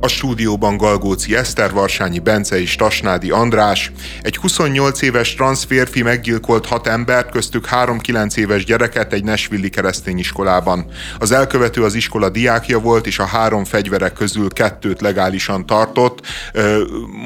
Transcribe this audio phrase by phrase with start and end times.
[0.00, 3.92] A stúdióban Galgóci Eszter, Varsányi Bence és Tasnádi András.
[4.22, 10.18] Egy 28 éves transzférfi meggyilkolt hat embert, köztük három 9 éves gyereket egy Nesvilli keresztény
[10.18, 10.86] iskolában.
[11.18, 16.26] Az elkövető az iskola diákja volt, és a három fegyverek közül kettőt legálisan tartott.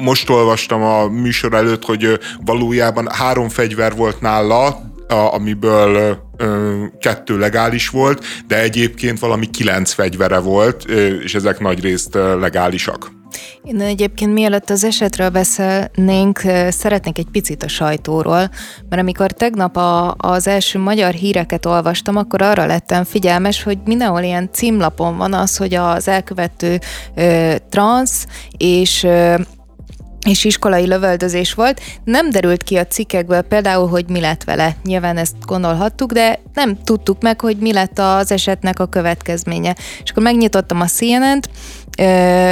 [0.03, 6.25] Most olvastam a műsor előtt, hogy valójában három fegyver volt nála, amiből
[6.99, 10.83] kettő legális volt, de egyébként valami kilenc fegyvere volt,
[11.23, 13.15] és ezek nagy részt legálisak.
[13.63, 18.49] Én egyébként mielőtt az esetről beszélnénk, szeretnék egy picit a sajtóról,
[18.89, 24.21] mert amikor tegnap a, az első magyar híreket olvastam, akkor arra lettem figyelmes, hogy mindenhol
[24.21, 26.79] ilyen címlapon van az, hogy az elkövető
[27.15, 28.25] ö, transz,
[28.57, 29.35] és ö,
[30.27, 31.81] és iskolai lövöldözés volt.
[32.03, 34.75] Nem derült ki a cikkekből például, hogy mi lett vele.
[34.83, 39.75] Nyilván ezt gondolhattuk, de nem tudtuk meg, hogy mi lett az esetnek a következménye.
[40.03, 41.49] És akkor megnyitottam a CNN-t,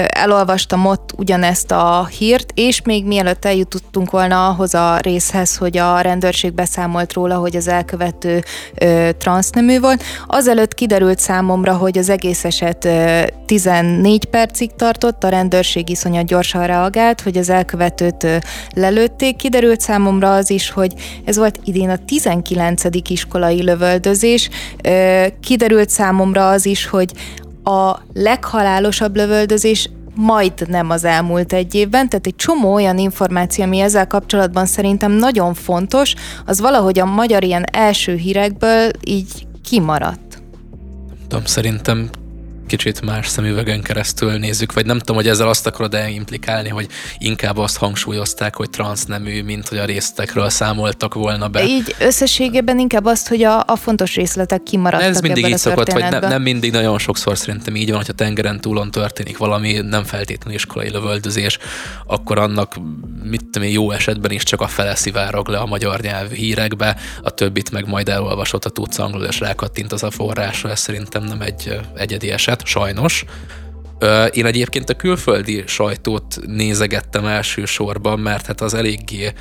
[0.08, 6.02] elolvastam ott ugyanezt a hírt, és még mielőtt eljutottunk volna ahhoz a részhez, hogy a
[6.02, 8.44] rendőrség beszámolt róla, hogy az elkövető
[8.76, 15.30] ö, transznemű volt, azelőtt kiderült számomra, hogy az egész eset ö, 14 percig tartott, a
[15.30, 18.38] rendőrség iszonyat gyorsan reagált, hogy az elkövetőt ö,
[18.76, 19.36] lelőtték.
[19.36, 20.94] Kiderült számomra az is, hogy
[21.26, 22.84] ez volt idén a 19.
[23.10, 24.50] iskolai lövöldözés.
[24.84, 27.12] Ö, kiderült számomra az is, hogy
[27.66, 33.80] a leghalálosabb lövöldözés majd nem az elmúlt egy évben, tehát egy csomó olyan információ, ami
[33.80, 36.14] ezzel kapcsolatban szerintem nagyon fontos,
[36.46, 40.42] az valahogy a magyar ilyen első hírekből így kimaradt.
[41.28, 42.10] Tudom, szerintem
[42.68, 47.58] kicsit más szemüvegen keresztül nézzük, vagy nem tudom, hogy ezzel azt akarod-e implikálni, hogy inkább
[47.58, 51.64] azt hangsúlyozták, hogy transznemű, mint hogy a részletekről számoltak volna be.
[51.64, 56.02] Így összességében inkább azt, hogy a, a fontos részletek kimaradtak Ez mindig így szokott, vagy
[56.10, 60.56] ne, nem mindig, nagyon sokszor szerintem így van, hogyha tengeren túlon történik valami, nem feltétlenül
[60.56, 61.58] iskolai lövöldözés,
[62.06, 62.76] akkor annak
[63.24, 67.30] mit tudom jó esetben is csak a fele szivárog le a magyar nyelvű hírekbe, a
[67.30, 71.42] többit meg majd elolvasott, ha tudsz angolul, és rákattint az a forrásra, ez szerintem nem
[71.42, 73.26] egy egyedi eset saját, sajnos.
[74.32, 79.34] Én egyébként a külföldi sajtót nézegettem elsősorban, mert hát az eléggé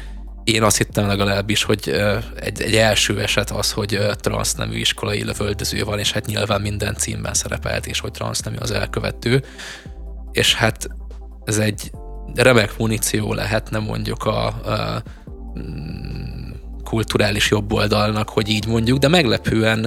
[0.44, 1.88] én azt hittem legalábbis, hogy
[2.36, 7.34] egy, egy első eset az, hogy transznemű iskolai lövöldöző van, és hát nyilván minden címben
[7.34, 9.44] szerepelt, és hogy transznemű az elkövető.
[10.32, 10.88] És hát
[11.44, 11.90] ez egy
[12.34, 15.02] remek muníció lehetne mondjuk a, a
[16.94, 19.86] kulturális jobboldalnak, hogy így mondjuk, de meglepően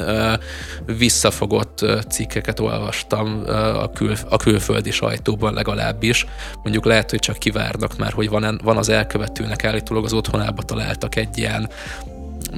[0.85, 3.44] visszafogott cikkeket olvastam
[3.81, 6.25] a, kül, a külföldi sajtóban legalábbis.
[6.63, 11.16] Mondjuk lehet, hogy csak kivárnak már, hogy van, van az elkövetőnek állítólag az otthonába találtak
[11.16, 11.69] egy ilyen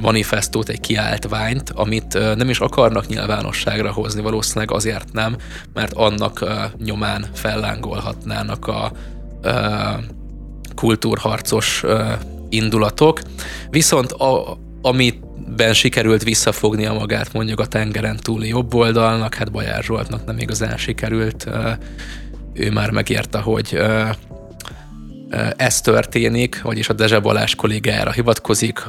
[0.01, 5.35] manifestót, egy kiáltványt, amit nem is akarnak nyilvánosságra hozni, valószínűleg azért nem,
[5.73, 6.45] mert annak
[6.83, 8.91] nyomán fellángolhatnának a
[10.75, 11.83] kultúrharcos
[12.49, 13.19] indulatok,
[13.69, 20.25] viszont a, amiben sikerült visszafognia magát mondjuk a tengeren túli jobb oldalnak, hát Bajár Zsoltnak
[20.25, 21.49] nem igazán sikerült,
[22.53, 23.79] ő már megérte, hogy
[25.55, 28.83] ez történik, vagyis a Dezse Balázs kollégájára hivatkozik,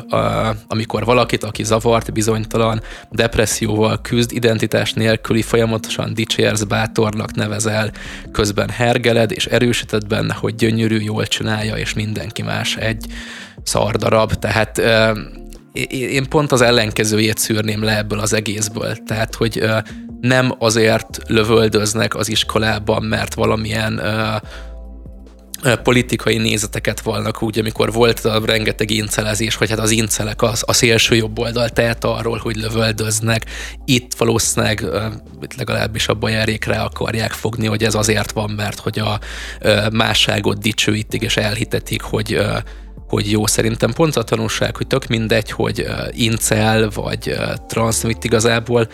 [0.69, 7.91] amikor valakit, aki zavart, bizonytalan, depresszióval küzd, identitás nélküli, folyamatosan dicsérsz, bátornak nevezel,
[8.33, 13.07] közben hergeled, és erősíted benne, hogy gyönyörű, jól csinálja, és mindenki más egy
[13.65, 14.83] szardarab, tehát
[15.89, 18.97] én pont az ellenkezőjét szűrném le ebből az egészből.
[19.07, 19.65] Tehát, hogy
[20.21, 24.01] nem azért lövöldöznek az iskolában, mert valamilyen
[25.83, 30.73] politikai nézeteket vannak úgy, amikor volt a rengeteg incelezés, hogy hát az incelek az, a
[30.73, 33.45] szélső jobb oldal tehet arról, hogy lövöldöznek.
[33.85, 34.85] Itt valószínűleg
[35.57, 39.19] legalábbis a bajárékre akarják fogni, hogy ez azért van, mert hogy a
[39.93, 42.39] másságot dicsőítik és elhitetik, hogy
[43.11, 47.37] hogy jó, szerintem pont a tanulság, hogy tök mindegy, hogy incel vagy
[47.69, 48.89] transzmit igazából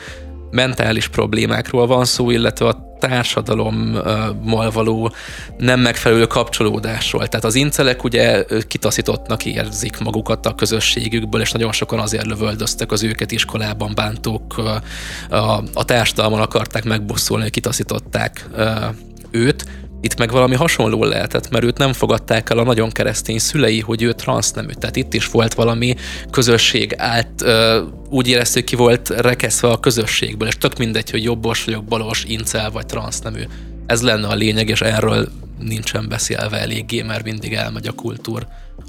[0.51, 5.13] mentális problémákról van szó, illetve a társadalommal való
[5.59, 7.29] nem megfelelő kapcsolódásról.
[7.29, 13.03] Tehát az incelek ugye kitaszítottnak érzik magukat a közösségükből, és nagyon sokan azért lövöldöztek az
[13.03, 14.59] őket iskolában, bántók
[15.29, 18.49] a, a társadalmon akarták megbosszulni, hogy kitaszították
[19.31, 19.65] őt,
[20.01, 24.03] itt meg valami hasonló lehetett, mert őt nem fogadták el a nagyon keresztény szülei, hogy
[24.03, 24.73] ő transznemű.
[24.73, 25.95] Tehát itt is volt valami
[26.31, 27.45] közösség át,
[28.09, 32.71] úgy éreztük, ki volt rekeszve a közösségből, és tök mindegy, hogy jobbos vagyok, balos, incel
[32.71, 33.43] vagy transznemű.
[33.87, 35.29] Ez lenne a lényeg, és erről
[35.59, 38.47] nincsen beszélve eléggé, mert mindig elmegy a kultúr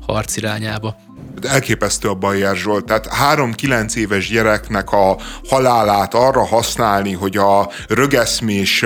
[0.07, 0.98] harc irányába.
[1.42, 2.86] Elképesztő a Bajer Zsolt.
[2.86, 5.18] Tehát három-kilenc éves gyereknek a
[5.48, 8.86] halálát arra használni, hogy a rögeszmés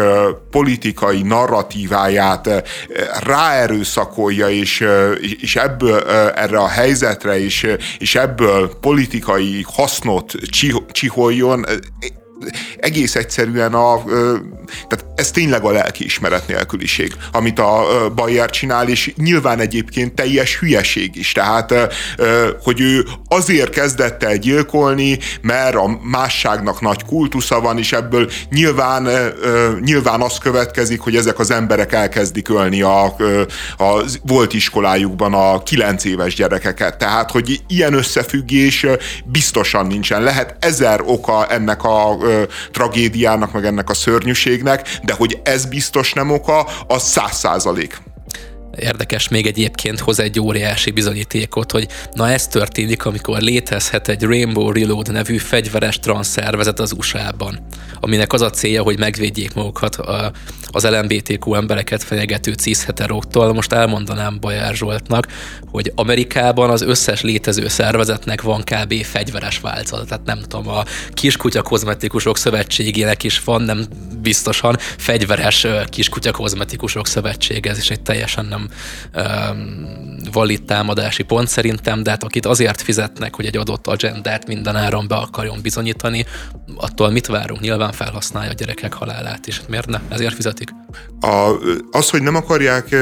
[0.52, 2.50] politikai narratíváját
[3.24, 4.86] ráerőszakolja, és,
[5.40, 6.00] és ebből
[6.36, 7.68] erre a helyzetre, és,
[7.98, 10.34] és ebből politikai hasznot
[10.92, 11.66] csiholjon,
[12.80, 14.04] egész egyszerűen a,
[14.88, 17.84] tehát ez tényleg a lelkiismeret nélküliség, amit a
[18.16, 21.32] Bayer csinál, és nyilván egyébként teljes hülyeség is.
[21.32, 21.74] Tehát,
[22.64, 29.08] hogy ő azért kezdett el gyilkolni, mert a másságnak nagy kultusza van, és ebből nyilván,
[29.82, 33.04] nyilván az következik, hogy ezek az emberek elkezdik ölni a,
[33.78, 36.98] a volt iskolájukban a kilenc éves gyerekeket.
[36.98, 38.86] Tehát, hogy ilyen összefüggés
[39.26, 40.24] biztosan nincsen.
[40.24, 42.18] Lehet ezer oka ennek a
[42.72, 48.02] tragédiának, meg ennek a szörnyűségnek, de hogy ez biztos nem oka, az száz százalék.
[48.78, 54.72] Érdekes még egyébként hoz egy óriási bizonyítékot, hogy na ez történik, amikor létezhet egy Rainbow
[54.72, 57.60] Reload nevű fegyveres transzszervezet az USA-ban,
[58.00, 59.98] aminek az a célja, hogy megvédjék magukat
[60.72, 63.54] az LMBTQ embereket fenyegető cisheteróktól.
[63.54, 65.28] Most elmondanám Bajár Zsoltnak,
[65.72, 69.04] hogy Amerikában az összes létező szervezetnek van kb.
[69.04, 70.08] fegyveres változat.
[70.08, 70.84] Tehát nem tudom, a
[71.14, 73.86] Kiskutya Kozmetikusok Szövetségének is van, nem
[74.22, 78.70] biztosan fegyveres Kiskutya Kozmetikusok Szövetsége, ez is egy teljesen nem um,
[79.14, 84.76] um valid támadási pont szerintem, de hát akit azért fizetnek, hogy egy adott agendát minden
[84.76, 86.26] áron be akarjon bizonyítani,
[86.76, 87.62] attól mit várunk?
[87.62, 89.62] Nyilván felhasználja a gyerekek halálát is.
[89.68, 90.00] Miért ne?
[90.10, 90.70] Ezért fizetik.
[91.20, 91.52] A,
[91.92, 92.96] az, hogy nem akarják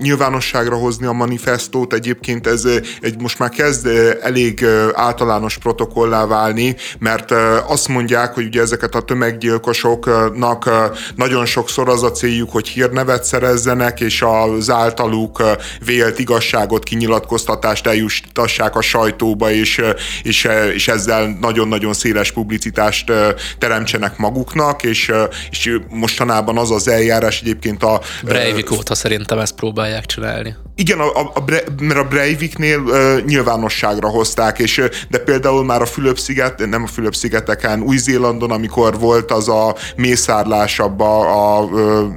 [0.00, 2.64] nyilvánosságra hozni a manifestót, egyébként ez
[3.00, 3.86] egy most már kezd
[4.22, 7.30] elég általános protokollá válni, mert
[7.66, 10.70] azt mondják, hogy ugye ezeket a tömeggyilkosoknak
[11.14, 15.42] nagyon sokszor az a céljuk, hogy hírnevet szerezzenek, és az általuk
[15.84, 16.18] vélt
[16.60, 19.82] igazságot, kinyilatkoztatást eljuttassák a sajtóba, és,
[20.22, 23.12] és, és ezzel nagyon-nagyon széles publicitást
[23.58, 25.12] teremtsenek maguknak, és,
[25.50, 28.00] és mostanában az az eljárás egyébként a...
[28.22, 30.56] Breivik óta szerintem ezt próbálják csinálni.
[30.74, 31.44] Igen, a, a, a,
[31.80, 37.82] mert a Breiviknél uh, nyilvánosságra hozták, és de például már a Fülöp-sziget, nem a Fülöp-szigeteken,
[37.82, 42.08] Új-Zélandon, amikor volt az a mészárlás abba a, a,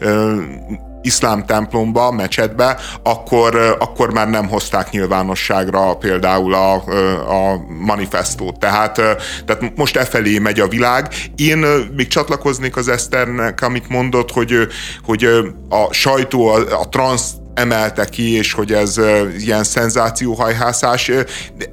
[0.00, 8.58] a, a iszlám templomba, mecsetbe, akkor, akkor már nem hozták nyilvánosságra például a, a manifestót.
[8.58, 8.94] Tehát,
[9.46, 11.14] tehát most e felé megy a világ.
[11.36, 11.58] Én
[11.96, 14.54] még csatlakoznék az Eszternek, amit mondott, hogy,
[15.04, 15.24] hogy
[15.68, 19.00] a sajtó, a, a transz emelte ki, és hogy ez
[19.38, 21.10] ilyen szenzációhajhászás.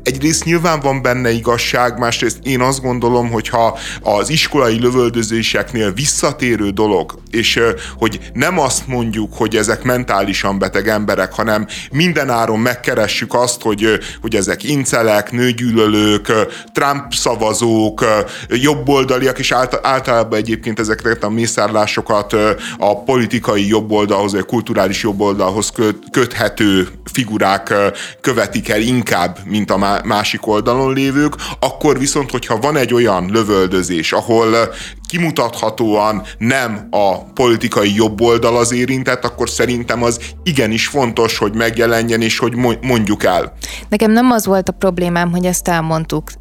[0.03, 6.69] Egyrészt nyilván van benne igazság, másrészt én azt gondolom, hogy ha az iskolai lövöldözéseknél visszatérő
[6.69, 7.59] dolog, és
[7.97, 14.35] hogy nem azt mondjuk, hogy ezek mentálisan beteg emberek, hanem mindenáron megkeressük azt, hogy, hogy
[14.35, 16.31] ezek incelek, nőgyűlölők,
[16.73, 18.05] Trump szavazók,
[18.49, 19.51] jobboldaliak, és
[19.81, 22.33] általában egyébként ezeket a mészárlásokat
[22.77, 25.73] a politikai jobboldalhoz, vagy a kulturális jobboldalhoz
[26.12, 27.74] köthető figurák
[28.22, 34.12] követik el inkább, mint a másik oldalon lévők, akkor viszont, hogyha van egy olyan lövöldözés,
[34.12, 34.74] ahol
[35.07, 42.22] kimutathatóan nem a politikai jobb oldal az érintett, akkor szerintem az igenis fontos, hogy megjelenjen,
[42.22, 43.54] és hogy mondjuk el.
[43.90, 46.31] Nekem nem az volt a problémám, hogy ezt elmondtuk.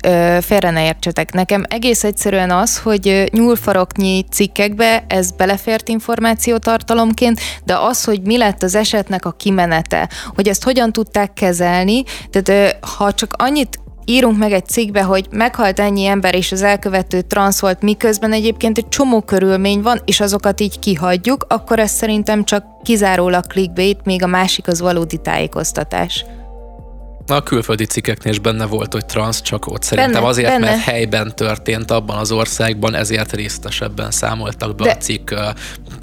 [0.40, 1.32] Félre ne értsetek.
[1.32, 8.62] Nekem egész egyszerűen az, hogy nyúlfaroknyi cikkekbe ez belefért információtartalomként, de az, hogy mi lett
[8.62, 14.52] az esetnek a kimenete, hogy ezt hogyan tudták kezelni, tehát ha csak annyit írunk meg
[14.52, 19.20] egy cikkbe, hogy meghalt ennyi ember és az elkövető transz volt, miközben egyébként egy csomó
[19.20, 24.68] körülmény van, és azokat így kihagyjuk, akkor ez szerintem csak kizárólag clickbait, még a másik
[24.68, 26.24] az valódi tájékoztatás.
[27.26, 30.66] A külföldi cikkeknél is benne volt, hogy transz, csak ott szerintem benne, azért, benne.
[30.66, 35.30] mert helyben történt abban az országban, ezért részletesebben számoltak be de, a cikk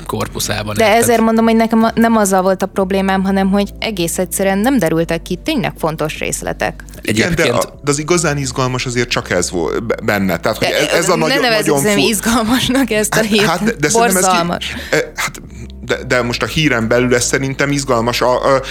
[0.05, 0.75] korpuszában.
[0.75, 1.01] De érted?
[1.01, 5.21] ezért mondom, hogy nekem nem azzal volt a problémám, hanem hogy egész egyszerűen nem derültek
[5.21, 6.83] ki tényleg fontos részletek.
[7.01, 10.37] Igen, de, a, de az igazán izgalmas azért csak ez volt benne.
[10.37, 11.81] Tehát, hogy ez, ez a nagyon, ne nagyon...
[11.81, 13.45] fo- izgalmasnak ezt a hát, hírt.
[13.45, 14.75] Hát, de, de Borzalmas.
[14.91, 15.41] Ez ki, hát
[15.91, 18.61] de, de most a híren belül ez szerintem izgalmas, a, a,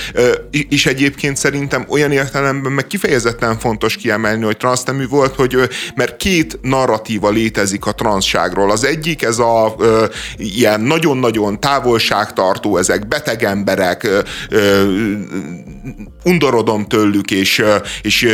[0.50, 6.58] és egyébként szerintem olyan értelemben meg kifejezetten fontos kiemelni, hogy transznemű volt, hogy mert két
[6.62, 8.70] narratíva létezik a transzságról.
[8.70, 9.76] Az egyik ez a a
[10.36, 14.08] ilyen nagyon-nagyon távolságtartó, ezek beteg emberek,
[16.24, 17.64] undorodom tőlük, és,
[18.02, 18.28] és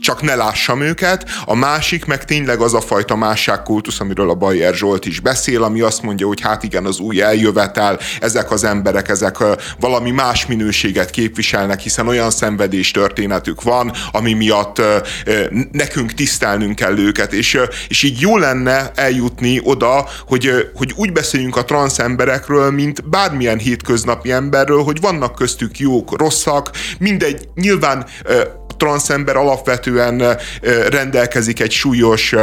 [0.00, 1.28] csak ne lássam őket.
[1.44, 5.80] A másik meg tényleg az a fajta másságkultusz, amiről a Bayer Zsolt is beszél, ami
[5.80, 9.36] azt mondja, hogy hát igen, az új eljövetel, ezek az emberek, ezek
[9.80, 14.82] valami más minőséget képviselnek, hiszen olyan szenvedés történetük van, ami miatt
[15.72, 21.56] nekünk tisztelnünk kell őket, és, és így jó lenne eljutni oda, hogy, hogy úgy beszéljünk
[21.56, 28.06] a transz emberekről, mint bármilyen hétköznapi emberről, hogy vannak köztük jók, rosszak, mindegy, nyilván
[28.78, 30.22] transzember alapvetően
[30.90, 32.34] rendelkezik egy súlyos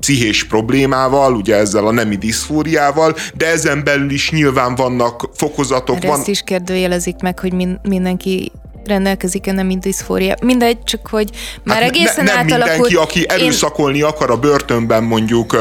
[0.00, 5.94] pszichés problémával, ugye ezzel a nemi diszfóriával, de ezen belül is nyilván vannak fokozatok.
[5.94, 6.18] Mert van...
[6.18, 8.52] ezt is kérdőjelezik meg, hogy mindenki
[8.86, 10.34] rendelkezik-e nem diszfória.
[10.42, 11.30] Mindegy, csak hogy
[11.64, 12.90] már hát egészen ne, nem átalakult.
[12.90, 14.04] mindenki, aki erőszakolni én...
[14.04, 15.56] akar a börtönben mondjuk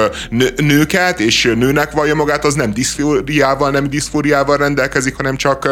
[0.56, 5.70] nőket, és nőnek vallja magát, az nem diszfóriával, nem diszfóriával rendelkezik, hanem csak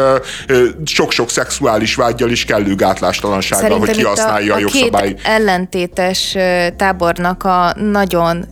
[0.84, 5.08] sok-sok szexuális vágyjal és kellő gátlástalansággal, Szerintem hogy kihasználja a, a, a jogszabály.
[5.08, 6.36] Két ellentétes
[6.76, 8.46] tábornak a nagyon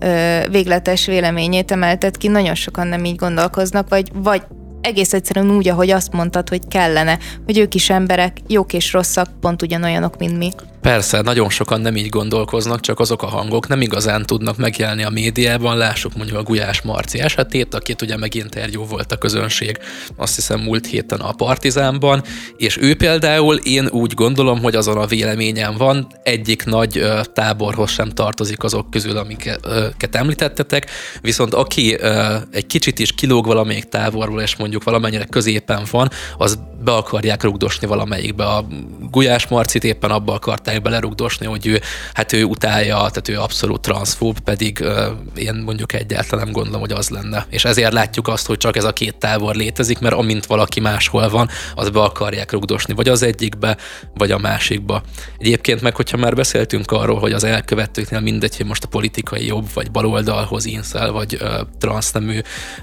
[0.50, 4.42] végletes véleményét emeltet ki, nagyon sokan nem így gondolkoznak, vagy, vagy
[4.84, 9.28] egész egyszerűen úgy, ahogy azt mondtad, hogy kellene, hogy ők is emberek, jók és rosszak,
[9.40, 10.50] pont ugyanolyanok, mint mi.
[10.84, 15.10] Persze, nagyon sokan nem így gondolkoznak, csak azok a hangok nem igazán tudnak megjelenni a
[15.10, 15.76] médiában.
[15.76, 19.78] Lássuk mondjuk a Gulyás Marci esetét, akit ugye meginterjú volt a közönség,
[20.16, 22.22] azt hiszem múlt héten a Partizánban,
[22.56, 27.90] és ő például én úgy gondolom, hogy azon a véleményem van, egyik nagy ö, táborhoz
[27.90, 34.40] sem tartozik azok közül, amiket említettetek, viszont aki ö, egy kicsit is kilóg valamelyik táborból,
[34.40, 38.44] és mondjuk valamennyire középen van, az be akarják rugdosni valamelyikbe.
[38.44, 38.66] A
[39.10, 41.80] Gulyás Marcit éppen abba akarták belerugdosni, hogy ő,
[42.12, 45.04] hát ő utálja, tehát ő abszolút transzfób, pedig uh,
[45.36, 47.46] én mondjuk egyáltalán nem gondolom, hogy az lenne.
[47.50, 51.28] És ezért látjuk azt, hogy csak ez a két tábor létezik, mert amint valaki máshol
[51.28, 53.76] van, az be akarják rugdosni, vagy az egyikbe,
[54.14, 55.02] vagy a másikba.
[55.38, 59.66] Egyébként meg, hogyha már beszéltünk arról, hogy az elkövetőknél mindegy, hogy most a politikai jobb,
[59.74, 62.38] vagy baloldalhoz inszel, vagy uh, transznemű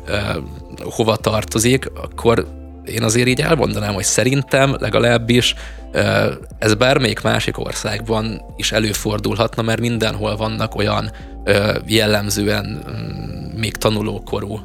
[0.08, 0.36] uh,
[0.84, 5.56] hova tartozik, akkor én azért így elmondanám, hogy szerintem legalábbis
[6.60, 11.12] ez bármelyik másik országban is előfordulhatna, mert mindenhol vannak olyan
[11.86, 14.60] jellemzően mm, még tanulókorú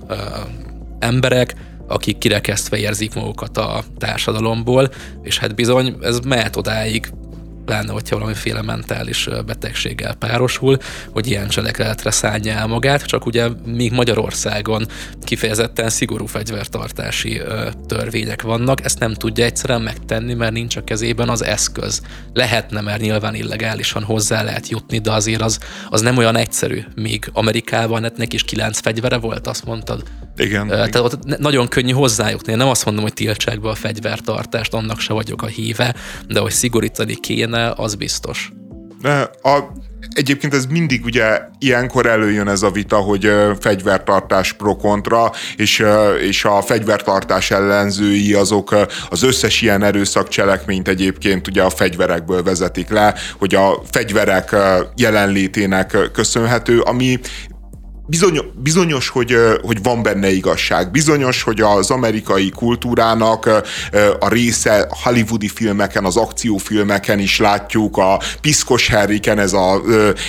[0.99, 1.55] emberek,
[1.89, 4.89] akik kirekesztve érzik magukat a társadalomból,
[5.23, 7.11] és hát bizony ez mehet odáig,
[7.67, 10.79] pláne, hogyha valamiféle mentális betegséggel párosul,
[11.11, 14.87] hogy ilyen cselekedetre szállja el magát, csak ugye még Magyarországon
[15.23, 17.43] kifejezetten szigorú fegyvertartási
[17.87, 22.03] törvények vannak, ezt nem tudja egyszerűen megtenni, mert nincs a kezében az eszköz.
[22.33, 25.59] Lehetne, mert nyilván illegálisan hozzá lehet jutni, de azért az,
[25.91, 26.85] az nem olyan egyszerű.
[26.95, 30.03] Míg Amerikában hát neki is kilenc fegyvere volt, azt mondtad.
[30.37, 30.69] Igen.
[30.69, 32.53] Tehát ott nagyon könnyű hozzájutni.
[32.53, 35.95] Én nem azt mondom, hogy tiltsák be a fegyvertartást, annak se vagyok a híve,
[36.29, 38.53] de hogy szigorítani kéne, az biztos.
[39.01, 39.59] De a,
[40.13, 45.85] Egyébként ez mindig ugye ilyenkor előjön ez a vita, hogy fegyvertartás pro-kontra, és,
[46.21, 48.77] és a fegyvertartás ellenzői azok
[49.11, 54.57] az összes ilyen erőszakcselekményt egyébként ugye a fegyverekből vezetik le, hogy a fegyverek
[54.97, 57.19] jelenlétének köszönhető, ami
[58.07, 60.91] bizony, bizonyos, hogy, hogy van benne igazság.
[60.91, 63.47] Bizonyos, hogy az amerikai kultúrának
[64.19, 69.83] a része hollywoodi filmeken, az akciófilmeken is látjuk, a piszkos Harryken ez, a,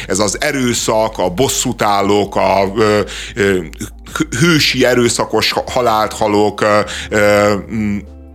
[0.07, 2.71] ez az erőszak, a bosszútálók, a
[4.39, 6.65] hősi erőszakos halált halók,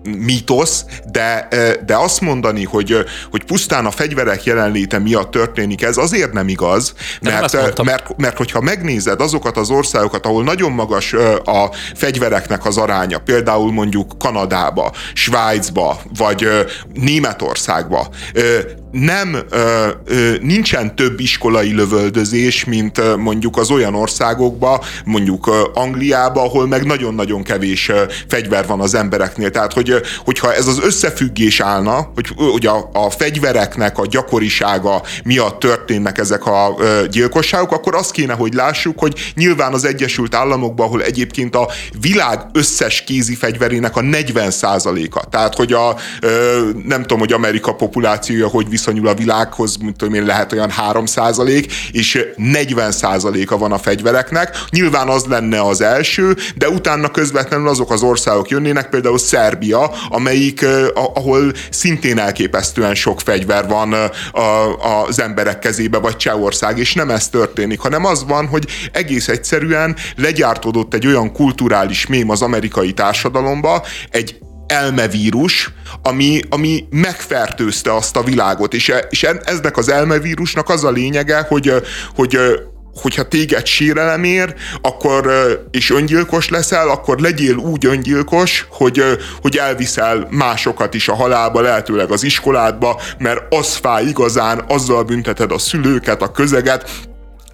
[0.02, 1.48] mítosz, de,
[1.86, 2.96] de azt mondani, hogy,
[3.30, 8.36] hogy pusztán a fegyverek jelenléte miatt történik ez, azért nem igaz, mert, mert, mert, mert
[8.36, 11.12] hogyha megnézed azokat az országokat, ahol nagyon magas
[11.44, 16.48] a fegyvereknek az aránya, például mondjuk Kanadába, Svájcba, vagy
[16.94, 18.08] Németországba,
[18.92, 25.62] nem ö, ö, nincsen több iskolai lövöldözés, mint ö, mondjuk az olyan országokba, mondjuk ö,
[25.74, 29.50] Angliába, ahol meg nagyon-nagyon kevés ö, fegyver van az embereknél.
[29.50, 35.02] Tehát, hogy, ö, hogyha ez az összefüggés állna, hogy, hogy a, a fegyvereknek a gyakorisága
[35.24, 40.34] miatt történnek ezek a ö, gyilkosságok, akkor azt kéne, hogy lássuk, hogy nyilván az Egyesült
[40.34, 41.68] Államokban, ahol egyébként a
[42.00, 45.28] világ összes kézi fegyverének a 40%-a.
[45.28, 50.14] Tehát, hogy a ö, nem tudom, hogy Amerika populációja hogy viszonyul a világhoz, mint tudom
[50.14, 51.04] én, lehet olyan 3
[51.92, 52.92] és 40
[53.50, 54.64] a van a fegyvereknek.
[54.70, 60.66] Nyilván az lenne az első, de utána közvetlenül azok az országok jönnének, például Szerbia, amelyik,
[61.14, 63.94] ahol szintén elképesztően sok fegyver van
[65.08, 69.96] az emberek kezébe, vagy Csehország, és nem ez történik, hanem az van, hogy egész egyszerűen
[70.16, 74.40] legyártódott egy olyan kulturális mém az amerikai társadalomba, egy
[74.72, 75.70] elmevírus,
[76.02, 81.72] ami, ami megfertőzte azt a világot, és, és ennek az elmevírusnak az a lényege, hogy,
[82.14, 82.38] hogy
[83.00, 85.32] hogyha téged sérelem ér, akkor,
[85.70, 89.02] és öngyilkos leszel, akkor legyél úgy öngyilkos, hogy,
[89.40, 95.52] hogy elviszel másokat is a halálba, lehetőleg az iskoládba, mert az fáj igazán, azzal bünteted
[95.52, 96.90] a szülőket, a közeget,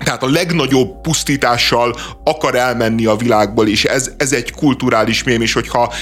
[0.04, 1.94] tehát a legnagyobb pusztítással
[2.24, 5.92] akar elmenni a világból, és ez, ez egy kulturális mém, és hogyha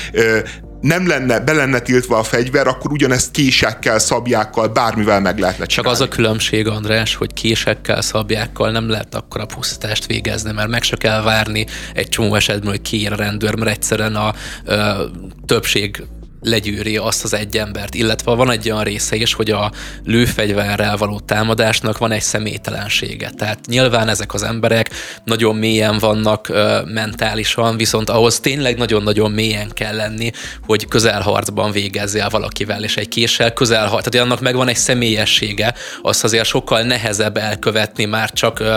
[0.86, 5.98] nem lenne, be lenne tiltva a fegyver, akkor ugyanezt késekkel, szabjákkal, bármivel meg lehetne csinálni.
[5.98, 10.68] Csak az a különbség, András, hogy késekkel, szabjákkal nem lehet akkor a pusztítást végezni, mert
[10.68, 15.04] meg se kell várni egy csomó esetben, hogy kiír a rendőr, mert egyszerűen a ö,
[15.46, 16.02] többség
[16.46, 19.72] legyűri azt az egy embert, illetve van egy olyan része is, hogy a
[20.04, 23.30] lőfegyverrel való támadásnak van egy személytelensége.
[23.36, 24.90] Tehát nyilván ezek az emberek
[25.24, 30.30] nagyon mélyen vannak ö, mentálisan, viszont ahhoz tényleg nagyon-nagyon mélyen kell lenni,
[30.66, 34.08] hogy közelharcban végezzél valakivel, és egy késsel közelharc.
[34.08, 38.76] Tehát annak megvan egy személyessége, azt azért sokkal nehezebb elkövetni már csak ö,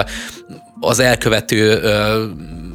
[0.80, 2.26] az elkövető ö,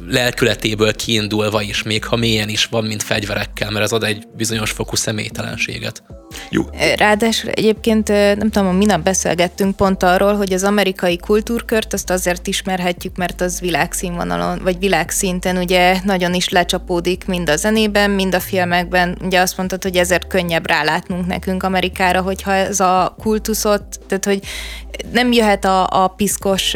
[0.07, 4.71] lelkületéből kiindulva is, még ha mélyen is van, mint fegyverekkel, mert ez ad egy bizonyos
[4.71, 6.03] fokú személytelenséget.
[6.49, 6.63] Jó.
[6.97, 13.15] Ráadásul egyébként nem tudom, minap beszélgettünk pont arról, hogy az amerikai kultúrkört azt azért ismerhetjük,
[13.15, 19.17] mert az világszínvonalon, vagy világszinten ugye nagyon is lecsapódik mind a zenében, mind a filmekben.
[19.23, 24.39] Ugye azt mondtad, hogy ezért könnyebb rálátnunk nekünk Amerikára, hogyha ez a kultuszot, tehát hogy
[25.11, 26.75] nem jöhet a, a piszkos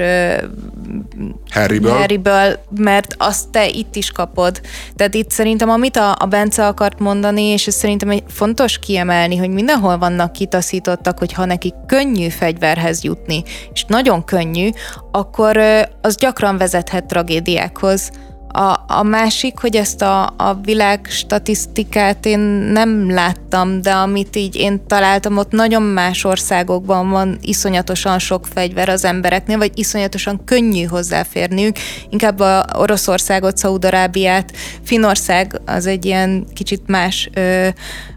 [1.49, 1.91] Harryből.
[1.91, 4.61] Harryből, mert azt te itt is kapod.
[4.95, 9.37] Tehát itt szerintem, amit a, a Bence akart mondani, és ez szerintem egy fontos kiemelni,
[9.37, 14.69] hogy mindenhol vannak kitaszítottak, hogy ha nekik könnyű fegyverhez jutni, és nagyon könnyű,
[15.11, 15.57] akkor
[16.01, 18.11] az gyakran vezethet tragédiákhoz.
[18.51, 24.55] A, a másik, hogy ezt a, a világ statisztikát én nem láttam, de amit így
[24.55, 30.83] én találtam, ott nagyon más országokban van iszonyatosan sok fegyver az embereknél, vagy iszonyatosan könnyű
[30.83, 31.75] hozzáférniük.
[32.09, 34.51] Inkább a Oroszországot, Szaudarábiát,
[34.83, 37.67] Finország az egy ilyen kicsit más, ö,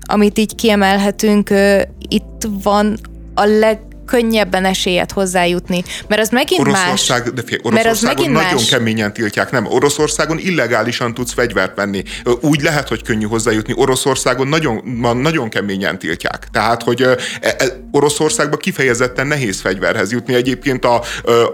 [0.01, 2.99] amit így kiemelhetünk, ö, itt van
[3.35, 5.85] a leg könnyebben esélyet hozzájutni.
[6.09, 7.33] Mert az megint Oroszország, más.
[7.35, 8.69] De fél, Oroszországon nagyon más.
[8.69, 9.67] keményen tiltják, nem.
[9.67, 12.03] Oroszországon illegálisan tudsz fegyvert venni.
[12.41, 13.73] Úgy lehet, hogy könnyű hozzájutni.
[13.77, 14.83] Oroszországon nagyon,
[15.17, 16.49] nagyon keményen tiltják.
[16.53, 20.35] Tehát, hogy e, e, Oroszországban kifejezetten nehéz fegyverhez jutni.
[20.35, 21.03] Egyébként a,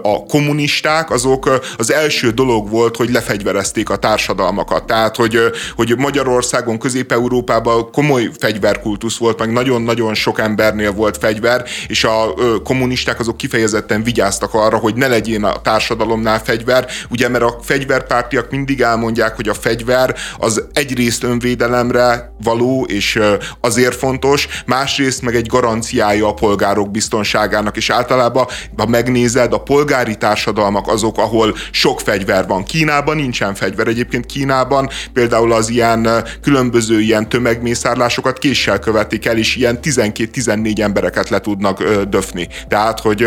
[0.01, 4.85] a kommunisták azok az első dolog volt, hogy lefegyverezték a társadalmakat.
[4.85, 5.39] Tehát, hogy,
[5.75, 13.19] hogy Magyarországon, Közép-Európában komoly fegyverkultusz volt, meg nagyon-nagyon sok embernél volt fegyver, és a kommunisták
[13.19, 18.81] azok kifejezetten vigyáztak arra, hogy ne legyen a társadalomnál fegyver, ugye mert a fegyverpártiak mindig
[18.81, 23.19] elmondják, hogy a fegyver az egyrészt önvédelemre való, és
[23.61, 28.45] azért fontos, másrészt meg egy garanciája a polgárok biztonságának, és általában,
[28.77, 32.63] ha megnézed, a polgári társadalmak azok, ahol sok fegyver van.
[32.63, 33.87] Kínában nincsen fegyver.
[33.87, 36.07] Egyébként Kínában például az ilyen
[36.41, 42.47] különböző ilyen tömegmészárlásokat késsel követik el, és ilyen 12-14 embereket le tudnak döfni látni.
[42.67, 43.25] Tehát, hogy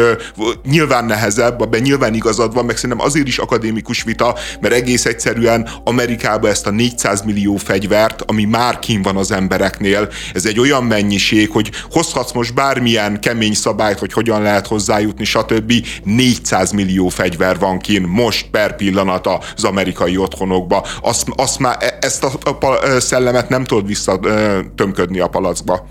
[0.65, 5.69] nyilván nehezebb, abban nyilván igazad van, meg szerintem azért is akadémikus vita, mert egész egyszerűen
[5.85, 10.85] Amerikában ezt a 400 millió fegyvert, ami már kín van az embereknél, ez egy olyan
[10.85, 15.73] mennyiség, hogy hozhatsz most bármilyen kemény szabályt, hogy hogyan lehet hozzájutni, stb.
[16.05, 20.87] 400 millió fegyver van kín most per pillanat az amerikai otthonokba.
[21.03, 25.87] Azt, azt már, e, ezt a, a szellemet nem tudod visszatömködni a palackba.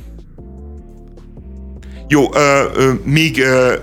[2.12, 3.74] Jó, ö, ö, még ö,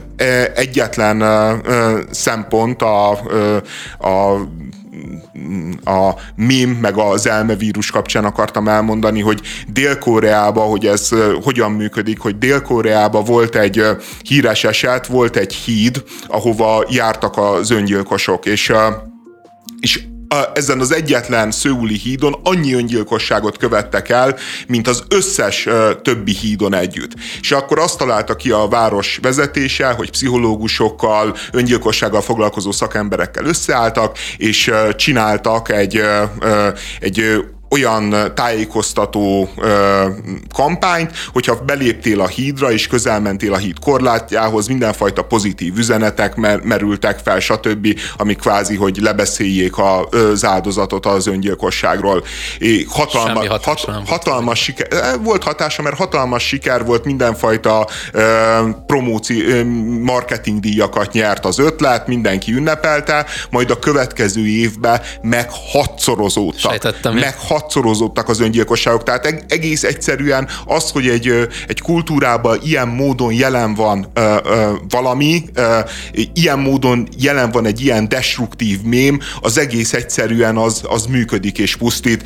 [0.54, 3.56] egyetlen ö, szempont a, ö,
[4.08, 4.46] a
[5.84, 9.40] a mém meg az elmevírus kapcsán akartam elmondani, hogy
[9.72, 11.08] Dél-Koreában, hogy ez
[11.42, 13.82] hogyan működik, hogy Dél-Koreában volt egy
[14.22, 18.72] híres eset, volt egy híd, ahova jártak az öngyilkosok, és
[19.80, 20.07] és
[20.54, 24.36] ezen az egyetlen szőuli hídon annyi öngyilkosságot követtek el,
[24.66, 25.68] mint az összes
[26.02, 27.12] többi hídon együtt.
[27.40, 34.70] És akkor azt találta ki a város vezetése, hogy pszichológusokkal, öngyilkossággal foglalkozó szakemberekkel összeálltak, és
[34.96, 36.00] csináltak egy,
[37.00, 40.04] egy olyan tájékoztató ö,
[40.54, 47.18] kampányt, hogyha beléptél a hídra és közelmentél a híd korlátjához, mindenfajta pozitív üzenetek mer- merültek
[47.24, 52.24] fel, stb., ami kvázi, hogy lebeszéljék a, az áldozatot az öngyilkosságról.
[52.58, 54.88] É, hatalma, hat, hatalmas siker,
[55.22, 58.22] volt hatása, mert hatalmas siker volt, mindenfajta ö,
[58.86, 59.64] promóci, ö,
[60.02, 66.72] marketing díjakat nyert az ötlet, mindenki ünnepelte, majd a következő évben meg hatszorozódtak.
[67.20, 69.02] Meg hatszorozottak az öngyilkosságok.
[69.02, 75.42] Tehát egész egyszerűen az, hogy egy, egy kultúrában ilyen módon jelen van ö, ö, valami,
[75.54, 75.78] ö,
[76.32, 81.76] ilyen módon jelen van egy ilyen destruktív mém, az egész egyszerűen az, az működik és
[81.76, 82.22] pusztít.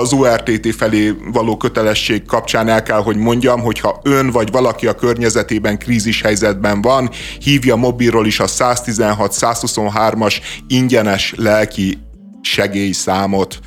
[0.00, 4.94] Az ORTT felé való kötelesség kapcsán el kell, hogy mondjam, hogyha ön vagy valaki a
[4.94, 10.34] környezetében krízis helyzetben van, hívja mobilról is a 116-123-as
[10.68, 11.98] ingyenes lelki
[12.40, 13.58] segélyszámot.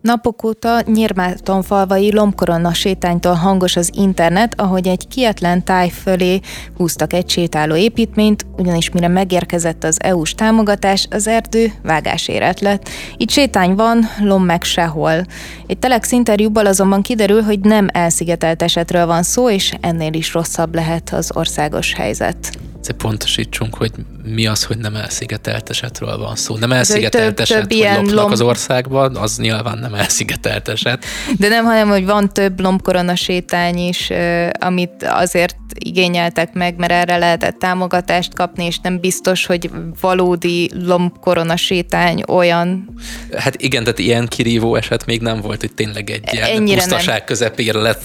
[0.00, 6.40] Napok óta Nyírmáton falvai lombkoronna sétánytól hangos az internet, ahogy egy kietlen táj fölé
[6.76, 12.88] húztak egy sétáló építményt, ugyanis mire megérkezett az EU-s támogatás, az erdő vágásérett lett.
[13.16, 15.24] Itt sétány van, lom meg sehol.
[15.66, 20.74] Egy Telex interjúból azonban kiderül, hogy nem elszigetelt esetről van szó, és ennél is rosszabb
[20.74, 22.58] lehet az országos helyzet
[22.96, 23.90] pontosítsunk, hogy
[24.24, 26.56] mi az, hogy nem elszigetelt esetről van szó.
[26.56, 28.32] Nem elszigetelt több, eset, több hogy lopnak lomb...
[28.32, 31.04] az országban, az nyilván nem elszigetelt eset.
[31.38, 34.12] De nem, hanem, hogy van több lombkorona sétány is,
[34.58, 41.56] amit azért igényeltek meg, mert erre lehetett támogatást kapni, és nem biztos, hogy valódi lombkorona
[41.56, 42.94] sétány olyan.
[43.36, 47.16] Hát igen, tehát ilyen kirívó eset még nem volt, hogy tényleg egy ilyen Ennyire pusztaság
[47.16, 47.26] nem.
[47.26, 48.02] közepére lett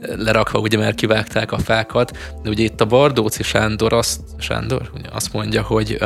[0.00, 2.18] lerakva, ugye, mert kivágták a fákat.
[2.42, 4.90] De ugye itt a Bardóci Sándor azt, Sándor?
[5.12, 5.98] Azt mondja, hogy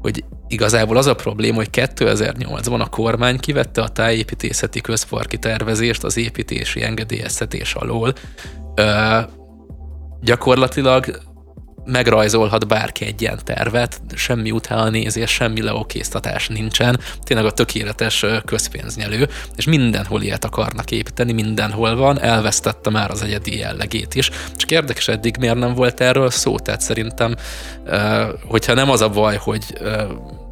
[0.00, 6.16] hogy igazából az a probléma, hogy 2008-ban a kormány kivette a tájépítészeti közparki tervezést az
[6.16, 8.12] építési engedélyeztetés alól,
[10.20, 11.22] gyakorlatilag
[11.84, 19.28] megrajzolhat bárki egy ilyen tervet, semmi utána nézés, semmi leokéztatás nincsen, tényleg a tökéletes közpénznyelő,
[19.56, 24.30] és mindenhol ilyet akarnak építeni, mindenhol van, elvesztette már az egyedi jellegét is.
[24.56, 27.34] Csak érdekes eddig miért nem volt erről szó, tehát szerintem,
[28.46, 29.64] hogyha nem az a baj, hogy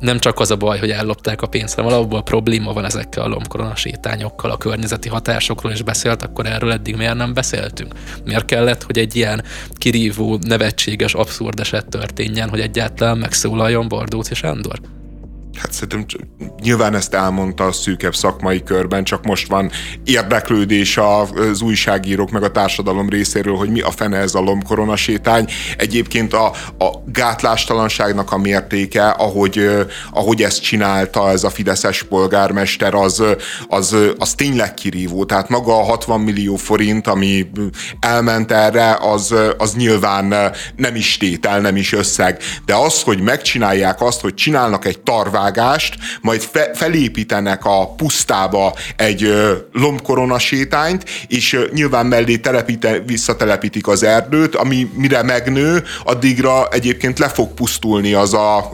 [0.01, 3.29] nem csak az a baj, hogy ellopták a pénzt, hanem a probléma van ezekkel a
[3.29, 7.95] lomkorona sétányokkal, a környezeti hatásokról is beszélt, akkor erről eddig miért nem beszéltünk?
[8.25, 15.00] Miért kellett, hogy egy ilyen kirívó, nevetséges, abszurd eset történjen, hogy egyáltalán megszólaljon Bardóci Sándor?
[15.61, 16.21] Hát szerintem
[16.63, 19.71] nyilván ezt elmondta a szűkebb szakmai körben, csak most van
[20.05, 25.49] érdeklődés az újságírók meg a társadalom részéről, hogy mi a fene ez a lombkorona sétány.
[25.77, 26.47] Egyébként a,
[26.79, 29.69] a gátlástalanságnak a mértéke, ahogy,
[30.13, 33.23] ahogy ezt csinálta ez a fideszes polgármester, az,
[33.69, 35.25] az, az tényleg kirívó.
[35.25, 37.51] Tehát maga a 60 millió forint, ami
[38.01, 42.39] elment erre, az, az nyilván nem is tétel, nem is összeg.
[42.65, 48.75] De az, hogy megcsinálják azt, hogy csinálnak egy tarvág vágást, majd fe, felépítenek a pusztába
[48.97, 56.69] egy ö, lombkorona sétányt, és nyilván mellé telepíte, visszatelepítik az erdőt, ami mire megnő, addigra
[56.69, 58.71] egyébként le fog pusztulni az a,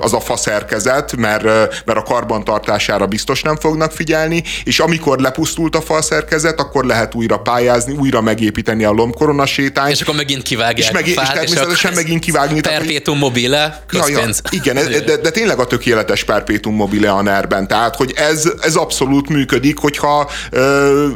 [0.00, 1.44] az a faszerkezet, mert,
[1.84, 7.38] mert a karbantartására biztos nem fognak figyelni, és amikor lepusztult a faszerkezet, akkor lehet újra
[7.38, 9.92] pályázni, újra megépíteni a lombkorona sétányt.
[9.92, 12.60] És akkor megint kivágják és, megint, fát, és természetesen és megint kivágni.
[12.60, 17.66] Perpétum mobile, ja, ja, igen, de, de, de tényleg a tökéletes perpétum mobile a nerben.
[17.68, 21.06] Tehát, hogy ez, ez abszolút működik, hogyha ö,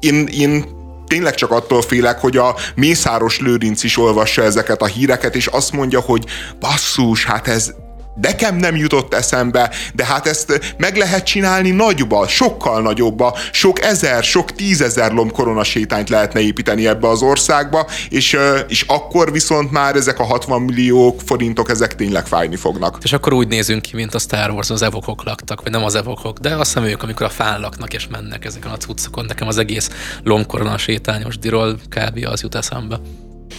[0.00, 0.64] én, én
[1.06, 5.72] tényleg csak attól félek, hogy a Mészáros Lőrinc is olvassa ezeket a híreket, és azt
[5.72, 6.24] mondja, hogy
[6.60, 7.74] basszus, hát ez,
[8.14, 14.24] Nekem nem jutott eszembe, de hát ezt meg lehet csinálni nagyba, sokkal nagyobba, sok ezer,
[14.24, 20.18] sok tízezer lomb koronasétányt lehetne építeni ebbe az országba, és, és akkor viszont már ezek
[20.18, 22.98] a 60 millió forintok, ezek tényleg fájni fognak.
[23.02, 25.94] És akkor úgy nézünk ki, mint a Star Wars, az evokok laktak, vagy nem az
[25.94, 29.24] evokok, de azt hiszem ők, amikor a fán laknak és mennek ezeken a cuccokon.
[29.24, 29.90] Nekem az egész
[30.24, 32.26] lombkorona sétányos diról kb.
[32.30, 33.00] az jut eszembe.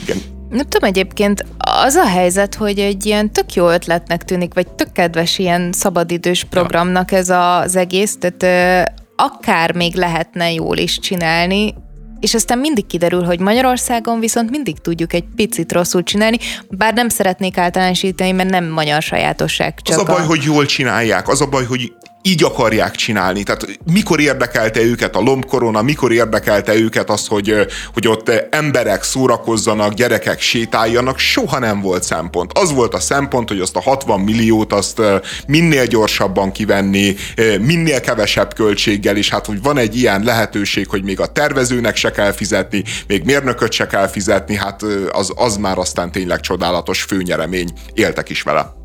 [0.01, 4.67] Igen, nem tudom, egyébként az a helyzet, hogy egy ilyen tök jó ötletnek tűnik, vagy
[4.67, 11.73] tök kedves ilyen szabadidős programnak ez az egész, tehát akár még lehetne jól is csinálni,
[12.19, 16.37] és aztán mindig kiderül, hogy Magyarországon viszont mindig tudjuk egy picit rosszul csinálni,
[16.69, 19.79] bár nem szeretnék általánosítani, mert nem magyar sajátosság.
[19.81, 20.25] Csak az a baj, a...
[20.25, 23.43] hogy jól csinálják, az a baj, hogy így akarják csinálni.
[23.43, 27.55] Tehát mikor érdekelte őket a lombkorona, mikor érdekelte őket az, hogy,
[27.93, 32.57] hogy ott emberek szórakozzanak, gyerekek sétáljanak, soha nem volt szempont.
[32.57, 35.01] Az volt a szempont, hogy azt a 60 milliót azt
[35.47, 37.15] minél gyorsabban kivenni,
[37.59, 42.11] minél kevesebb költséggel, és hát, hogy van egy ilyen lehetőség, hogy még a tervezőnek se
[42.11, 47.69] kell fizetni, még mérnököt se kell fizetni, hát az, az már aztán tényleg csodálatos főnyeremény.
[47.93, 48.79] Éltek is vele.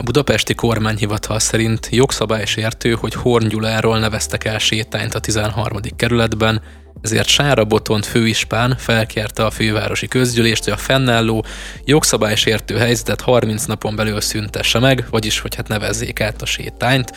[0.00, 5.80] A budapesti kormányhivatal szerint jogszabálysértő, hogy Horn Gyuláról neveztek el sétányt a 13.
[5.96, 6.62] kerületben,
[7.02, 11.44] ezért Sára Botont főispán felkérte a fővárosi közgyűlést, hogy a fennálló
[11.84, 17.12] jogszabálysértő helyzetet 30 napon belül szüntesse meg, vagyis hogy hát nevezzék át a sétányt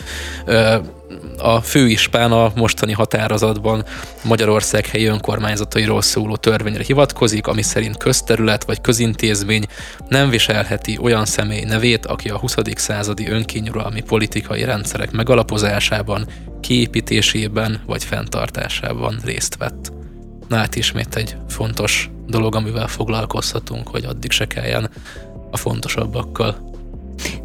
[1.43, 3.85] a főispán a mostani határozatban
[4.23, 9.65] Magyarország helyi önkormányzatairól szóló törvényre hivatkozik, ami szerint közterület vagy közintézmény
[10.07, 12.55] nem viselheti olyan személy nevét, aki a 20.
[12.75, 16.27] századi önkényuralmi politikai rendszerek megalapozásában,
[16.61, 19.91] kiépítésében vagy fenntartásában részt vett.
[20.47, 24.89] Na hát ismét egy fontos dolog, amivel foglalkozhatunk, hogy addig se kelljen
[25.51, 26.72] a fontosabbakkal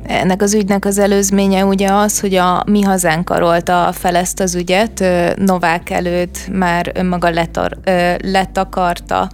[0.03, 4.55] ennek az ügynek az előzménye ugye az, hogy a Mi Hazánk karolta fel ezt az
[4.55, 5.05] ügyet,
[5.37, 7.79] Novák előtt már önmaga letar,
[8.23, 9.31] letakarta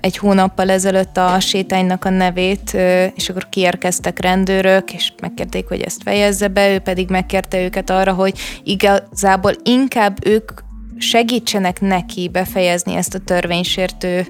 [0.00, 2.76] egy hónappal ezelőtt a sétánynak a nevét,
[3.14, 8.12] és akkor kiérkeztek rendőrök, és megkérték, hogy ezt fejezze be, ő pedig megkérte őket arra,
[8.12, 10.50] hogy igazából inkább ők
[10.98, 14.26] segítsenek neki befejezni ezt a törvénysértő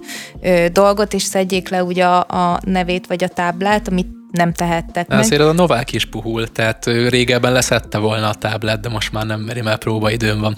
[0.72, 2.18] dolgot, és szedjék le ugye a,
[2.52, 5.18] a nevét vagy a táblát, amit nem tehettek meg.
[5.18, 9.26] Azért a Novák is puhul, tehát ő régebben leszette volna a táblát, de most már
[9.26, 10.56] nem meri, mert próbaidőn van.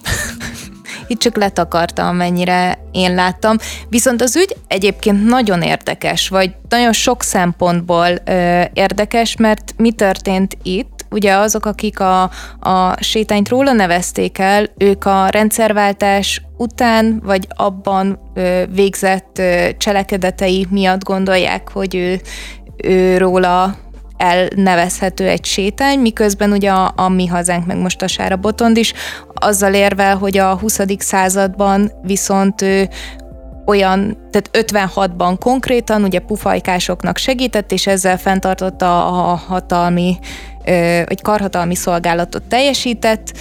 [1.07, 3.57] Itt csak letakarta, amennyire én láttam.
[3.89, 10.57] Viszont az ügy egyébként nagyon érdekes, vagy nagyon sok szempontból ö, érdekes, mert mi történt
[10.63, 10.99] itt?
[11.11, 12.23] Ugye azok, akik a,
[12.61, 20.67] a sétányt róla nevezték el, ők a rendszerváltás után, vagy abban ö, végzett ö, cselekedetei
[20.71, 22.21] miatt gondolják, hogy ő
[22.83, 23.77] ő róla
[24.17, 28.93] elnevezhető egy sétány, miközben ugye a, a mi hazánk, meg most a Sára Botond is
[29.35, 30.81] azzal érvel, hogy a 20.
[30.99, 32.89] században viszont ő
[33.67, 40.19] olyan, tehát 56-ban konkrétan ugye pufajkásoknak segített, és ezzel fenntartotta a hatalmi
[41.07, 43.33] vagy karhatalmi szolgálatot teljesített.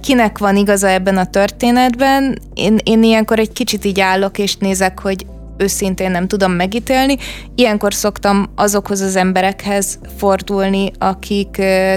[0.00, 2.38] Kinek van igaza ebben a történetben?
[2.54, 5.26] Én, én ilyenkor egy kicsit így állok, és nézek, hogy
[5.60, 7.16] őszintén nem tudom megítélni.
[7.54, 11.50] Ilyenkor szoktam azokhoz az emberekhez fordulni, akik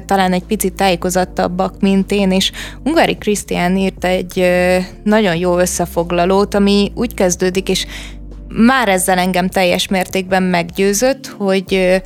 [0.06, 2.52] talán egy picit tájékozottabbak, mint én, és
[2.84, 4.52] Ungari Krisztián írt egy
[5.04, 7.86] nagyon jó összefoglalót, ami úgy kezdődik, és
[8.48, 12.02] már ezzel engem teljes mértékben meggyőzött, hogy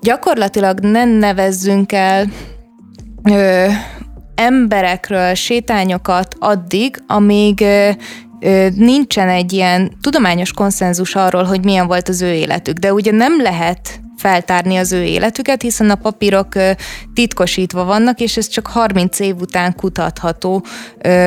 [0.00, 2.26] gyakorlatilag nem nevezzünk el
[3.22, 3.66] ö,
[4.34, 7.64] emberekről sétányokat addig, amíg
[8.74, 13.42] nincsen egy ilyen tudományos konszenzus arról, hogy milyen volt az ő életük, de ugye nem
[13.42, 16.48] lehet feltárni az ő életüket, hiszen a papírok
[17.14, 20.64] titkosítva vannak, és ez csak 30 év után kutatható.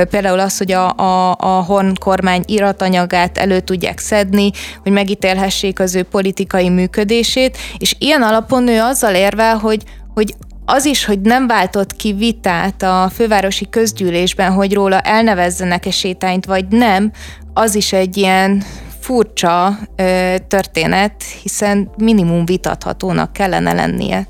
[0.10, 4.52] Például az, hogy a, a, a Horn kormány iratanyagát elő tudják szedni,
[4.84, 10.86] hogy megítélhessék az ő politikai működését, és ilyen alapon ő azzal érvel, hogy, hogy az
[10.86, 17.12] is, hogy nem váltott ki vitát a fővárosi közgyűlésben, hogy róla elnevezzenek-e sétányt, vagy nem,
[17.54, 18.64] az is egy ilyen
[19.00, 24.28] furcsa ö, történet, hiszen minimum vitathatónak kellene lennie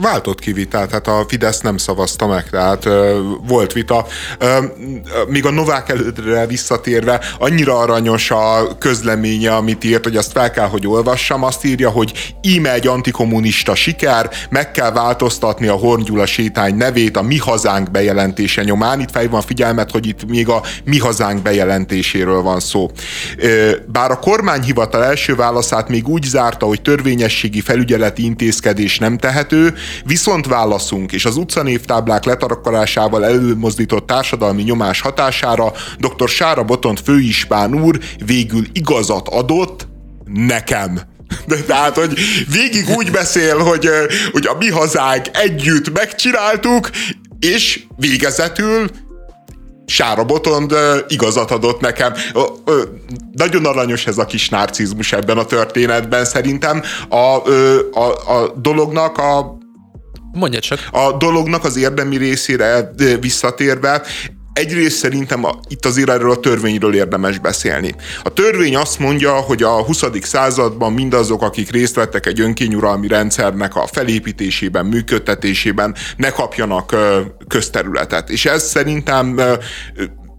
[0.00, 4.06] váltott ki vitát, tehát a Fidesz nem szavazta meg, tehát ö, volt vita.
[4.38, 4.58] Ö,
[5.28, 10.66] míg a Novák elődre visszatérve, annyira aranyos a közleménye, amit írt, hogy azt fel kell,
[10.68, 16.76] hogy olvassam, azt írja, hogy íme egy antikommunista siker, meg kell változtatni a Horngyula sétány
[16.76, 19.00] nevét a Mi Hazánk bejelentése nyomán.
[19.00, 22.90] Itt felhívom a figyelmet, hogy itt még a Mi Hazánk bejelentéséről van szó.
[23.36, 29.69] Ö, bár a kormányhivatal első válaszát még úgy zárta, hogy törvényességi felügyeleti intézkedés nem tehető,
[30.04, 36.28] Viszont válaszunk és az utcanévtáblák letakarásával előmozdított társadalmi nyomás hatására dr.
[36.28, 39.88] Sára Botont főispán úr végül igazat adott
[40.24, 41.00] nekem.
[41.46, 42.18] De tehát, hogy
[42.52, 43.88] végig úgy beszél, hogy,
[44.32, 46.90] hogy a mi hazánk együtt megcsináltuk,
[47.38, 48.90] és végezetül
[49.86, 50.74] Sára Botond
[51.08, 52.12] igazat adott nekem.
[53.32, 56.82] Nagyon aranyos ez a kis narcizmus ebben a történetben szerintem.
[57.08, 59.58] A, a, a dolognak a
[60.32, 60.88] Mondja csak.
[60.90, 62.90] A dolognak az érdemi részére
[63.20, 64.02] visszatérve,
[64.52, 67.94] egyrészt szerintem a, itt azért erről a törvényről érdemes beszélni.
[68.22, 70.04] A törvény azt mondja, hogy a 20.
[70.20, 76.96] században mindazok, akik részt vettek egy önkényuralmi rendszernek a felépítésében, működtetésében, ne kapjanak
[77.48, 78.30] közterületet.
[78.30, 79.40] És ez szerintem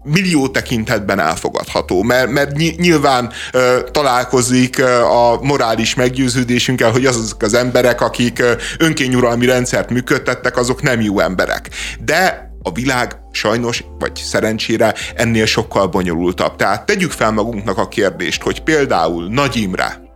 [0.02, 8.00] millió tekintetben elfogadható, mert, mert nyilván ö, találkozik a morális meggyőződésünkkel, hogy azok az emberek,
[8.00, 8.42] akik
[8.78, 11.68] önkényuralmi rendszert működtettek, azok nem jó emberek.
[12.04, 16.56] De a világ sajnos, vagy szerencsére ennél sokkal bonyolultabb.
[16.56, 20.11] Tehát tegyük fel magunknak a kérdést, hogy például Nagy Imre,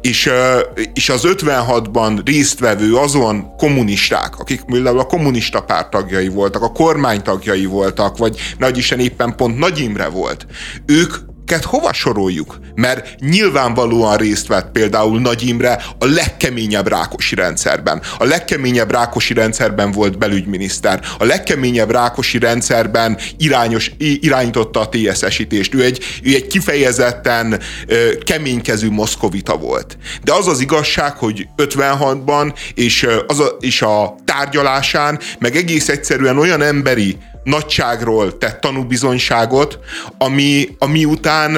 [0.00, 0.30] és,
[0.94, 7.22] és az 56-ban résztvevő azon kommunisták, akik például a kommunista párt tagjai voltak, a kormány
[7.22, 10.46] tagjai voltak, vagy Nagy Isten éppen pont Nagy Imre volt,
[10.86, 11.14] ők
[11.50, 12.58] őket hova soroljuk?
[12.74, 18.02] Mert nyilvánvalóan részt vett például Nagy Imre a legkeményebb rákosi rendszerben.
[18.18, 21.00] A legkeményebb rákosi rendszerben volt belügyminiszter.
[21.18, 25.74] A legkeményebb rákosi rendszerben irányos, irányította a TSS-ítést.
[25.74, 29.98] Ő egy, ő egy kifejezetten ö, keménykezű moszkovita volt.
[30.24, 36.38] De az az igazság, hogy 56-ban és, az a, és a tárgyalásán, meg egész egyszerűen
[36.38, 39.78] olyan emberi nagyságról tett tanúbizonyságot,
[40.18, 41.56] ami, ami után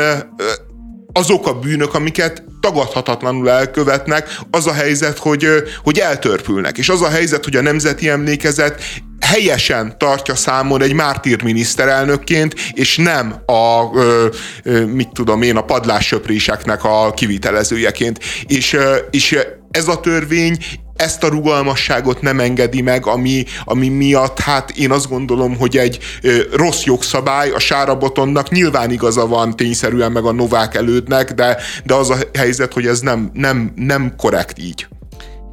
[1.13, 5.47] azok a bűnök, amiket tagadhatatlanul elkövetnek, az a helyzet, hogy,
[5.83, 6.79] hogy eltörpülnek.
[6.79, 8.83] És az a helyzet, hogy a nemzeti emlékezet
[9.21, 14.27] helyesen tartja számon egy mártír miniszterelnökként, és nem a, ö,
[14.63, 18.19] ö, mit tudom én, a padlássöpréseknek a kivitelezőjeként.
[18.47, 19.39] És, ö, és
[19.71, 20.59] ez a törvény
[20.99, 25.99] ezt a rugalmasságot nem engedi meg, ami, ami miatt hát én azt gondolom, hogy egy
[26.23, 31.95] ö, rossz jogszabály a Sárabotonnak nyilván igaza van tényszerűen meg a Novák elődnek, de, de
[31.95, 34.87] az a helyzet, hogy ez nem, nem, nem korrekt így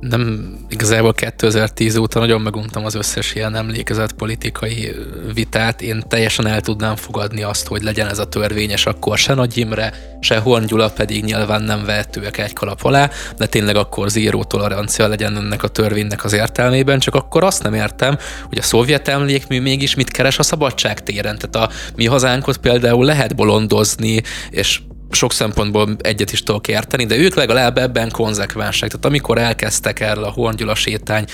[0.09, 4.91] nem igazából 2010 óta nagyon meguntam az összes ilyen emlékezett politikai
[5.33, 5.81] vitát.
[5.81, 9.93] Én teljesen el tudnám fogadni azt, hogy legyen ez a törvényes akkor se Nagy Imre,
[10.19, 15.07] se Horn Gyula pedig nyilván nem vehetőek egy kalap alá, de tényleg akkor zéró tolerancia
[15.07, 19.61] legyen ennek a törvénynek az értelmében, csak akkor azt nem értem, hogy a szovjet emlékmű
[19.61, 21.37] mégis mit keres a szabadság téren.
[21.37, 24.79] Tehát a mi hazánkot például lehet bolondozni, és
[25.15, 28.89] sok szempontból egyet is tudok érteni, de ők legalább ebben konzekvensek.
[28.89, 31.25] Tehát amikor elkezdtek erről a Horngyula sétány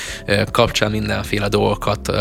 [0.52, 2.12] kapcsán mindenféle dolgokat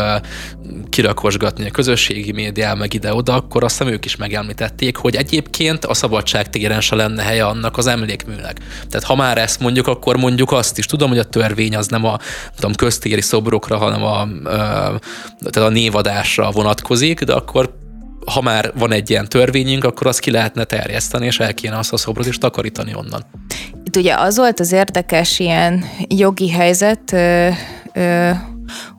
[0.89, 5.93] kirakosgatni a közösségi médiá, meg ide-oda, akkor azt hiszem ők is megemlítették, hogy egyébként a
[5.93, 8.57] szabadság téren se lenne helye annak az emlékműnek.
[8.89, 10.85] Tehát ha már ezt mondjuk, akkor mondjuk azt is.
[10.85, 12.17] Tudom, hogy a törvény az nem a
[12.55, 14.27] tudom, köztéri szobrokra, hanem a,
[15.39, 17.79] tehát a névadásra vonatkozik, de akkor
[18.25, 21.93] ha már van egy ilyen törvényünk, akkor azt ki lehetne terjeszteni, és el kéne azt
[21.93, 23.25] a szobrot is takarítani onnan.
[23.83, 27.49] Itt ugye az volt az érdekes ilyen jogi helyzet, ö,
[27.93, 28.29] ö,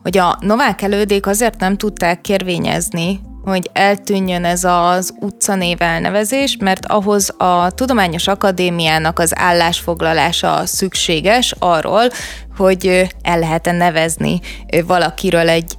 [0.01, 6.85] hogy a novák elődék azért nem tudták kérvényezni, hogy eltűnjön ez az utcanév elnevezés, mert
[6.85, 12.03] ahhoz a Tudományos Akadémiának az állásfoglalása szükséges arról,
[12.57, 14.39] hogy el lehet-e nevezni
[14.85, 15.73] valakiről egy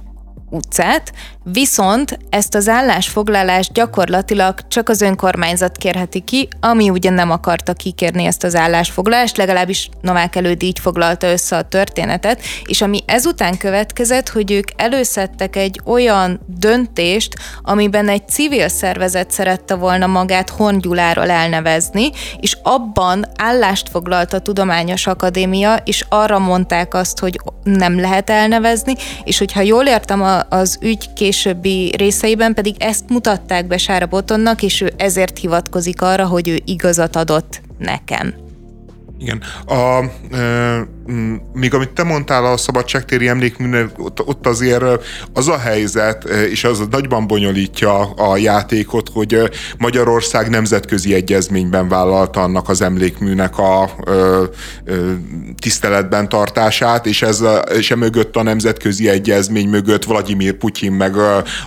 [0.49, 1.13] utcát,
[1.51, 8.25] viszont ezt az állásfoglalást gyakorlatilag csak az önkormányzat kérheti ki, ami ugye nem akarta kikérni
[8.25, 14.29] ezt az állásfoglalást, legalábbis Novák előd így foglalta össze a történetet, és ami ezután következett,
[14.29, 22.09] hogy ők előszedtek egy olyan döntést, amiben egy civil szervezet szerette volna magát Hongyuláról elnevezni,
[22.39, 28.95] és abban állást foglalt a Tudományos Akadémia, és arra mondták azt, hogy nem lehet elnevezni,
[29.23, 34.81] és hogyha jól értem az ügy későbbi részeiben pedig ezt mutatták be Sára Botonnak, és
[34.81, 38.33] ő ezért hivatkozik arra, hogy ő igazat adott nekem.
[39.19, 39.41] Igen.
[39.65, 39.99] A,
[41.53, 44.83] még amit te mondtál a szabadságtéri emlékműnél, ott, ott azért
[45.33, 49.37] az a helyzet, és az nagyban bonyolítja a játékot, hogy
[49.77, 54.43] Magyarország nemzetközi egyezményben vállalta annak az emlékműnek a ö,
[54.85, 55.11] ö,
[55.59, 57.43] tiszteletben tartását, és ez
[57.77, 61.15] és e mögött a nemzetközi egyezmény mögött Vladimir Putyin, meg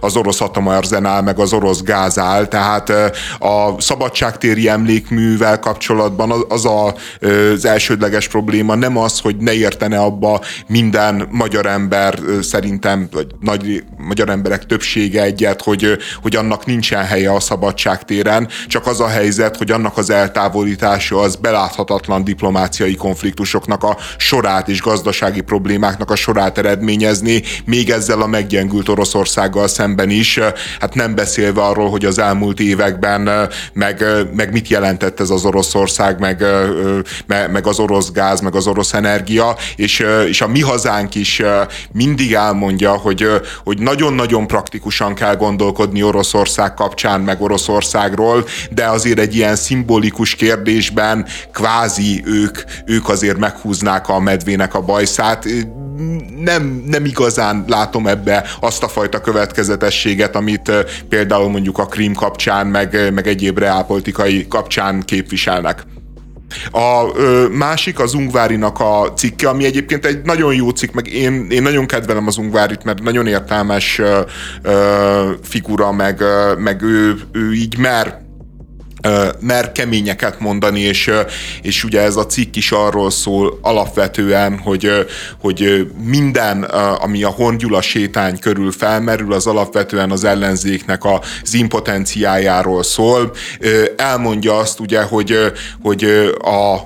[0.00, 2.90] az orosz atomarzenál, meg az orosz gáz áll, tehát
[3.38, 10.40] a szabadságtéri emlékművel kapcsolatban az a az elsődleges probléma nem az, hogy ne értene abba
[10.66, 17.32] minden magyar ember szerintem, vagy nagy magyar emberek többsége egyet, hogy, hogy annak nincsen helye
[17.32, 23.96] a szabadságtéren, csak az a helyzet, hogy annak az eltávolítása az beláthatatlan diplomáciai konfliktusoknak a
[24.16, 30.38] sorát és gazdasági problémáknak a sorát eredményezni, még ezzel a meggyengült Oroszországgal szemben is,
[30.80, 36.18] hát nem beszélve arról, hogy az elmúlt években meg, meg mit jelentett ez az Oroszország,
[36.18, 36.44] meg,
[37.26, 39.16] meg az orosz gáz, meg az orosz energia,
[39.76, 41.42] és, és a mi hazánk is
[41.92, 43.26] mindig elmondja, hogy,
[43.64, 51.26] hogy nagyon-nagyon praktikusan kell gondolkodni Oroszország kapcsán, meg Oroszországról, de azért egy ilyen szimbolikus kérdésben
[51.52, 55.46] kvázi ők, ők azért meghúznák a medvének a bajszát.
[56.38, 60.72] Nem, nem igazán látom ebbe azt a fajta következetességet, amit
[61.08, 65.97] például mondjuk a Krím kapcsán, meg, meg egyéb reálpolitikai kapcsán képviselnek.
[66.70, 71.46] A ö, másik az Ungvárinak a cikke, ami egyébként egy nagyon jó cikk, meg én,
[71.50, 74.20] én nagyon kedvelem az Ungvárit, mert nagyon értelmes ö,
[74.62, 78.26] ö, figura, meg, ö, meg ő, ő így mer
[79.40, 81.10] mer keményeket mondani, és,
[81.62, 84.90] és ugye ez a cikk is arról szól alapvetően, hogy,
[85.40, 93.32] hogy minden, ami a Hongyula sétány körül felmerül, az alapvetően az ellenzéknek az impotenciájáról szól.
[93.96, 95.36] Elmondja azt ugye, hogy,
[95.82, 96.04] hogy
[96.40, 96.76] a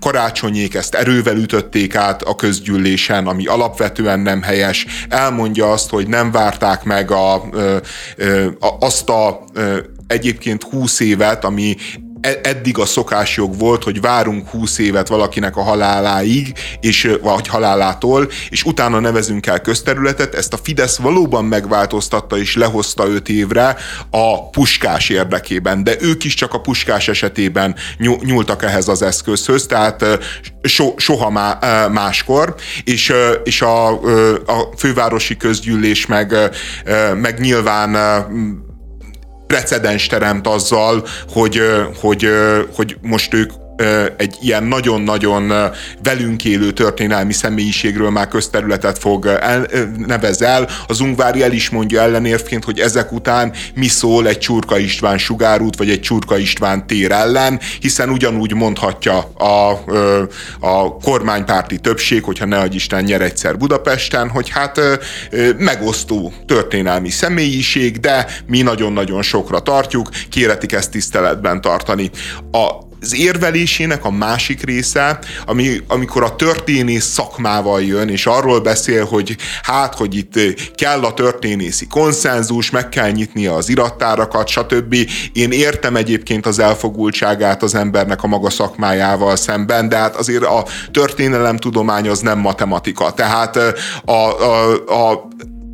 [0.00, 4.86] karácsonyék ezt erővel ütötték át a közgyűlésen, ami alapvetően nem helyes.
[5.08, 9.44] Elmondja azt, hogy nem várták meg a, a, azt a
[10.06, 11.76] egyébként 20 évet, ami
[12.26, 18.30] E, eddig a szokásjog volt, hogy várunk 20 évet valakinek a haláláig, és, vagy halálától,
[18.48, 20.34] és utána nevezünk el közterületet.
[20.34, 23.76] Ezt a Fidesz valóban megváltoztatta és lehozta 5 évre
[24.10, 30.04] a puskás érdekében, de ők is csak a puskás esetében nyúltak ehhez az eszközhöz, tehát
[30.62, 31.58] so, soha má,
[31.92, 32.54] máskor,
[32.84, 33.12] és,
[33.44, 33.88] és a,
[34.46, 36.34] a fővárosi közgyűlés meg,
[37.20, 37.96] meg nyilván
[39.46, 41.60] precedens teremt azzal, hogy,
[42.00, 42.28] hogy,
[42.74, 43.50] hogy most ők
[44.16, 45.52] egy ilyen nagyon-nagyon
[46.02, 49.66] velünk élő történelmi személyiségről már közterületet fog el,
[50.06, 50.68] nevez el.
[50.86, 55.76] Az Ungvári el is mondja ellenérvként, hogy ezek után mi szól egy Csurka István sugárút,
[55.76, 59.70] vagy egy Csurka István tér ellen, hiszen ugyanúgy mondhatja a,
[60.60, 64.80] a kormánypárti többség, hogyha ne Isten nyer egyszer Budapesten, hogy hát
[65.58, 72.10] megosztó történelmi személyiség, de mi nagyon-nagyon sokra tartjuk, kéretik ezt tiszteletben tartani.
[72.50, 79.04] A az érvelésének a másik része, ami, amikor a történész szakmával jön, és arról beszél,
[79.04, 80.38] hogy hát, hogy itt
[80.74, 84.96] kell a történészi konszenzus, meg kell nyitnia az irattárakat, stb.
[85.32, 90.64] Én értem egyébként az elfogultságát az embernek a maga szakmájával szemben, de hát azért a
[90.92, 93.12] történelem tudomány az nem matematika.
[93.12, 93.56] Tehát
[94.04, 95.28] a, a, a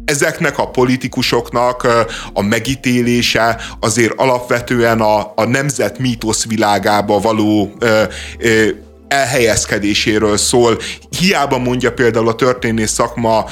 [0.04, 1.86] ezeknek a politikusoknak
[2.32, 8.02] a megítélése azért alapvetően a, a nemzet mítosz világába való ö,
[8.38, 8.68] ö,
[9.12, 10.78] elhelyezkedéséről szól.
[11.18, 13.44] Hiába mondja például a történész szakma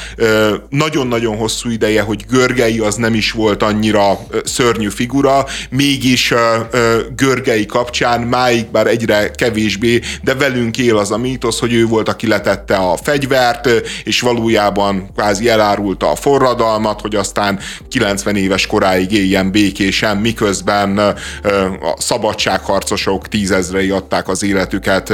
[0.69, 6.35] nagyon-nagyon hosszú ideje, hogy Görgei az nem is volt annyira szörnyű figura, mégis
[7.17, 12.09] Görgei kapcsán máig bár egyre kevésbé, de velünk él az a mítosz, hogy ő volt,
[12.09, 13.69] aki letette a fegyvert,
[14.05, 17.59] és valójában kvázi elárulta a forradalmat, hogy aztán
[17.89, 21.15] 90 éves koráig éljen békésen, miközben a
[21.99, 25.13] szabadságharcosok tízezrei adták az életüket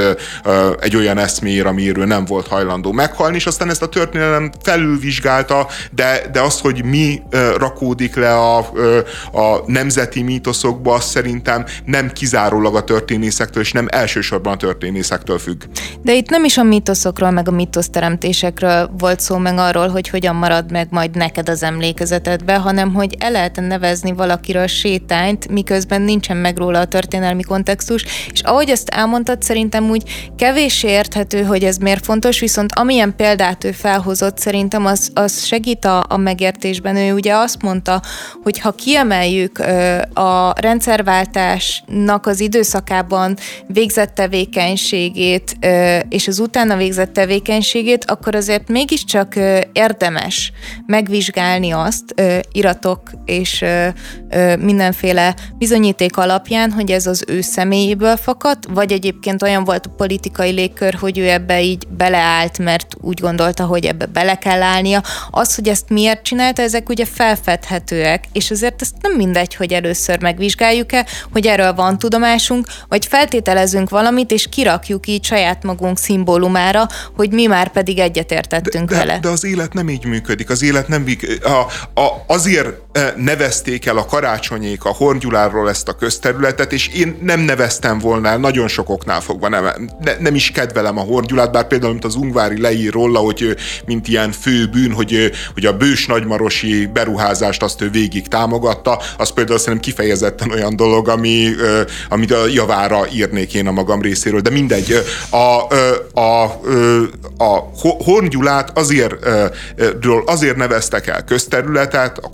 [0.79, 6.21] egy olyan eszméért, amiről nem volt hajlandó meghalni, és aztán ezt a történelem felülvizsgálta, de,
[6.31, 7.21] de az, hogy mi
[7.57, 8.57] rakódik le a,
[9.31, 15.63] a nemzeti mítoszokba, az szerintem nem kizárólag a történészektől, és nem elsősorban a történészektől függ.
[16.01, 20.35] De itt nem is a mítoszokról, meg a mítoszteremtésekről volt szó, meg arról, hogy hogyan
[20.35, 26.37] marad meg majd neked az emlékezetedbe, hanem hogy el lehet nevezni valakiről sétányt, miközben nincsen
[26.37, 31.77] meg róla a történelmi kontextus, és ahogy ezt elmondtad, szerintem úgy Kevés érthető, hogy ez
[31.77, 36.95] miért fontos, viszont amilyen példát ő felhozott, szerintem az, az segít a, a megértésben.
[36.95, 38.01] Ő ugye azt mondta,
[38.43, 39.59] hogy ha kiemeljük
[40.13, 43.37] a rendszerváltásnak az időszakában
[43.67, 45.57] végzett tevékenységét
[46.09, 49.35] és az utána végzett tevékenységét, akkor azért mégiscsak
[49.71, 50.51] érdemes
[50.85, 52.03] megvizsgálni azt
[52.51, 53.65] iratok és
[54.59, 60.51] mindenféle bizonyíték alapján, hogy ez az ő személyéből fakadt, vagy egyébként olyan volt a politikai
[60.51, 65.03] légkör, hogy ő ebbe így beleállt, mert úgy gondolta, hogy ebbe bele kell állnia.
[65.31, 70.21] Az, hogy ezt miért csinálta, ezek ugye felfedhetőek, és azért ezt nem mindegy, hogy először
[70.21, 77.31] megvizsgáljuk-e, hogy erről van tudomásunk, vagy feltételezünk valamit, és kirakjuk így saját magunk szimbólumára, hogy
[77.31, 79.19] mi már pedig egyetértettünk de, de, vele.
[79.19, 80.49] De az élet nem így működik.
[80.49, 81.05] Az élet nem
[81.43, 81.49] a,
[82.01, 82.67] a, azért
[83.15, 88.37] nevezték el a karácsonyék a Horngyuláról ezt a közterületet, és én nem neveztem volna el,
[88.37, 92.15] nagyon sok oknál fogva nem, ne, nem is kedvelem a Horgyulát, bár például, mint az
[92.15, 97.81] Ungvári leír róla, hogy mint ilyen fő bűn, hogy, hogy a bős nagymarosi beruházást azt
[97.81, 101.49] ő végig támogatta, az például szerintem kifejezetten olyan dolog, ami,
[102.09, 105.03] amit a javára írnék én a magam részéről, de mindegy.
[105.29, 105.37] A,
[106.19, 106.43] a, a,
[107.37, 107.69] a
[108.03, 109.15] Horngyulát azért,
[110.25, 112.29] azért neveztek el közterületet, a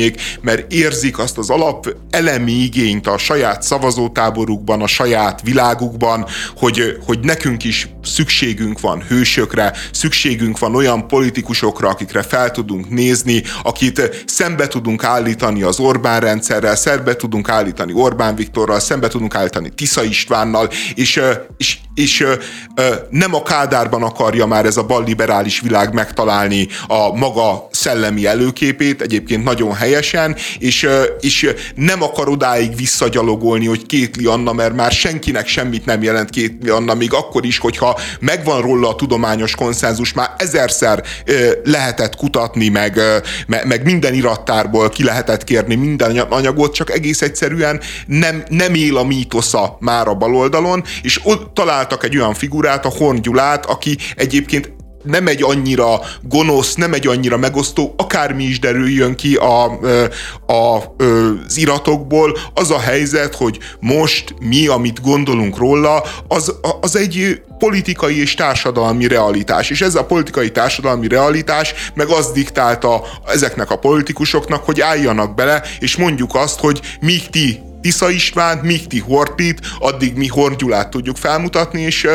[0.00, 6.26] karácsonyék, mert érzik azt az alap elemi igényt a saját szavazótáborukban, a saját világukban,
[6.56, 13.42] hogy, hogy nekünk is szükségünk van hősökre, szükségünk van olyan politikusokra, akikre fel tudunk nézni,
[13.62, 19.70] akit szembe tudunk állítani az Orbán rendszerrel, szembe tudunk állítani Orbán Viktorral, szembe tudunk állítani
[19.74, 21.20] Tisza Istvánnal, és,
[21.56, 22.26] és, és
[23.10, 29.44] nem a Kádárban akarja már ez a balliberális világ megtalálni a maga szellemi előképét, egyébként
[29.44, 30.88] nagyon helyes, helyesen, és,
[31.20, 36.68] és nem akar odáig visszagyalogolni, hogy Kétli Anna, mert már senkinek semmit nem jelent Kétli
[36.68, 41.02] Anna, még akkor is, hogyha megvan róla a tudományos konszenzus, már ezerszer
[41.64, 43.00] lehetett kutatni, meg,
[43.46, 49.04] meg minden irattárból ki lehetett kérni minden anyagot, csak egész egyszerűen nem, nem él a
[49.04, 54.78] mítosza már a baloldalon, és ott találtak egy olyan figurát, a Horn Gyulát, aki egyébként
[55.02, 59.64] nem egy annyira gonosz, nem egy annyira megosztó, akármi is derüljön ki a,
[60.46, 60.94] a,
[61.46, 68.20] az iratokból, az a helyzet, hogy most mi, amit gondolunk róla, az, az egy politikai
[68.20, 69.70] és társadalmi realitás.
[69.70, 75.62] És ez a politikai társadalmi realitás meg az diktálta ezeknek a politikusoknak, hogy álljanak bele,
[75.78, 81.16] és mondjuk azt, hogy míg ti Tisza Istvánt, míg ti Hortit, addig mi Horgyulát tudjuk
[81.16, 82.08] felmutatni, és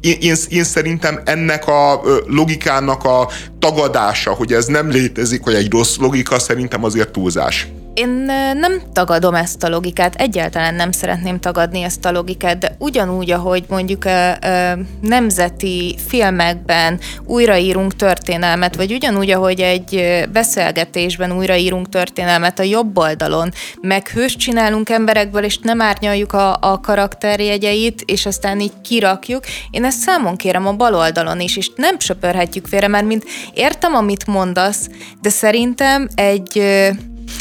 [0.00, 3.28] én, én, én szerintem ennek a logikának a
[3.58, 7.66] tagadása, hogy ez nem létezik, hogy egy rossz logika, szerintem azért túlzás.
[7.96, 8.08] Én
[8.54, 13.64] nem tagadom ezt a logikát, egyáltalán nem szeretném tagadni ezt a logikát, de ugyanúgy, ahogy
[13.68, 22.62] mondjuk a, a nemzeti filmekben újraírunk történelmet, vagy ugyanúgy, ahogy egy beszélgetésben újraírunk történelmet a
[22.62, 28.80] jobb oldalon, meg hős csinálunk emberekből, és nem árnyaljuk a, a karakterjegyeit, és aztán így
[28.82, 29.44] kirakjuk.
[29.70, 33.24] Én ezt számon kérem a bal oldalon is, és nem söpörhetjük félre, mert mint
[33.54, 34.88] értem, amit mondasz,
[35.20, 36.62] de szerintem egy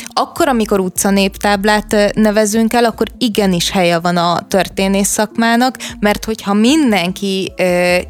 [0.08, 7.54] akkor, amikor utcanéptáblát nevezünk el, akkor igenis helye van a történész szakmának, mert hogyha mindenki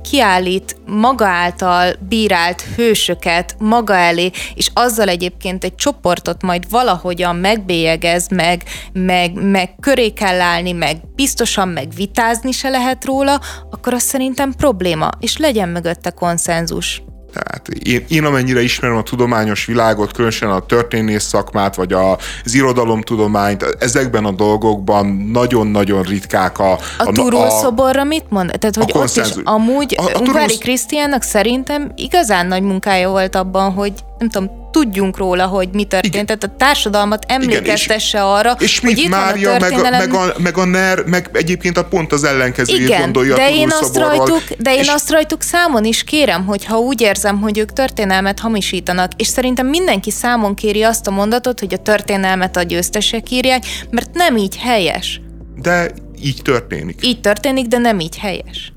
[0.10, 8.28] kiállít maga által bírált hősöket maga elé, és azzal egyébként egy csoportot majd valahogyan megbélyegez,
[8.30, 8.64] meg,
[8.94, 14.54] meg, meg köré kell állni, meg biztosan meg vitázni se lehet róla, akkor az szerintem
[14.54, 17.02] probléma, és legyen mögötte konszenzus.
[17.36, 23.78] Tehát én, én amennyire ismerem a tudományos világot, különösen a történész szakmát, vagy az irodalomtudományt,
[23.80, 26.72] ezekben a dolgokban nagyon-nagyon ritkák a...
[26.72, 28.52] A, a Turul szoborra mit mond?
[28.60, 33.72] Tehát, hogy ott is amúgy a, a Ungvári Krisztiának szerintem igazán nagy munkája volt abban,
[33.72, 36.14] hogy nem tudom, tudjunk róla, hogy mi történt.
[36.14, 36.26] Igen.
[36.26, 40.10] Tehát a társadalmat emlékeztesse Igen, és, arra, és hogy itt Mária, van a történelem...
[40.10, 43.36] meg, a, meg, a, meg a NER, meg egyébként a pont az ellenkezőjét Igen, gondolja
[43.36, 44.88] de én, azt rajtuk, de én és...
[44.88, 49.68] azt rajtuk számon is kérem, hogy ha úgy érzem, hogy ők történelmet hamisítanak, és szerintem
[49.68, 54.58] mindenki számon kéri azt a mondatot, hogy a történelmet a győztesek írják, mert nem így
[54.58, 55.22] helyes.
[55.62, 55.92] De
[56.22, 57.00] így történik.
[57.02, 58.74] Így történik, de nem így helyes.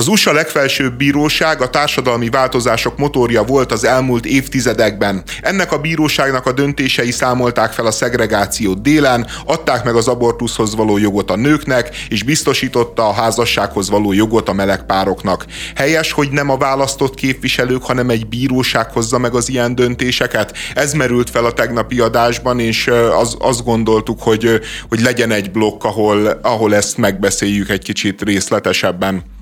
[0.00, 5.22] Az USA legfelsőbb bíróság a társadalmi változások motorja volt az elmúlt évtizedekben.
[5.40, 10.98] Ennek a bíróságnak a döntései számolták fel a szegregációt délen, adták meg az abortuszhoz való
[10.98, 15.44] jogot a nőknek, és biztosította a házassághoz való jogot a meleg pároknak.
[15.74, 20.56] Helyes, hogy nem a választott képviselők, hanem egy bíróság hozza meg az ilyen döntéseket?
[20.74, 22.90] Ez merült fel a tegnapi adásban, és
[23.20, 29.38] az, azt gondoltuk, hogy, hogy legyen egy blokk, ahol, ahol ezt megbeszéljük egy kicsit részletesebben.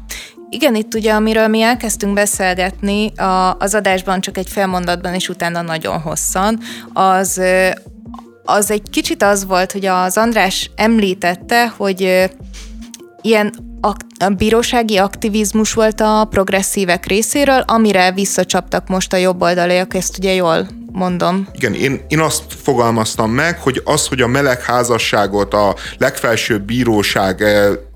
[0.50, 5.62] Igen, itt ugye, amiről mi elkezdtünk beszélgetni a, az adásban csak egy mondatban, és utána
[5.62, 6.58] nagyon hosszan,
[6.92, 7.40] az,
[8.44, 12.30] az egy kicsit az volt, hogy az András említette, hogy
[13.22, 20.18] ilyen a bírósági aktivizmus volt a progresszívek részéről, amire visszacsaptak most a jobb oldaliak, ezt
[20.18, 21.48] ugye jól mondom.
[21.52, 27.42] Igen, én, én azt fogalmaztam meg, hogy az, hogy a melegházasságot a legfelsőbb bíróság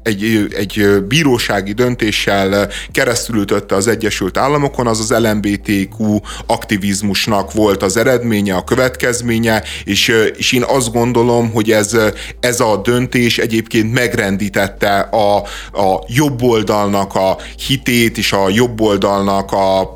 [0.03, 8.55] egy, egy bírósági döntéssel keresztülütötte az Egyesült Államokon, az az LMBTQ aktivizmusnak volt az eredménye,
[8.55, 11.97] a következménye, és, és én azt gondolom, hogy ez,
[12.41, 15.37] ez a döntés egyébként megrendítette a,
[15.83, 17.37] a jobb oldalnak a
[17.67, 19.93] hitét és a jobb oldalnak a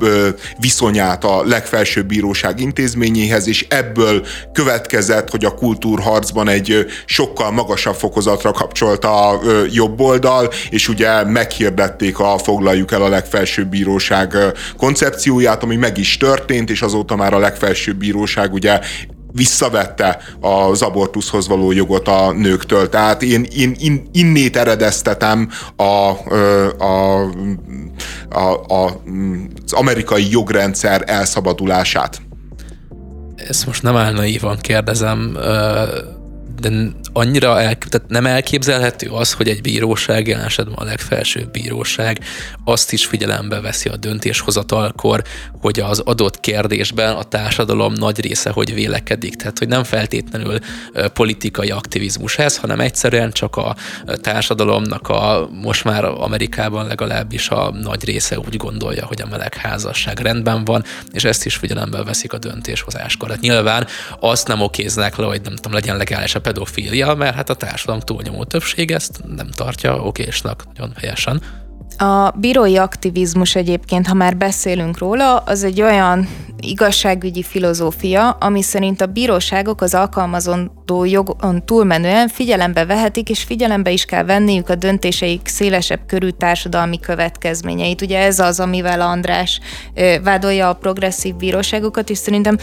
[0.59, 8.51] viszonyát a legfelsőbb bíróság intézményéhez, és ebből következett, hogy a kultúrharcban egy sokkal magasabb fokozatra
[8.51, 9.39] kapcsolt a
[9.71, 14.37] jobb jobb oldal, és ugye meghirdették a foglaljuk el a legfelsőbb bíróság
[14.77, 18.79] koncepcióját, ami meg is történt, és azóta már a legfelsőbb bíróság ugye
[19.31, 22.89] visszavette az abortuszhoz való jogot a nőktől.
[22.89, 27.21] Tehát én, én in, innét eredeztetem a, a,
[28.29, 29.01] a, a,
[29.65, 32.21] az amerikai jogrendszer elszabadulását.
[33.35, 35.37] Ezt most nem áll naívan kérdezem,
[36.61, 36.69] de
[37.17, 42.19] annyira el, tehát nem elképzelhető az, hogy egy bíróság, jelen esetben a legfelsőbb bíróság
[42.65, 45.23] azt is figyelembe veszi a döntéshozatalkor,
[45.61, 49.35] hogy az adott kérdésben a társadalom nagy része hogy vélekedik.
[49.35, 50.59] Tehát, hogy nem feltétlenül
[51.13, 53.75] politikai aktivizmus ez, hanem egyszerűen csak a
[54.21, 60.65] társadalomnak a most már Amerikában legalábbis a nagy része úgy gondolja, hogy a melegházasság rendben
[60.65, 63.29] van, és ezt is figyelembe veszik a döntéshozáskor.
[63.29, 63.87] Hát nyilván
[64.19, 68.01] azt nem okéznek le, hogy nem tudom, legyen legális a pedofília, mert hát a társadalom
[68.01, 71.41] túlnyomó többség ezt nem tartja okésnak nagyon helyesen.
[71.97, 76.27] A bírói aktivizmus egyébként, ha már beszélünk róla, az egy olyan
[76.59, 84.05] igazságügyi filozófia, ami szerint a bíróságok az alkalmazandó jogon túlmenően figyelembe vehetik, és figyelembe is
[84.05, 88.01] kell venniük a döntéseik szélesebb körű társadalmi következményeit.
[88.01, 89.59] Ugye ez az, amivel András
[90.23, 92.57] vádolja a progresszív bíróságokat, és szerintem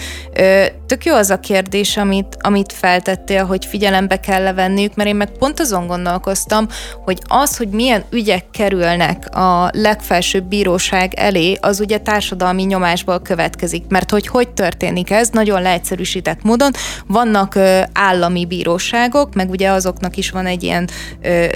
[0.87, 5.31] tök jó az a kérdés, amit, amit feltettél, hogy figyelembe kell levenniük, mert én meg
[5.39, 6.67] pont azon gondolkoztam,
[7.05, 13.85] hogy az, hogy milyen ügyek kerülnek a legfelsőbb bíróság elé, az ugye társadalmi nyomásból következik.
[13.89, 16.71] Mert hogy hogy történik ez, nagyon leegyszerűsített módon,
[17.07, 20.89] vannak ö, állami bíróságok, meg ugye azoknak is van egy ilyen
[21.23, 21.47] ö,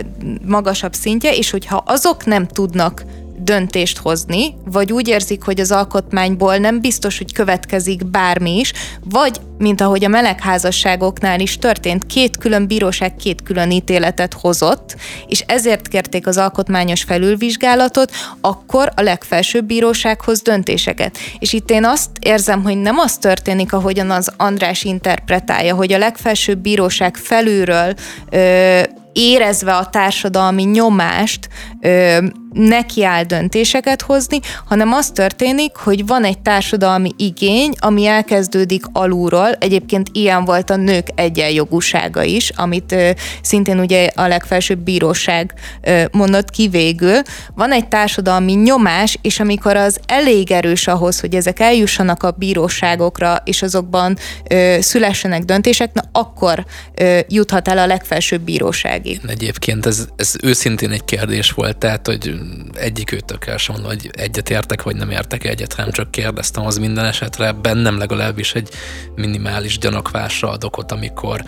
[0.46, 3.04] magasabb szintje, és hogyha azok nem tudnak
[3.40, 8.72] döntést hozni, vagy úgy érzik, hogy az alkotmányból nem biztos, hogy következik bármi is,
[9.04, 15.40] vagy, mint ahogy a melegházasságoknál is történt, két külön bíróság két külön ítéletet hozott, és
[15.46, 21.18] ezért kérték az alkotmányos felülvizsgálatot, akkor a legfelsőbb bírósághoz döntéseket.
[21.38, 25.98] És itt én azt érzem, hogy nem az történik, ahogyan az András interpretálja, hogy a
[25.98, 27.94] legfelsőbb bíróság felülről
[28.30, 28.80] ö,
[29.12, 31.48] érezve a társadalmi nyomást,
[31.80, 32.18] ö,
[32.52, 39.52] nekiáll döntéseket hozni, hanem az történik, hogy van egy társadalmi igény, ami elkezdődik alulról.
[39.52, 43.10] Egyébként ilyen volt a nők egyenjogúsága is, amit ö,
[43.42, 47.22] szintén ugye a legfelsőbb bíróság ö, mondott ki végül.
[47.54, 53.42] Van egy társadalmi nyomás, és amikor az elég erős ahhoz, hogy ezek eljussanak a bíróságokra,
[53.44, 54.16] és azokban
[54.50, 59.20] ö, szülessenek döntések, na akkor ö, juthat el a legfelsőbb bíróságig.
[59.26, 62.37] Egyébként ez, ez őszintén egy kérdés volt, tehát, hogy
[62.72, 66.78] egyik őtökkel sem mondom, hogy egyet értek, vagy nem értek egyet, hanem csak kérdeztem, az
[66.78, 67.52] minden esetre.
[67.52, 68.68] Bennem legalábbis egy
[69.14, 71.44] minimális gyanakvásra ad okot, amikor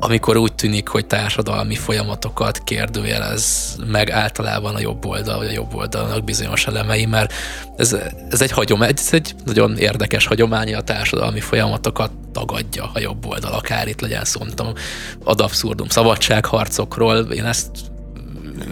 [0.00, 5.74] amikor úgy tűnik, hogy társadalmi folyamatokat kérdőjelez meg általában a jobb oldal, vagy a jobb
[5.74, 7.32] oldalnak bizonyos elemei, mert
[7.76, 7.96] ez,
[8.30, 13.52] ez egy hagyomány, ez egy nagyon érdekes hagyomány, a társadalmi folyamatokat tagadja a jobb oldal,
[13.52, 14.40] akár itt legyen szó,
[15.24, 17.70] ad abszurdum szabadságharcokról, én ezt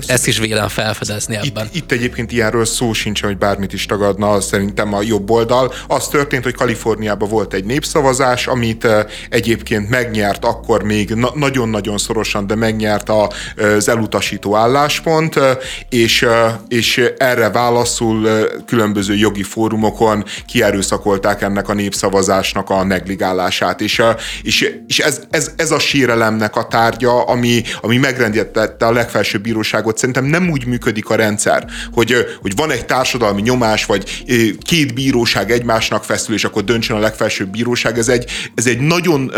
[0.06, 1.66] ezt is vélem felfedezni ebben.
[1.66, 5.72] Itt, itt egyébként ilyenről szó sincs, hogy bármit is tagadna szerintem a jobb oldal.
[5.88, 8.88] Az történt, hogy Kaliforniában volt egy népszavazás, amit
[9.30, 13.10] egyébként megnyert akkor még na- nagyon-nagyon szorosan, de megnyert
[13.56, 15.40] az elutasító álláspont,
[15.88, 16.26] és,
[16.68, 18.28] és erre válaszul
[18.66, 23.80] különböző jogi fórumokon kierőszakolták ennek a népszavazásnak a negligálását.
[23.80, 24.02] És,
[24.42, 29.75] és, és ez, ez, ez a sírelemnek a tárgya, ami, ami megrendítette a legfelsőbb bíróság
[29.76, 34.24] igazságot szerintem nem úgy működik a rendszer, hogy, hogy van egy társadalmi nyomás, vagy
[34.62, 37.98] két bíróság egymásnak feszül, és akkor döntsön a legfelsőbb bíróság.
[37.98, 39.32] Ez egy, ez egy nagyon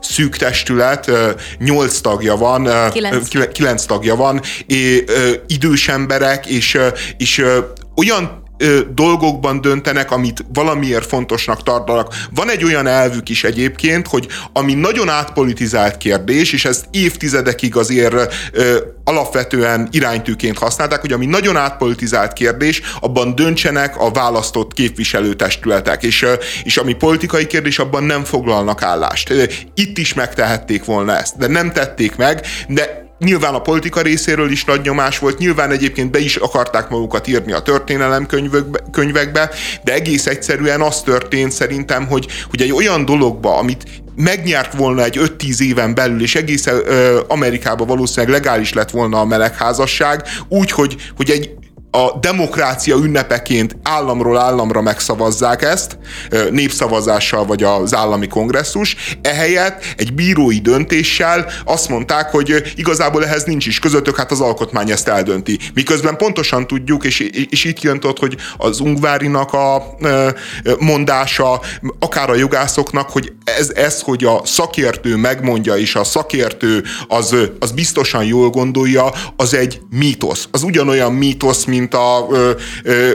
[0.00, 1.10] szűk testület,
[1.58, 3.28] nyolc tagja van, kilenc.
[3.52, 5.04] kilenc tagja van, és,
[5.46, 6.78] idős emberek, és,
[7.16, 7.44] és
[7.96, 12.14] olyan ö, dolgokban döntenek, amit valamiért fontosnak tartanak.
[12.34, 18.34] Van egy olyan elvük is egyébként, hogy ami nagyon átpolitizált kérdés, és ezt évtizedekig azért
[18.52, 26.26] ö, alapvetően iránytűként használták, hogy ami nagyon átpolitizált kérdés, abban döntsenek a választott képviselőtestületek, és,
[26.62, 29.32] és ami politikai kérdés, abban nem foglalnak állást.
[29.74, 34.64] Itt is megtehették volna ezt, de nem tették meg, de Nyilván a politika részéről is
[34.64, 38.26] nagy nyomás volt, nyilván egyébként be is akarták magukat írni a történelem
[38.90, 39.50] könyvekbe,
[39.84, 43.84] de egész egyszerűen az történt szerintem, hogy, hogy egy olyan dologba, amit
[44.16, 46.66] megnyert volna egy 5-10 éven belül, és egész
[47.28, 51.50] Amerikában valószínűleg legális lett volna a melegházasság, úgy, hogy, hogy egy
[51.94, 55.98] a demokrácia ünnepeként államról államra megszavazzák ezt,
[56.50, 63.66] népszavazással vagy az állami kongresszus, ehelyett egy bírói döntéssel azt mondták, hogy igazából ehhez nincs
[63.66, 65.58] is közöttök, hát az alkotmány ezt eldönti.
[65.74, 67.20] Miközben pontosan tudjuk, és,
[67.50, 69.96] és itt jön ott, hogy az Ungvárinak a
[70.78, 71.60] mondása,
[71.98, 77.70] akár a jogászoknak, hogy ez, ez, hogy a szakértő megmondja, és a szakértő az, az
[77.70, 80.48] biztosan jól gondolja, az egy mítosz.
[80.50, 82.18] Az ugyanolyan mítosz, mint a,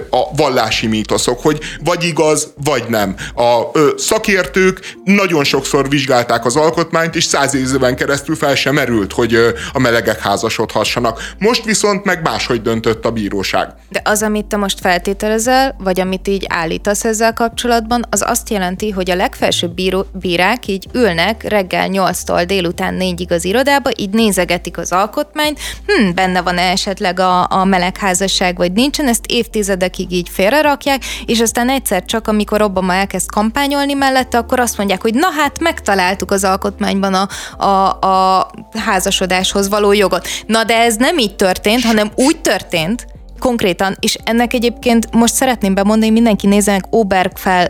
[0.09, 3.15] a vallási mítoszok, hogy vagy igaz, vagy nem.
[3.35, 9.35] A szakértők nagyon sokszor vizsgálták az alkotmányt, és száz évben keresztül fel sem merült, hogy
[9.73, 11.33] a melegek házasodhassanak.
[11.39, 13.73] Most viszont meg máshogy döntött a bíróság.
[13.89, 18.89] De az, amit te most feltételezel, vagy amit így állítasz ezzel kapcsolatban, az azt jelenti,
[18.89, 24.77] hogy a legfelsőbb bíró, bírák így ülnek reggel 8-tól délután 4-ig az irodába, így nézegetik
[24.77, 31.01] az alkotmányt, hm, benne van esetleg a, a melegházasság, vagy nincsen, ezt évtizedekig így félrerakják,
[31.25, 35.59] és aztán egyszer csak, amikor Obama elkezd kampányolni mellette, akkor azt mondják, hogy na hát
[35.59, 37.27] megtaláltuk az alkotmányban a,
[37.65, 38.51] a, a
[38.85, 40.27] házasodáshoz való jogot.
[40.45, 43.07] Na de ez nem így történt, hanem úgy történt,
[43.39, 47.67] konkrétan, és ennek egyébként most szeretném bemondani, mindenki nézze meg Obergfell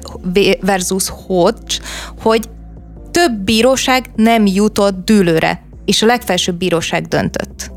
[0.61, 1.76] versus Hodge,
[2.22, 2.49] hogy
[3.11, 7.76] több bíróság nem jutott dűlőre, és a legfelsőbb bíróság döntött.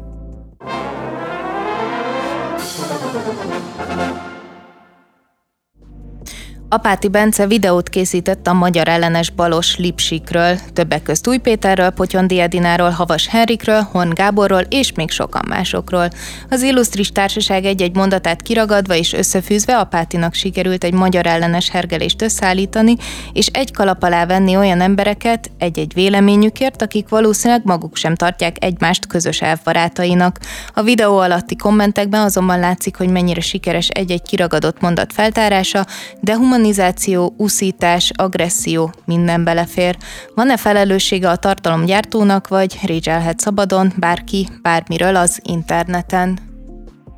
[6.72, 12.90] Apáti Bence videót készített a magyar ellenes balos Lipsikről, többek közt Új Péterről, Potyondi Edináról,
[12.90, 16.08] Havas Henrikről, Hon Gáborról és még sokan másokról.
[16.50, 22.96] Az illusztris társaság egy-egy mondatát kiragadva és összefűzve Apátinak sikerült egy magyar ellenes hergelést összeállítani,
[23.32, 29.06] és egy kalap alá venni olyan embereket egy-egy véleményükért, akik valószínűleg maguk sem tartják egymást
[29.06, 30.38] közös elvbarátainak.
[30.74, 35.86] A videó alatti kommentekben azonban látszik, hogy mennyire sikeres egy-egy kiragadott mondat feltárása,
[36.20, 39.96] de human Humanizáció, uszítás, agresszió, minden belefér.
[40.34, 46.38] Van-e felelőssége a tartalomgyártónak, vagy régyelhet szabadon bárki bármiről az interneten?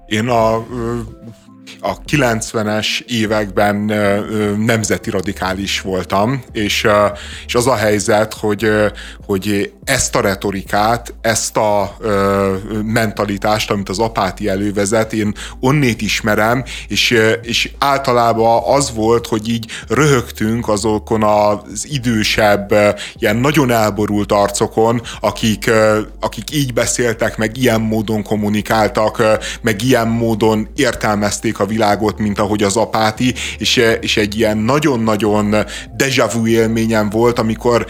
[0.07, 0.67] Én a
[1.81, 3.77] a 90-es években
[4.59, 6.87] nemzeti radikális voltam, és,
[7.47, 8.71] és az a helyzet, hogy,
[9.27, 11.97] hogy ezt a retorikát, ezt a
[12.85, 19.67] mentalitást, amit az apáti elővezet, én onnét ismerem, és, és általában az volt, hogy így
[19.89, 22.75] röhögtünk azokon az idősebb,
[23.19, 25.71] ilyen nagyon elborult arcokon, akik,
[26.21, 29.23] akik így beszéltek, meg ilyen módon kommunikáltak,
[29.61, 35.55] meg ilyen módon értelmezték a világot, mint ahogy az apáti, és, és egy ilyen nagyon-nagyon
[35.97, 37.87] deja vu élményem volt, amikor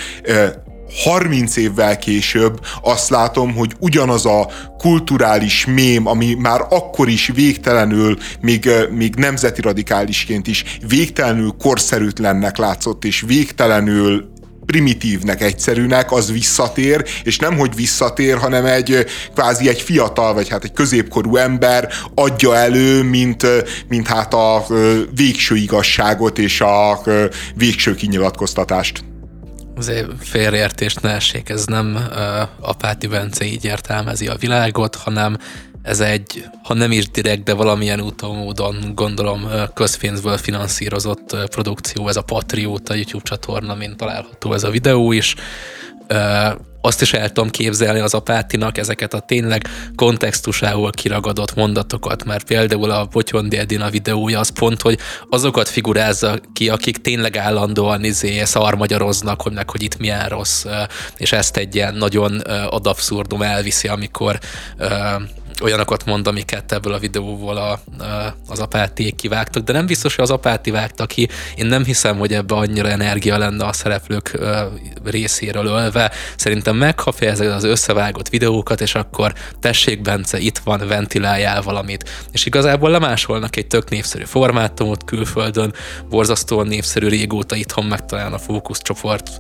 [1.05, 8.17] 30 évvel később azt látom, hogy ugyanaz a kulturális mém, ami már akkor is végtelenül,
[8.41, 14.32] még, még nemzeti radikálisként is végtelenül korszerűtlennek látszott, és végtelenül
[14.67, 20.65] primitívnek, egyszerűnek, az visszatér, és nem hogy visszatér, hanem egy kvázi egy fiatal, vagy hát
[20.65, 23.47] egy középkorú ember adja elő, mint,
[23.89, 24.65] mint hát a
[25.15, 27.01] végső igazságot és a
[27.55, 29.05] végső kinyilatkoztatást.
[29.77, 35.37] Azért félreértést ne essék, ez nem uh, Apáti Bence így értelmezi a világot, hanem
[35.83, 42.17] ez egy, ha nem is direkt, de valamilyen úton, módon gondolom közpénzből finanszírozott produkció, ez
[42.17, 45.35] a Patriot, a YouTube csatorna, mint található ez a videó is.
[46.81, 52.91] Azt is el tudom képzelni az apátinak ezeket a tényleg kontextusából kiragadott mondatokat, mert például
[52.91, 54.99] a Potyondi Edina videója az pont, hogy
[55.31, 60.65] azokat figurázza ki, akik tényleg állandóan izé szarmagyaroznak, hogy meg, hogy itt milyen rossz,
[61.17, 62.39] és ezt egy ilyen nagyon
[62.71, 64.39] ad abszurdum elviszi, amikor
[65.63, 67.81] olyanokat mond, amiket ebből a videóból a, a,
[68.49, 71.29] az apátiék kivágtak, de nem biztos, hogy az apáti vágtak ki.
[71.57, 74.39] Én nem hiszem, hogy ebbe annyira energia lenne a szereplők
[75.05, 76.11] részéről ölve.
[76.37, 82.11] Szerintem megkapja ezeket az összevágott videókat, és akkor tessék, Bence, itt van, ventiláljál valamit.
[82.33, 85.75] És igazából lemásolnak egy tök népszerű formátumot külföldön,
[86.09, 89.31] borzasztóan népszerű, régóta itthon megtalálni a fókuszcsoport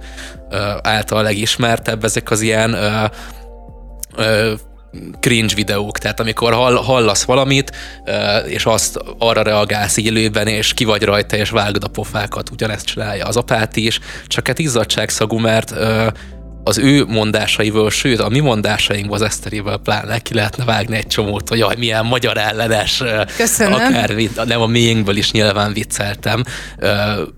[0.82, 2.76] által legismertebb ezek az ilyen
[5.20, 7.72] cringe videók, tehát amikor hall, hallasz valamit,
[8.46, 13.26] és azt arra reagálsz élőben, és ki vagy rajta, és vágod a pofákat, ugyanezt csinálja
[13.26, 15.74] az apáti is, csak hát izzadságszagú, mert
[16.64, 21.48] az ő mondásaival, sőt a mi mondásainkból, az Eszterével pláne ki lehetne vágni egy csomót,
[21.48, 23.02] hogy jaj, milyen magyar ellenes,
[23.36, 23.72] Köszönöm.
[23.72, 24.14] akár
[24.44, 26.44] nem a miénkből is nyilván vicceltem,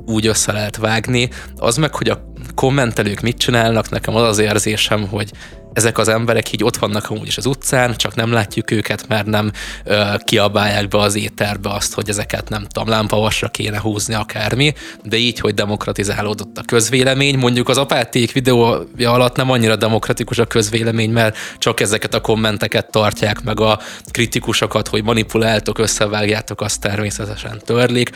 [0.06, 1.28] úgy össze lehet vágni.
[1.56, 5.30] Az meg, hogy a kommentelők mit csinálnak, nekem az az érzésem, hogy
[5.74, 9.26] ezek az emberek így ott vannak amúgy is az utcán, csak nem látjuk őket, mert
[9.26, 9.50] nem
[9.84, 15.16] ö, kiabálják be az éterbe azt, hogy ezeket nem tudom, lámpavasra kéne húzni akármi, de
[15.16, 17.38] így, hogy demokratizálódott a közvélemény.
[17.38, 22.90] Mondjuk az apáték videója alatt nem annyira demokratikus a közvélemény, mert csak ezeket a kommenteket
[22.90, 28.10] tartják meg a kritikusokat, hogy manipuláltok, összevágjátok, azt természetesen törlik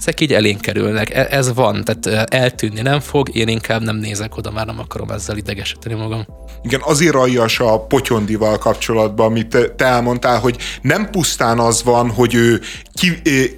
[0.00, 1.14] ezek így elénk kerülnek.
[1.14, 5.10] E- ez van, tehát eltűnni nem fog, én inkább nem nézek oda, már nem akarom
[5.10, 6.26] ezzel idegesíteni magam.
[6.62, 12.34] Igen, azért aljas a Potyondival kapcsolatban, amit te elmondtál, hogy nem pusztán az van, hogy
[12.34, 12.60] ő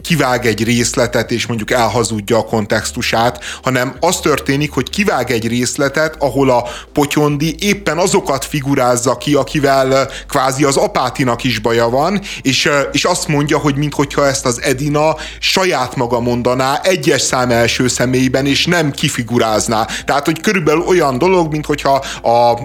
[0.03, 6.17] kivág egy részletet, és mondjuk elhazudja a kontextusát, hanem az történik, hogy kivág egy részletet,
[6.19, 12.71] ahol a Potyondi éppen azokat figurázza ki, akivel kvázi az apátinak is baja van, és,
[12.93, 18.47] és azt mondja, hogy minthogyha ezt az Edina saját maga mondaná egyes szám első személyben,
[18.47, 19.87] és nem kifigurázná.
[20.05, 22.59] Tehát, hogy körülbelül olyan dolog, minthogyha a,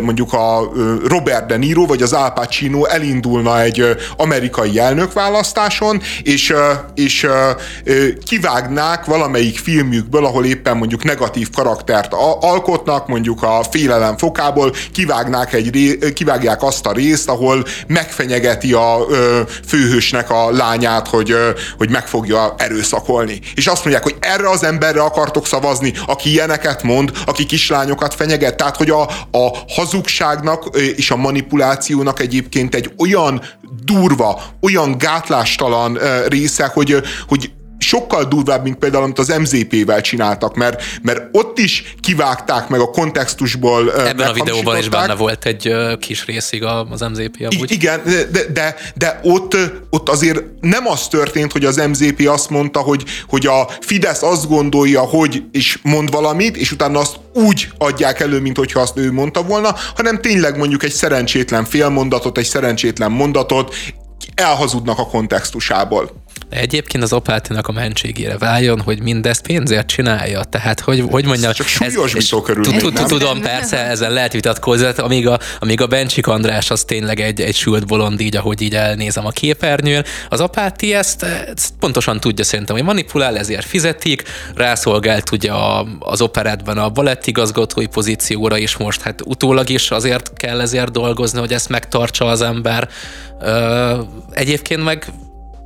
[0.00, 0.72] mondjuk a
[1.04, 6.54] Robert De Niro, vagy az Al Pacino elindulna egy amerikai elnökválasztáson, és,
[6.94, 7.26] és
[8.26, 15.98] kivágnák valamelyik filmjükből, ahol éppen mondjuk negatív karaktert alkotnak, mondjuk a félelem fokából, kivágnák egy,
[16.14, 19.06] kivágják azt a részt, ahol megfenyegeti a
[19.66, 21.34] főhősnek a lányát, hogy,
[21.78, 23.40] hogy meg fogja erőszakolni.
[23.54, 28.56] És azt mondják, hogy erre az emberre akartok szavazni, aki ilyeneket mond, aki kislányokat fenyeget.
[28.56, 33.42] Tehát, hogy a, a hazugságnak és a manipulációnak egyébként egy olyan
[33.84, 35.98] durva, olyan gátlástalan
[36.28, 41.94] része, hogy, hogy sokkal durvább, mint például, amit az MZP-vel csináltak, mert, mert ott is
[42.00, 43.92] kivágták meg a kontextusból.
[43.92, 47.70] Ebben a videóban is benne volt egy kis részig az MZP amúgy.
[47.70, 49.56] Igen, de, de, de ott,
[49.90, 54.48] ott azért nem az történt, hogy az MZP azt mondta, hogy, hogy a Fidesz azt
[54.48, 59.12] gondolja, hogy és mond valamit, és utána azt úgy adják elő, mint hogyha azt ő
[59.12, 63.74] mondta volna, hanem tényleg mondjuk egy szerencsétlen félmondatot, egy szerencsétlen mondatot
[64.34, 66.10] elhazudnak a kontextusából.
[66.48, 70.44] De egyébként az Opátinak a mentségére váljon, hogy mindezt pénzért csinálja.
[70.44, 71.52] Tehát, hogy, hogy mondjam...
[71.52, 73.08] Csak súlyos ez.
[73.08, 77.54] Tudom, persze, ezzel lehet vitatkozni, amíg a, amíg a Bencsik András az tényleg egy, egy
[77.54, 80.04] sült bolond, így, ahogy így elnézem a képernyőn.
[80.28, 84.22] Az Apáti ezt, ezt pontosan tudja szerintem, hogy manipulál, ezért fizetik,
[84.54, 85.52] rászolgált ugye
[85.98, 91.52] az operetben a balettigazgatói pozícióra is most, hát utólag is azért kell ezért dolgozni, hogy
[91.52, 92.88] ezt megtartsa az ember.
[94.30, 95.12] Egyébként meg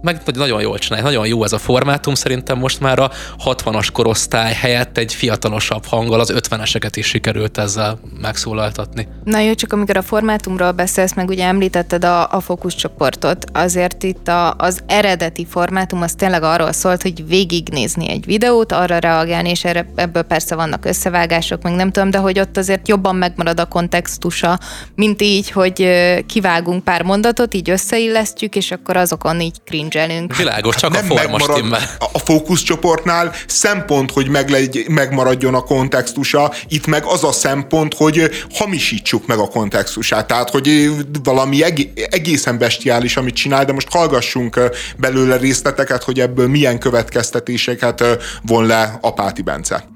[0.03, 3.11] meg nagyon jól csinálja, nagyon jó ez a formátum, szerintem most már a
[3.45, 9.09] 60-as korosztály helyett egy fiatalosabb hanggal az 50-eseket is sikerült ezzel megszólaltatni.
[9.25, 14.29] Na jó, csak amikor a formátumról beszélsz, meg ugye említetted a, a fókuszcsoportot, azért itt
[14.29, 19.65] a, az eredeti formátum az tényleg arról szólt, hogy végignézni egy videót, arra reagálni, és
[19.65, 23.67] erre, ebből persze vannak összevágások, meg nem tudom, de hogy ott azért jobban megmarad a
[23.67, 24.59] kontextusa,
[24.95, 25.89] mint így, hogy
[26.27, 30.37] kivágunk pár mondatot, így összeillesztjük, és akkor azokon így cringe menedzselünk.
[30.37, 31.79] Világos, csak nem a forma megmarad,
[32.13, 39.27] A fókuszcsoportnál szempont, hogy meglegy, megmaradjon a kontextusa, itt meg az a szempont, hogy hamisítsuk
[39.27, 40.27] meg a kontextusát.
[40.27, 40.91] Tehát, hogy
[41.23, 41.63] valami
[42.11, 44.61] egészen bestiális, amit csinál, de most hallgassunk
[44.97, 48.05] belőle részleteket, hogy ebből milyen következtetéseket
[48.43, 49.91] von le Apáti Bence.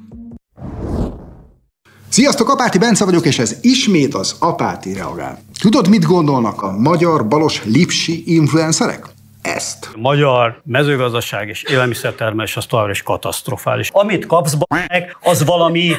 [2.08, 5.42] Sziasztok, Apáti Bence vagyok, és ez ismét az Apáti Reagál.
[5.60, 9.14] Tudod, mit gondolnak a magyar balos lipsi influencerek?
[9.46, 9.90] Ezt.
[9.94, 13.90] A magyar mezőgazdaság és élelmiszertermelés az továbbra is katasztrofális.
[13.92, 15.92] Amit kapsz, meg, az valami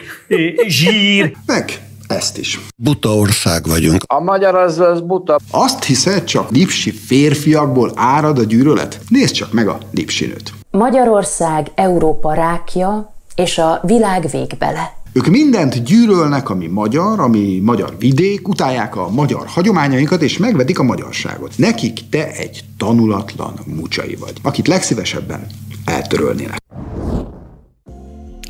[0.68, 1.36] zsír.
[1.46, 2.60] Meg ezt is.
[2.76, 4.04] Buta ország vagyunk.
[4.08, 5.40] A magyar az, az buta.
[5.52, 9.00] Azt hiszed, csak lipsi férfiakból árad a gyűlölet?
[9.10, 10.54] Nézd csak meg a lipsinőt.
[10.72, 14.96] Magyarország Európa rákja és a világ végbele.
[15.14, 20.84] Ők mindent gyűlölnek, ami magyar, ami magyar vidék, utálják a magyar hagyományainkat, és megvedik a
[20.84, 21.54] magyarságot.
[21.58, 25.48] Nekik te egy tanulatlan mucsai vagy, akit legszívesebben
[25.86, 26.58] eltörölnének.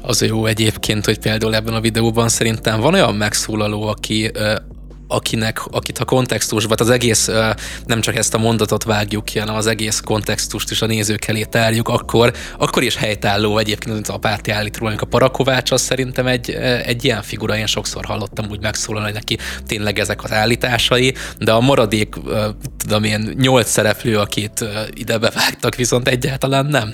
[0.02, 4.32] Az jó egyébként, hogy például ebben a videóban szerintem van olyan megszólaló, aki
[5.08, 7.30] akinek, akit a kontextusban, az egész,
[7.86, 11.44] nem csak ezt a mondatot vágjuk ki, hanem az egész kontextust is a nézők elé
[11.44, 16.28] tárjuk, akkor, akkor is helytálló egyébként, mint a párti állít róla, a Parakovács, az szerintem
[16.28, 16.52] egy,
[16.86, 21.60] egy ilyen figura, én sokszor hallottam úgy megszólalni neki tényleg ezek az állításai, de a
[21.60, 22.16] maradék,
[22.78, 26.94] tudom én, nyolc szereplő, akit ide bevágtak, viszont egyáltalán nem.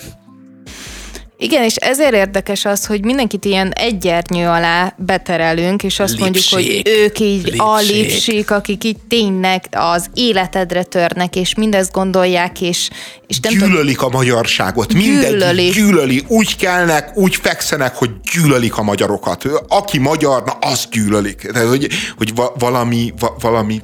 [1.37, 6.45] Igen, és ezért érdekes az, hogy mindenkit ilyen egyernyő alá beterelünk, és azt lipség, mondjuk,
[6.53, 7.61] hogy ők így lipség.
[7.61, 12.89] a lipsik, akik így tényleg az életedre törnek, és mindezt gondolják, és,
[13.27, 18.81] és nem Gyűlölik tudom, a magyarságot, mindenki gyűlöli, úgy kelnek, úgy fekszenek, hogy gyűlölik a
[18.83, 19.45] magyarokat.
[19.67, 21.51] Aki magyar, na az gyűlölik.
[21.51, 23.81] De hogy, hogy valami, valami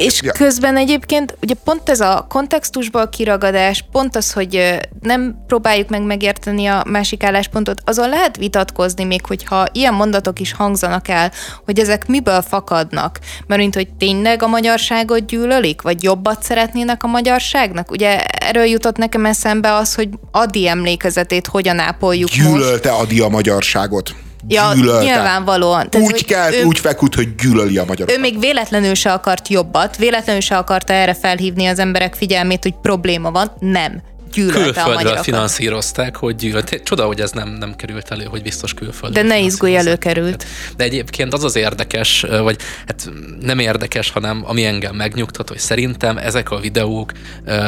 [0.00, 0.32] És ja.
[0.32, 6.66] közben egyébként ugye pont ez a kontextusból kiragadás, pont az, hogy nem próbáljuk meg megérteni
[6.66, 11.32] a másik álláspontot, azon lehet vitatkozni még, hogyha ilyen mondatok is hangzanak el,
[11.64, 13.18] hogy ezek miből fakadnak.
[13.46, 17.90] Mert mint hogy tényleg a magyarságot gyűlölik, vagy jobbat szeretnének a magyarságnak?
[17.90, 23.02] Ugye erről jutott nekem eszembe az, hogy Adi emlékezetét hogyan ápoljuk Gyűlölte most.
[23.02, 24.14] Adi a magyarságot
[24.48, 25.04] Ja, gyűlölte.
[25.04, 25.90] nyilvánvalóan.
[25.90, 28.16] Tehát, úgy kell, ő, úgy feküdt, hogy gyűlöli a magyarokat.
[28.16, 32.74] Ő még véletlenül se akart jobbat, véletlenül se akarta erre felhívni az emberek figyelmét, hogy
[32.82, 33.52] probléma van.
[33.58, 34.02] Nem
[34.32, 36.80] külföldről finanszírozták, hogy gyűlölt.
[36.82, 39.22] Csoda, hogy ez nem, nem került elő, hogy biztos külföldről.
[39.22, 40.46] De ne izgulj, előkerült.
[40.76, 42.56] De egyébként az az érdekes, vagy
[42.86, 43.10] hát
[43.40, 47.12] nem érdekes, hanem ami engem megnyugtat, hogy szerintem ezek a videók,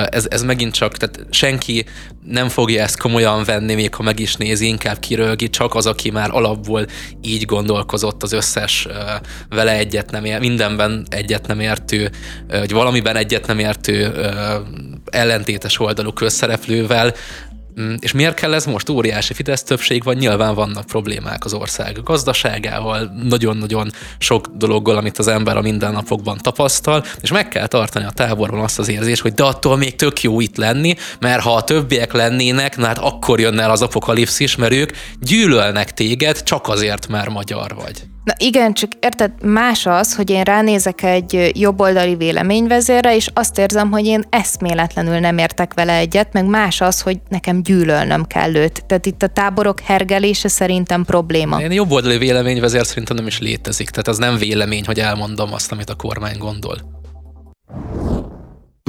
[0.07, 1.85] ez, ez megint csak, tehát senki
[2.27, 6.11] nem fogja ezt komolyan venni, még ha meg is nézi, inkább kirölgi, csak az, aki
[6.11, 6.87] már alapból
[7.23, 8.89] így gondolkozott az összes
[9.49, 12.11] vele egyet nem ér, mindenben egyet nem értő,
[12.49, 14.13] vagy valamiben egyet nem értő
[15.05, 17.15] ellentétes oldalú közszereplővel,
[17.81, 18.89] mm, és miért kell ez most?
[18.89, 25.29] Óriási Fidesz többség van, nyilván vannak problémák az ország gazdaságával, nagyon-nagyon sok dologgal, amit az
[25.29, 29.43] ember a mindennapokban tapasztal, és meg kell tartani a táborban azt az érzést, hogy de
[29.43, 33.63] attól még tök jó itt lenni, mert ha a többiek lennének, na hát akkor jönne
[33.63, 34.91] el az apokalipszis, mert ők
[35.21, 38.12] gyűlölnek téged csak azért, mert magyar vagy.
[38.25, 43.91] Na igen, csak érted, más az, hogy én ránézek egy jobboldali véleményvezérre, és azt érzem,
[43.91, 48.85] hogy én eszméletlenül nem értek vele egyet, meg más az, hogy nekem gyűlölnöm kell őt.
[48.87, 51.61] Tehát itt a táborok hergelése szerintem probléma.
[51.61, 55.91] Én jobboldali véleményvezér szerintem nem is létezik, tehát az nem vélemény, hogy elmondom azt, amit
[55.91, 57.02] a kormány gondol.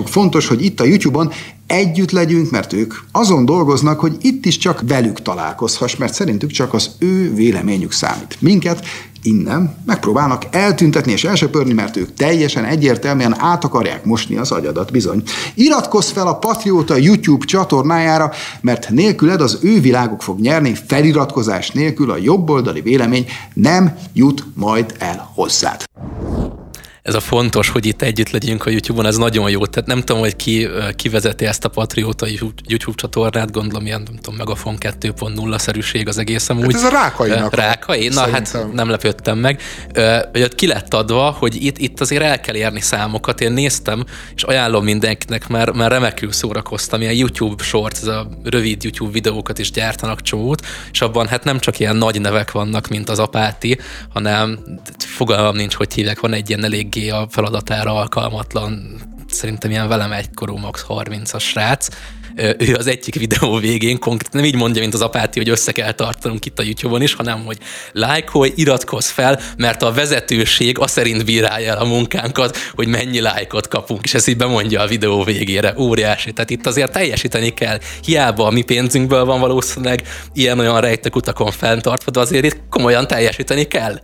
[0.07, 1.31] Fontos, hogy itt a YouTube-on
[1.67, 6.73] együtt legyünk, mert ők azon dolgoznak, hogy itt is csak velük találkozhass, mert szerintük csak
[6.73, 8.37] az ő véleményük számít.
[8.39, 8.85] Minket
[9.23, 15.23] innen megpróbálnak eltüntetni és elsöpörni, mert ők teljesen egyértelműen át akarják mosni az agyadat, bizony.
[15.53, 18.31] Iratkozz fel a Patrióta YouTube csatornájára,
[18.61, 24.95] mert nélküled az ő világuk fog nyerni, feliratkozás nélkül a jobboldali vélemény nem jut majd
[24.99, 25.83] el hozzád
[27.03, 29.65] ez a fontos, hogy itt együtt legyünk a YouTube-on, ez nagyon jó.
[29.65, 32.27] Tehát nem tudom, hogy ki, ki vezeti ezt a Patrióta
[32.67, 36.63] YouTube csatornát, gondolom ilyen, nem tudom, Megafon 2.0-szerűség az egész amúgy.
[36.63, 37.55] Hát ez a Rákai-nak.
[37.55, 38.07] Rákai?
[38.07, 39.61] Na hát nem lepődtem meg.
[40.31, 43.41] Hogy ott ki lett adva, hogy itt, itt azért el kell érni számokat.
[43.41, 44.03] Én néztem,
[44.35, 47.01] és ajánlom mindenkinek, mert, mert remekül szórakoztam.
[47.01, 51.59] Ilyen YouTube short, ez a rövid YouTube videókat is gyártanak csomót, és abban hát nem
[51.59, 53.79] csak ilyen nagy nevek vannak, mint az apáti,
[54.13, 54.59] hanem
[54.97, 60.11] fogalmam nincs, hogy hívják, van egy ilyen elég eléggé a feladatára alkalmatlan, szerintem ilyen velem
[60.11, 61.87] egykorú max 30-as srác,
[62.57, 65.91] ő az egyik videó végén konkrétan nem így mondja, mint az apáti, hogy össze kell
[65.91, 67.57] tartanunk itt a YouTube-on is, hanem hogy
[67.91, 73.67] lájkolj, iratkozz fel, mert a vezetőség azt szerint bírálja el a munkánkat, hogy mennyi lájkot
[73.67, 75.73] kapunk, és ezt így bemondja a videó végére.
[75.77, 76.33] Óriási.
[76.33, 77.79] Tehát itt azért teljesíteni kell.
[78.03, 80.01] Hiába a mi pénzünkből van valószínűleg
[80.33, 83.99] ilyen-olyan rejtek utakon fenntartva, de azért itt komolyan teljesíteni kell.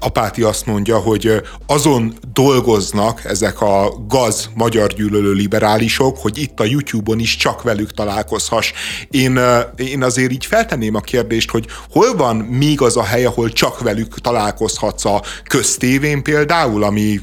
[0.00, 6.64] Apáti azt mondja, hogy azon dolgoznak ezek a gaz magyar gyűlölő liberálisok, hogy itt a
[6.64, 8.72] YouTube-on is csak velük találkozhass.
[9.10, 9.40] Én,
[9.76, 13.80] én azért így feltenném a kérdést, hogy hol van még az a hely, ahol csak
[13.80, 17.20] velük találkozhatsz a köztévén például, ami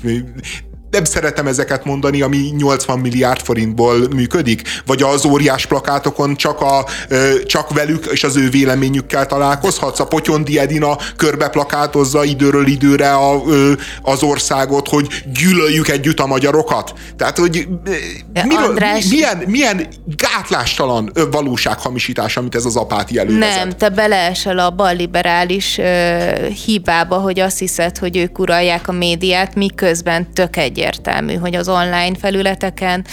[0.95, 6.85] nem szeretem ezeket mondani, ami 80 milliárd forintból működik, vagy az óriás plakátokon csak, a,
[7.45, 9.99] csak velük és az ő véleményükkel találkozhatsz.
[9.99, 13.41] A Potyondi Edina körbe plakátozza időről időre a,
[14.01, 16.93] az országot, hogy gyűlöljük együtt a magyarokat.
[17.17, 17.67] Tehát, hogy
[18.33, 19.07] miről, András...
[19.09, 23.55] milyen, milyen gátlástalan valósághamisítás, amit ez az apáti elővezet.
[23.55, 25.79] Nem, te beleesel a balliberális
[26.65, 31.69] hibába, hogy azt hiszed, hogy ők uralják a médiát, miközben tök egy egyértelmű, hogy az
[31.69, 33.05] online felületeken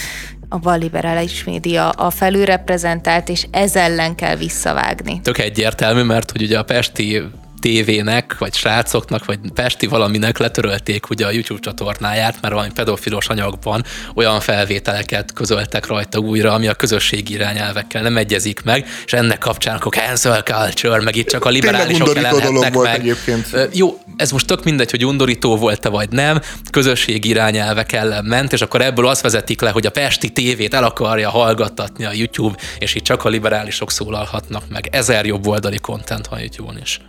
[0.49, 5.21] a balliberális média a felülreprezentált, és ez ellen kell visszavágni.
[5.21, 7.21] Tök egyértelmű, mert hogy ugye a Pesti
[7.63, 13.83] tévének, vagy srácoknak, vagy Pesti valaminek letörölték ugye a YouTube csatornáját, mert valami pedofilos anyagban
[14.15, 19.75] olyan felvételeket közöltek rajta újra, ami a közösségi irányelvekkel nem egyezik meg, és ennek kapcsán
[19.75, 22.99] akkor cancel culture, meg itt csak a liberálisok jelenhetnek meg.
[22.99, 23.47] Egyébként.
[23.73, 26.41] Jó, ez most tök mindegy, hogy undorító volt-e vagy nem,
[26.71, 30.83] közösségi irányelvek ellen ment, és akkor ebből azt vezetik le, hogy a Pesti tévét el
[30.83, 34.87] akarja hallgattatni a YouTube, és itt csak a liberálisok szólalhatnak meg.
[34.91, 36.99] Ezer jobb oldali content van YouTube-on is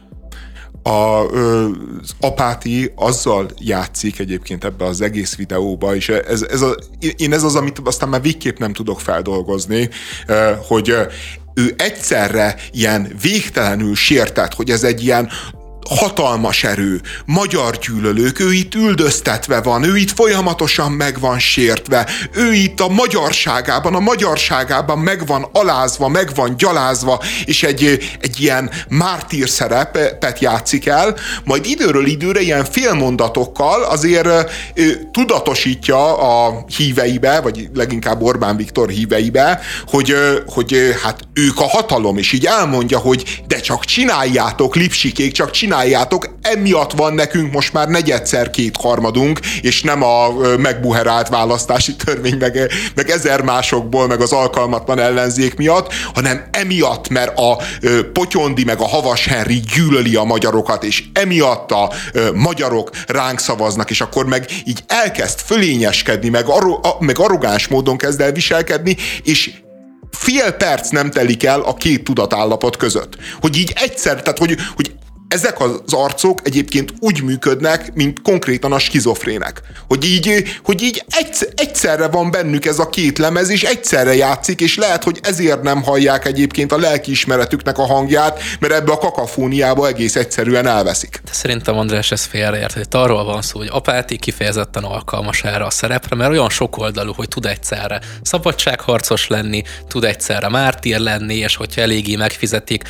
[0.84, 6.76] a, az apáti azzal játszik egyébként ebbe az egész videóba, és ez, ez a,
[7.16, 9.88] én ez az, amit aztán már végképp nem tudok feldolgozni,
[10.68, 10.94] hogy
[11.54, 15.28] ő egyszerre ilyen végtelenül sértett, hogy ez egy ilyen
[15.88, 22.52] hatalmas erő, magyar gyűlölők, ő itt üldöztetve van, ő itt folyamatosan meg van sértve, ő
[22.52, 28.70] itt a magyarságában, a magyarságában meg van alázva, meg van gyalázva, és egy, egy ilyen
[28.88, 34.28] mártír szerepet játszik el, majd időről időre ilyen félmondatokkal azért
[34.74, 40.14] ő, tudatosítja a híveibe, vagy leginkább Orbán Viktor híveibe, hogy,
[40.46, 45.72] hogy hát ők a hatalom, és így elmondja, hogy de csak csináljátok, lipsikék, csak csináljátok,
[46.42, 53.10] emiatt van nekünk most már negyedszer kétharmadunk, és nem a megbuherált választási törvény, meg, meg
[53.10, 57.58] ezer másokból, meg az alkalmatlan ellenzék miatt, hanem emiatt, mert a
[58.12, 61.92] Potyondi meg a Havas Henry gyűlöli a magyarokat, és emiatt a
[62.34, 68.20] magyarok ránk szavaznak, és akkor meg így elkezd fölényeskedni, meg, arro, meg arrogáns módon kezd
[68.20, 69.50] el viselkedni, és
[70.10, 73.16] fél perc nem telik el a két tudatállapot között.
[73.40, 74.92] Hogy így egyszer, tehát hogy, hogy
[75.34, 79.62] ezek az arcok egyébként úgy működnek, mint konkrétan a skizofrének.
[79.88, 81.04] Hogy így, hogy így
[81.54, 85.82] egyszerre van bennük ez a két lemez, és egyszerre játszik, és lehet, hogy ezért nem
[85.82, 91.20] hallják egyébként a lelkiismeretüknek a hangját, mert ebbe a kakafóniába egész egyszerűen elveszik.
[91.24, 95.70] De szerintem András ez félreért, hogy arról van szó, hogy Apáti kifejezetten alkalmas erre a
[95.70, 101.80] szerepre, mert olyan sokoldalú, hogy tud egyszerre szabadságharcos lenni, tud egyszerre mártír lenni, és hogyha
[101.80, 102.82] eléggé megfizetik,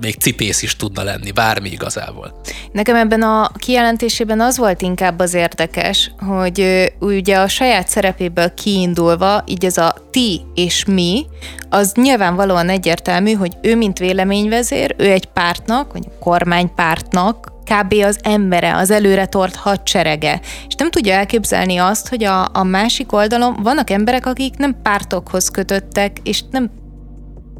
[0.00, 2.40] még cipész is tudna lenni bármi igazából.
[2.72, 9.42] Nekem ebben a kijelentésében az volt inkább az érdekes, hogy ugye a saját szerepéből kiindulva,
[9.46, 11.26] így ez a ti és mi,
[11.70, 17.94] az nyilvánvalóan egyértelmű, hogy ő, mint véleményvezér, ő egy pártnak, vagy kormánypártnak kb.
[18.04, 20.40] az embere, az előre tort hadserege.
[20.68, 25.48] És nem tudja elképzelni azt, hogy a, a másik oldalon vannak emberek, akik nem pártokhoz
[25.48, 26.70] kötöttek, és nem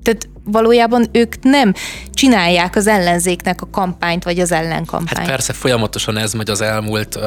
[0.02, 1.74] tehát valójában ők nem
[2.12, 5.18] csinálják az ellenzéknek a kampányt, vagy az ellenkampányt.
[5.18, 7.22] Hát persze folyamatosan ez megy az elmúlt uh,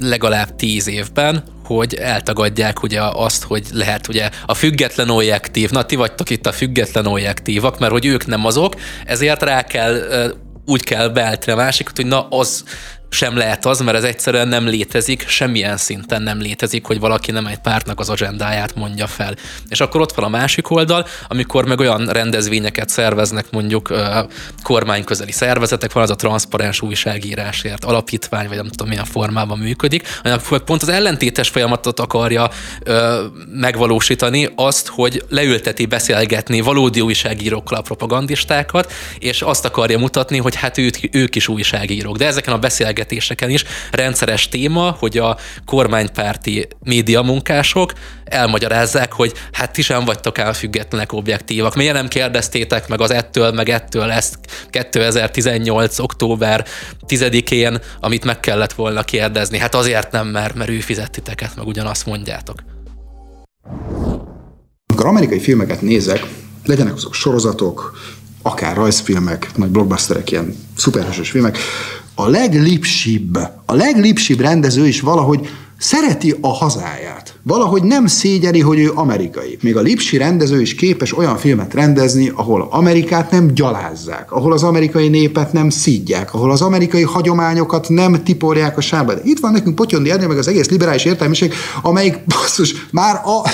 [0.00, 5.96] legalább tíz évben, hogy eltagadják ugye azt, hogy lehet ugye a független objektív, na ti
[5.96, 8.74] vagytok itt a független objektívak, mert hogy ők nem azok,
[9.06, 10.30] ezért rá kell uh,
[10.66, 12.64] úgy kell beállítani a másikat, hogy na az
[13.10, 17.46] sem lehet az, mert ez egyszerűen nem létezik, semmilyen szinten nem létezik, hogy valaki nem
[17.46, 19.34] egy pártnak az agendáját mondja fel.
[19.68, 23.92] És akkor ott van a másik oldal, amikor meg olyan rendezvényeket szerveznek mondjuk
[24.62, 30.40] kormányközeli szervezetek, van az a transzparens újságírásért alapítvány, vagy nem tudom milyen formában működik, hanem
[30.64, 32.50] pont az ellentétes folyamatot akarja
[33.52, 40.78] megvalósítani, azt, hogy leülteti beszélgetni valódi újságírókkal a propagandistákat, és azt akarja mutatni, hogy hát
[40.78, 42.16] ők, ők is újságírók.
[42.16, 47.92] De ezeken a beszélgetéseken beszélgetéseken is rendszeres téma, hogy a kormánypárti médiamunkások
[48.24, 51.74] elmagyarázzák, hogy hát ti sem vagytok elfüggetlenek objektívak.
[51.74, 54.38] Miért nem kérdeztétek meg az ettől, meg ettől ezt
[54.70, 55.98] 2018.
[55.98, 56.64] október
[57.08, 59.58] 10-én, amit meg kellett volna kérdezni?
[59.58, 62.62] Hát azért nem, mert, mert ő fizettiteket, meg ugyanazt mondjátok.
[64.86, 66.26] Amikor amerikai filmeket nézek,
[66.64, 67.92] legyenek azok sorozatok,
[68.42, 71.58] akár rajzfilmek, nagy blockbusterek, ilyen szuperhősös filmek,
[72.20, 75.48] a leglipsibb, a leglipsibb rendező is valahogy
[75.78, 77.38] szereti a hazáját.
[77.42, 79.58] Valahogy nem szégyeli, hogy ő amerikai.
[79.62, 84.62] Még a Lipsi rendező is képes olyan filmet rendezni, ahol Amerikát nem gyalázzák, ahol az
[84.62, 89.14] amerikai népet nem szídják, ahol az amerikai hagyományokat nem tiporják a sárba.
[89.14, 91.52] De itt van nekünk Potyondi Ernő, meg az egész liberális értelmiség,
[91.82, 93.50] amelyik basszus, már a,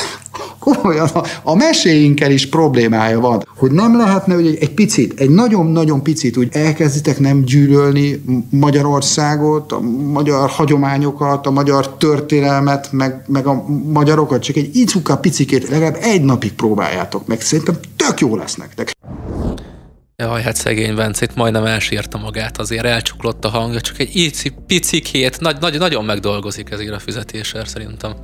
[0.59, 1.09] komolyan
[1.43, 6.37] a, meséinkkel is problémája van, hogy nem lehetne, hogy egy, egy picit, egy nagyon-nagyon picit
[6.37, 9.81] úgy elkezditek nem gyűlölni Magyarországot, a
[10.13, 16.23] magyar hagyományokat, a magyar történelmet, meg, meg a magyarokat, csak egy icuka picikét legalább egy
[16.23, 17.41] napig próbáljátok meg.
[17.41, 18.95] Szerintem tök jó lesz nektek.
[20.23, 25.41] Jaj, hát szegény Bence majdnem elsírta magát, azért elcsuklott a hangja, csak egy ici, picikét,
[25.41, 28.15] nagy, nagy, nagyon megdolgozik ezért a fizetéssel szerintem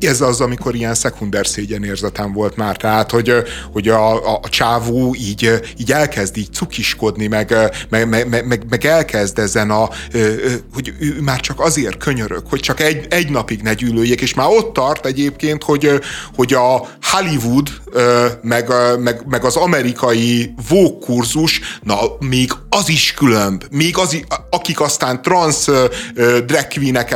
[0.00, 3.32] ez az, amikor ilyen szekunder szégyenérzetem volt már, tehát, hogy,
[3.72, 7.54] hogy a, a, a csávó így, így elkezd így cukiskodni, meg,
[7.88, 9.88] meg, meg, meg, meg elkezd ezen a,
[10.74, 14.48] hogy ő már csak azért könyörög, hogy csak egy, egy napig ne gyűlöljék, és már
[14.48, 16.00] ott tart egyébként, hogy,
[16.34, 17.68] hogy a Hollywood,
[18.42, 24.16] meg, meg, meg az amerikai Vogue kurzus, na, még az is különb, még az,
[24.50, 25.64] akik aztán trans
[26.46, 26.66] drag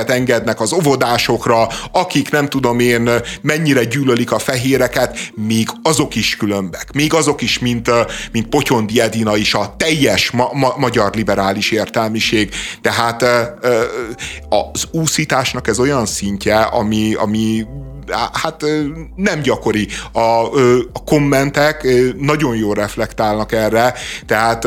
[0.06, 3.10] engednek az óvodásokra, akik nem tudom én
[3.40, 6.92] mennyire gyűlölik a fehéreket, még azok is különbek.
[6.92, 7.90] Még azok is, mint,
[8.32, 12.54] mint Potyondi Edina is a teljes ma- ma- magyar liberális értelmiség.
[12.80, 13.24] Tehát
[14.48, 17.66] az úszításnak ez olyan szintje, ami, ami
[18.32, 18.64] hát
[19.16, 19.88] nem gyakori.
[20.12, 20.20] A,
[20.92, 21.86] a kommentek
[22.18, 23.94] nagyon jól reflektálnak erre,
[24.26, 24.64] tehát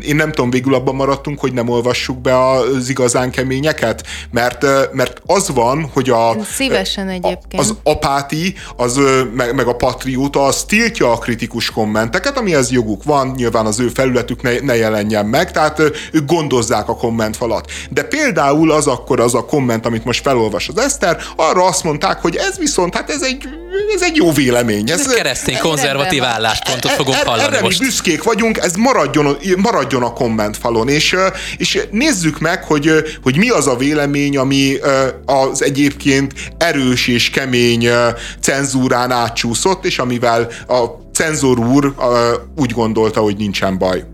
[0.00, 5.22] én nem tudom, végül abban maradtunk, hogy nem olvassuk be az igazán keményeket, mert, mert
[5.26, 6.36] az van, hogy a...
[6.44, 7.62] Szívesen egyébként.
[7.62, 9.00] Az apáti, az,
[9.34, 13.88] meg, meg a patrióta, az tiltja a kritikus kommenteket, amihez joguk van, nyilván az ő
[13.88, 15.78] felületük ne, ne jelenjen meg, tehát
[16.12, 17.70] ők gondozzák a kommentfalat.
[17.90, 22.20] De például az akkor az a komment, amit most felolvas az Eszter, arra azt mondták,
[22.20, 23.48] hogy ez viszont, hát ez egy,
[23.94, 24.90] ez egy jó vélemény.
[24.90, 27.78] Ez, ez keresztény konzervatív álláspontot fogunk hallani erre most.
[27.78, 31.16] mi büszkék vagyunk, ez maradjon, maradjon a kommentfalon, és,
[31.56, 32.90] és nézzük meg, hogy,
[33.22, 34.76] hogy mi az a vélemény, ami
[35.24, 37.88] az egyébként erős és kemény
[38.40, 41.94] cenzúrán átcsúszott, és amivel a cenzor úr
[42.56, 44.04] úgy gondolta, hogy nincsen baj.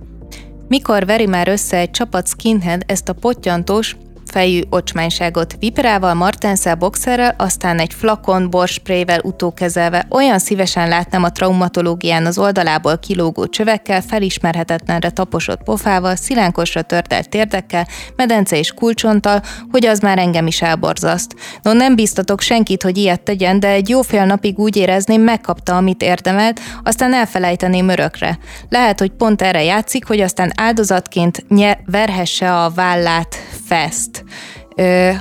[0.68, 3.96] Mikor veri már össze egy csapat skinhead ezt a pottyantós,
[4.32, 5.56] fejű ocsmányságot.
[5.58, 12.98] Viperával, martenszel, boxerrel, aztán egy flakon borsprével utókezelve olyan szívesen látnám a traumatológián az oldalából
[12.98, 17.86] kilógó csövekkel, felismerhetetlenre taposott pofával, szilánkosra törtelt térdekkel,
[18.16, 21.34] medence és kulcsonttal, hogy az már engem is elborzaszt.
[21.62, 25.76] No, nem biztatok senkit, hogy ilyet tegyen, de egy jó fél napig úgy érezném, megkapta,
[25.76, 28.38] amit érdemelt, aztán elfelejteném örökre.
[28.68, 33.36] Lehet, hogy pont erre játszik, hogy aztán áldozatként nye- verhesse a vállát
[33.72, 34.24] fest.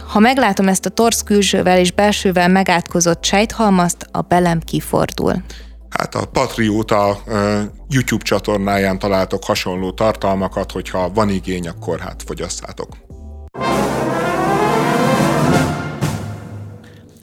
[0.07, 5.43] Ha meglátom ezt a torsz külsővel és belsővel megátkozott sejthalmazt, a belem kifordul.
[5.89, 7.17] Hát a Patrióta
[7.89, 12.89] YouTube csatornáján találtok hasonló tartalmakat, hogyha van igény, akkor hát fogyasszátok.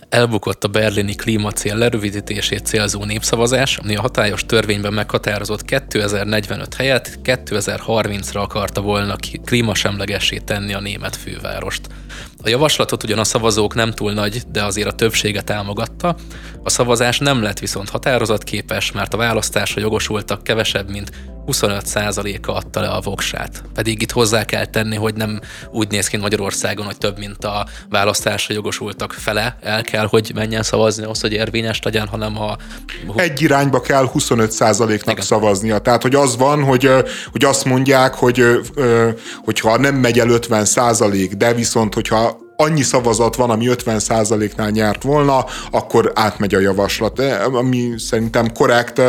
[0.08, 8.40] Elbukott a berlini klímacél lerövidítését célzó népszavazás, ami a hatályos törvényben meghatározott 2045 helyett 2030-ra
[8.40, 11.86] akarta volna klímasemlegessé tenni a német fővárost.
[12.42, 16.16] A javaslatot ugyan a szavazók nem túl nagy, de azért a többsége támogatta.
[16.62, 21.10] A szavazás nem lett viszont határozatképes, mert a választásra jogosultak kevesebb, mint
[21.52, 23.62] 25%-a adta le a voksát.
[23.74, 27.66] Pedig itt hozzá kell tenni, hogy nem úgy néz ki Magyarországon, hogy több mint a
[27.88, 32.56] választásra jogosultak fele el kell, hogy menjen szavazni ahhoz, hogy érvényes legyen, hanem a...
[33.16, 35.20] Egy irányba kell 25%-nak Igen.
[35.20, 35.78] szavaznia.
[35.78, 36.90] Tehát, hogy az van, hogy,
[37.30, 38.44] hogy azt mondják, hogy
[39.44, 40.66] hogyha nem megy el 50
[41.36, 47.20] de viszont, hogyha annyi szavazat van, ami 50%-nál nyert volna, akkor átmegy a javaslat,
[47.52, 49.02] ami szerintem korrekt.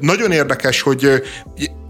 [0.00, 1.22] Nagyon érdekes, hogy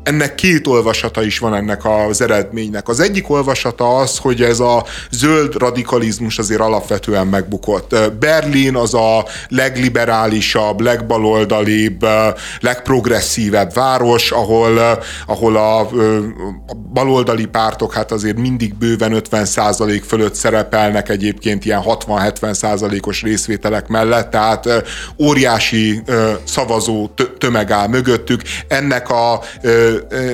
[0.05, 2.89] ennek két olvasata is van ennek az eredménynek.
[2.89, 7.97] Az egyik olvasata az, hogy ez a zöld radikalizmus azért alapvetően megbukott.
[8.19, 12.07] Berlin az a legliberálisabb, legbaloldalibb,
[12.61, 15.89] legprogresszívebb város, ahol, ahol a, a
[16.93, 24.69] baloldali pártok hát azért mindig bőven 50% fölött szerepelnek egyébként ilyen 60-70%-os részvételek mellett, tehát
[25.19, 26.03] óriási
[26.45, 27.09] szavazó
[27.39, 28.43] tömeg áll mögöttük.
[28.69, 29.41] Ennek a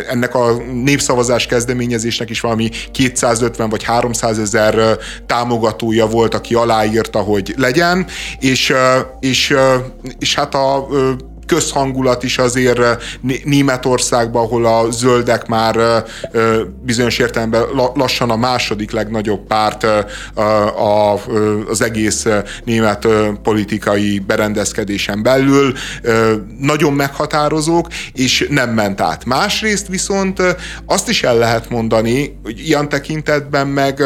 [0.08, 7.54] ennek a népszavazás kezdeményezésnek is valami 250 vagy 300 ezer támogatója volt, aki aláírta, hogy
[7.56, 8.06] legyen,
[8.38, 8.72] és,
[9.20, 9.54] és,
[10.18, 10.86] és hát a
[11.50, 12.80] közhangulat is azért
[13.44, 16.04] Németországban, ahol a zöldek már
[16.82, 17.62] bizonyos értelemben
[17.94, 19.86] lassan a második legnagyobb párt
[21.70, 22.26] az egész
[22.64, 23.06] német
[23.42, 25.72] politikai berendezkedésen belül,
[26.60, 29.24] nagyon meghatározók, és nem ment át.
[29.24, 30.42] Másrészt viszont
[30.86, 34.02] azt is el lehet mondani, hogy ilyen tekintetben meg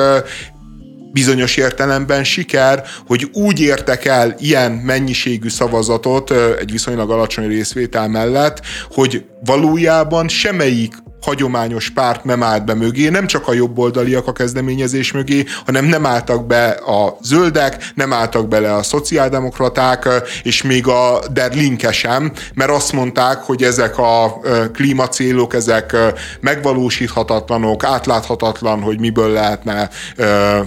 [1.15, 6.31] bizonyos értelemben siker, hogy úgy értek el ilyen mennyiségű szavazatot
[6.61, 8.61] egy viszonylag alacsony részvétel mellett,
[8.91, 15.13] hogy valójában semmelyik hagyományos párt nem állt be mögé, nem csak a jobboldaliak a kezdeményezés
[15.13, 20.09] mögé, hanem nem álltak be a zöldek, nem álltak bele a szociáldemokraták,
[20.43, 21.53] és még a Der
[21.91, 24.41] sem, mert azt mondták, hogy ezek a
[24.73, 25.97] klímacélok, ezek
[26.41, 29.91] megvalósíthatatlanok, átláthatatlan, hogy miből lehetne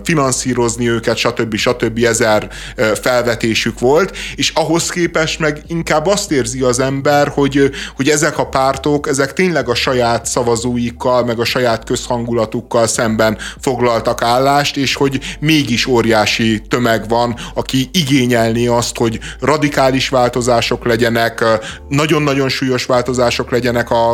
[0.03, 1.55] finanszírozni őket, stb.
[1.55, 2.03] stb.
[2.03, 2.49] ezer
[3.01, 8.47] felvetésük volt, és ahhoz képest meg inkább azt érzi az ember, hogy, hogy ezek a
[8.47, 14.95] pártok, ezek tényleg a saját szav szavazóikkal, meg a saját közhangulatukkal szemben foglaltak állást, és
[14.95, 21.44] hogy mégis óriási tömeg van, aki igényelni azt, hogy radikális változások legyenek,
[21.90, 24.14] nagyon-nagyon súlyos változások legyenek a,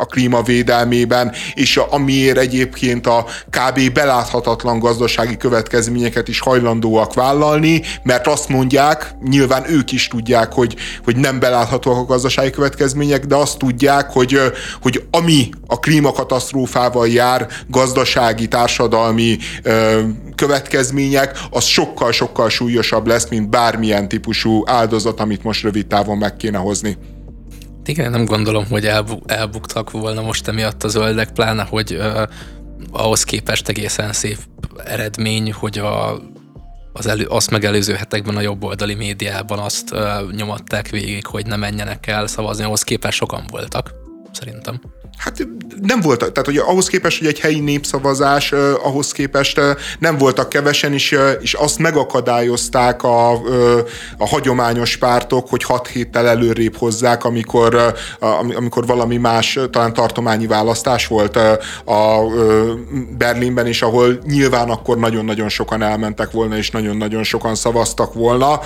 [0.00, 3.92] a klímavédelmében, és amiért egyébként a kb.
[3.92, 11.16] beláthatatlan gazdasági következményeket is hajlandóak vállalni, mert azt mondják, nyilván ők is tudják, hogy, hogy
[11.16, 14.40] nem beláthatóak a gazdasági következmények, de azt tudják, hogy,
[14.82, 19.38] hogy ami a klímakatasztrófával jár, gazdasági, társadalmi
[20.34, 26.58] következmények, az sokkal-sokkal súlyosabb lesz, mint bármilyen típusú áldozat, amit most rövid távon meg kéne
[26.58, 26.96] hozni.
[27.84, 32.22] Igen, nem gondolom, hogy elbu- elbuktak volna most emiatt a zöldek, pláne, hogy uh,
[32.92, 34.38] ahhoz képest egészen szép
[34.84, 36.20] eredmény, hogy a,
[36.92, 42.06] az elő, azt megelőző hetekben a jobboldali médiában azt uh, nyomatták végig, hogy ne menjenek
[42.06, 43.90] el szavazni, ahhoz képest sokan voltak,
[44.32, 44.80] szerintem.
[45.16, 45.46] Hát
[45.82, 50.18] nem volt, tehát hogy ahhoz képest, hogy egy helyi népszavazás, eh, ahhoz képest eh, nem
[50.18, 53.32] voltak kevesen, és, eh, és azt megakadályozták a,
[54.18, 57.94] a hagyományos pártok, hogy hat héttel előrébb hozzák, amikor,
[58.54, 61.36] amikor valami más, talán tartományi választás volt
[61.86, 62.20] a
[63.18, 68.60] Berlinben, és ahol nyilván akkor nagyon-nagyon sokan elmentek volna, és nagyon-nagyon sokan szavaztak volna.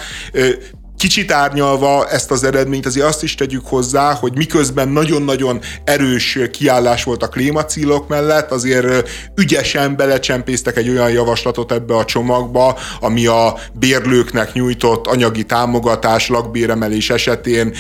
[0.97, 7.05] Kicsit árnyalva ezt az eredményt, azért azt is tegyük hozzá, hogy miközben nagyon-nagyon erős kiállás
[7.05, 13.55] volt a klímacílok mellett, azért ügyesen belecsempésztek egy olyan javaslatot ebbe a csomagba, ami a
[13.73, 17.75] bérlőknek nyújtott anyagi támogatás, lakbéremelés esetén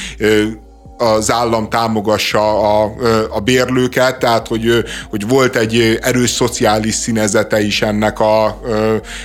[0.96, 2.92] az állam támogassa a,
[3.30, 8.60] a bérlőket, tehát hogy, hogy volt egy erős szociális színezete is ennek a,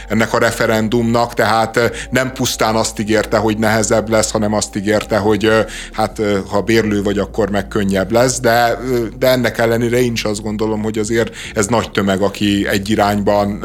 [0.07, 1.79] ennek a referendumnak, tehát
[2.11, 5.49] nem pusztán azt ígérte, hogy nehezebb lesz, hanem azt ígérte, hogy
[5.93, 8.79] hát ha bérlő vagy, akkor meg könnyebb lesz, de,
[9.19, 13.63] de ennek ellenére én is azt gondolom, hogy azért ez nagy tömeg, aki egy irányban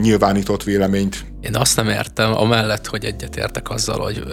[0.00, 1.27] nyilvánított véleményt.
[1.40, 4.24] Én azt nem értem, amellett, hogy egyetértek azzal, hogy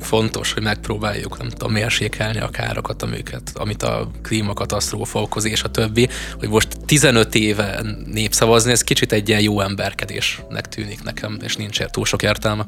[0.00, 5.70] fontos, hogy megpróbáljuk, nem tudom, mérsékelni a károkat, amiket, amit a klímakatasztrófa okoz, és a
[5.70, 6.08] többi,
[6.38, 11.82] hogy most 15 éve népszavazni, ez kicsit egy ilyen jó emberkedésnek tűnik nekem, és nincs
[11.82, 12.66] túl sok értelme.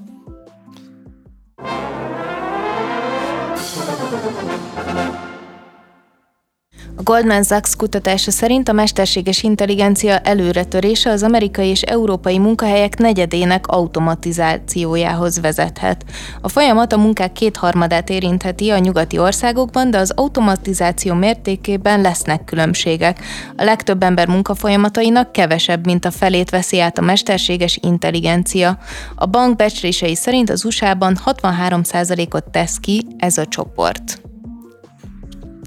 [6.96, 13.66] A Goldman Sachs kutatása szerint a mesterséges intelligencia előretörése az amerikai és európai munkahelyek negyedének
[13.66, 16.04] automatizációjához vezethet.
[16.40, 23.18] A folyamat a munkák kétharmadát érintheti a nyugati országokban, de az automatizáció mértékében lesznek különbségek.
[23.56, 28.78] A legtöbb ember munkafolyamatainak kevesebb, mint a felét veszi át a mesterséges intelligencia.
[29.14, 34.29] A bank becslései szerint az USA-ban 63%-ot tesz ki ez a csoport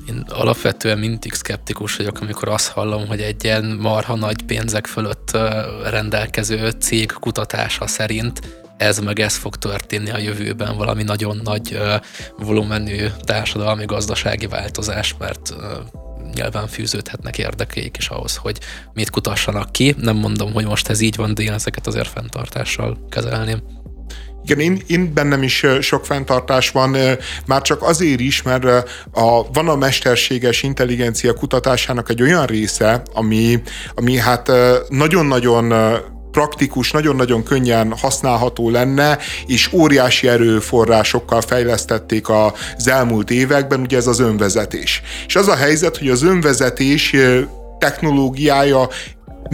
[0.10, 5.38] én alapvetően mindig szkeptikus vagyok, amikor azt hallom, hogy egy ilyen marha nagy pénzek fölött
[5.84, 11.80] rendelkező cég kutatása szerint ez meg ez fog történni a jövőben, valami nagyon nagy
[12.38, 15.56] volumenű társadalmi gazdasági változás, mert
[16.34, 18.58] nyilván fűződhetnek érdekeik is ahhoz, hogy
[18.94, 19.96] mit kutassanak ki.
[19.98, 23.83] Nem mondom, hogy most ez így van, de én ezeket azért fenntartással kezelném.
[24.46, 26.98] Igen, én, én bennem is sok fenntartás van,
[27.46, 28.66] már csak azért is, mert
[29.12, 33.62] a, van a mesterséges intelligencia kutatásának egy olyan része, ami,
[33.96, 34.52] ami hát
[34.90, 35.74] nagyon-nagyon
[36.32, 39.18] praktikus, nagyon-nagyon könnyen használható lenne,
[39.48, 45.02] és óriási erőforrásokkal fejlesztették az elmúlt években, ugye ez az önvezetés.
[45.28, 47.16] És az a helyzet, hogy az önvezetés
[47.80, 48.90] technológiája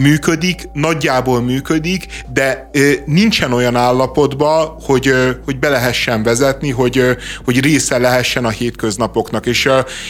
[0.00, 2.70] működik, nagyjából működik, de
[3.04, 5.12] nincsen olyan állapotban, hogy,
[5.44, 7.04] hogy be lehessen vezetni, hogy,
[7.44, 9.46] hogy része lehessen a hétköznapoknak.
[9.46, 9.68] És,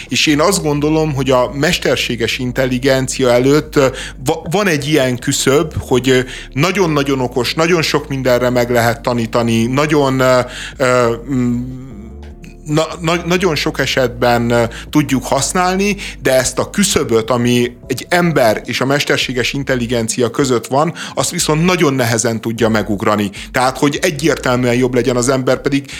[0.08, 3.78] és én azt gondolom, hogy a mesterséges intelligencia előtt
[4.50, 10.22] van egy ilyen küszöb, hogy nagyon-nagyon okos, nagyon sok mindenre meg lehet tanítani, nagyon
[12.70, 18.80] na, na, nagyon sok esetben tudjuk használni, de ezt a küszöböt, ami egy ember és
[18.80, 23.30] a mesterséges intelligencia között van, azt viszont nagyon nehezen tudja megugrani.
[23.52, 25.90] Tehát, hogy egyértelműen jobb legyen az ember, pedig,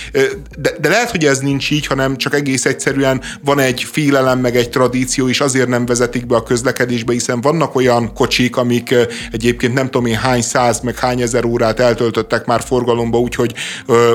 [0.59, 4.57] de, de lehet, hogy ez nincs így, hanem csak egész egyszerűen van egy félelem, meg
[4.57, 8.95] egy tradíció, és azért nem vezetik be a közlekedésbe, hiszen vannak olyan kocsik, amik
[9.33, 13.55] egyébként nem tudom én hány száz, meg hány ezer órát eltöltöttek már forgalomba, úgyhogy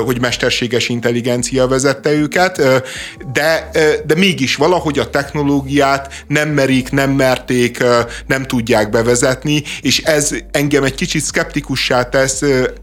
[0.04, 2.84] hogy mesterséges intelligencia vezette őket, őket,
[3.32, 3.70] de,
[4.06, 7.84] de mégis valahogy a technológiát nem merik, nem merték,
[8.26, 12.42] nem tudják bevezetni, és ez engem egy kicsit szkeptikussá tesz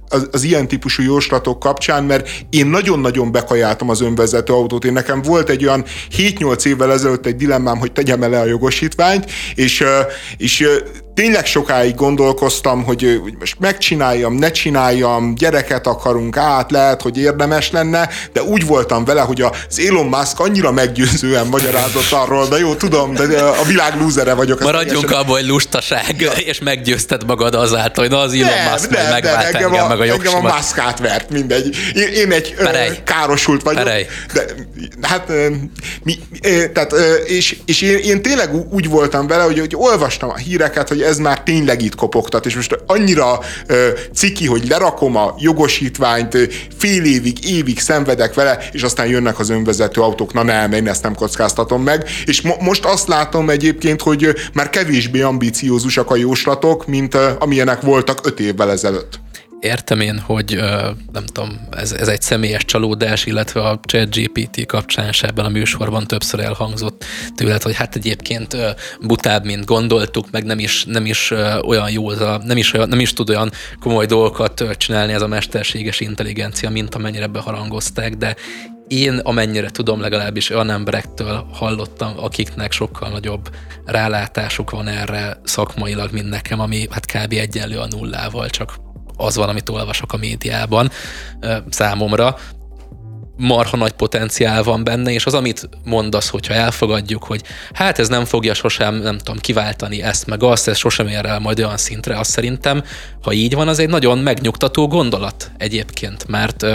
[0.09, 4.85] az, az ilyen típusú jóslatok kapcsán, mert én nagyon-nagyon bekajáltam az önvezető autót.
[4.85, 5.85] Én nekem volt egy olyan
[6.17, 9.83] 7-8 évvel ezelőtt egy dilemmám, hogy tegyem el a jogosítványt, és,
[10.37, 10.67] és
[11.13, 18.09] tényleg sokáig gondolkoztam, hogy, most megcsináljam, ne csináljam, gyereket akarunk át, lehet, hogy érdemes lenne,
[18.33, 23.13] de úgy voltam vele, hogy az Elon Musk annyira meggyőzően magyarázott arról, de jó, tudom,
[23.13, 24.59] de a világ lúzere vagyok.
[24.59, 26.31] Maradjunk abban, hogy lustaság, ja.
[26.31, 30.09] és meggyőzted magad azáltal, hogy na az Elon Musk nem, megvált engem, engem, a, meg
[30.09, 31.75] a engem a Musk átvert, mindegy.
[31.95, 33.01] Én, én egy Perej.
[33.03, 33.83] károsult vagyok.
[33.83, 34.07] Perej.
[34.33, 34.45] De,
[35.01, 35.31] hát,
[36.03, 36.19] mi,
[36.73, 36.93] tehát,
[37.25, 41.17] és, és én, én tényleg úgy voltam vele, hogy, hogy olvastam a híreket, hogy ez
[41.17, 46.37] már tényleg itt kopogtat, és most annyira ö, ciki, hogy lerakom a jogosítványt,
[46.77, 51.03] fél évig, évig szenvedek vele, és aztán jönnek az önvezető autók, na nem, én ezt
[51.03, 56.87] nem kockáztatom meg, és mo- most azt látom egyébként, hogy már kevésbé ambiciózusak a jóslatok,
[56.87, 59.19] mint amilyenek voltak öt évvel ezelőtt
[59.63, 60.59] értem én, hogy
[61.11, 66.07] nem tudom, ez, ez egy személyes csalódás, illetve a ChatGPT kapcsán is ebben a műsorban
[66.07, 68.57] többször elhangzott tőled, hogy hát egyébként
[69.01, 71.31] butább, mint gondoltuk, meg nem is, nem is
[71.65, 72.11] olyan jó,
[72.43, 76.95] nem is, olyan, nem is tud olyan komoly dolgokat csinálni ez a mesterséges intelligencia, mint
[76.95, 78.35] amennyire beharangozták, de
[78.87, 83.49] én amennyire tudom, legalábbis olyan emberektől hallottam, akiknek sokkal nagyobb
[83.85, 87.33] rálátásuk van erre szakmailag, mint nekem, ami hát kb.
[87.33, 88.82] egyenlő a nullával, csak
[89.17, 90.91] az van, amit olvasok a médiában
[91.69, 92.37] számomra,
[93.37, 97.41] marha nagy potenciál van benne, és az, amit mondasz, hogyha elfogadjuk, hogy
[97.73, 101.39] hát ez nem fogja sosem, nem tudom, kiváltani ezt, meg azt, ez sosem ér el
[101.39, 102.83] majd olyan szintre, azt szerintem,
[103.21, 106.65] ha így van, az egy nagyon megnyugtató gondolat egyébként, mert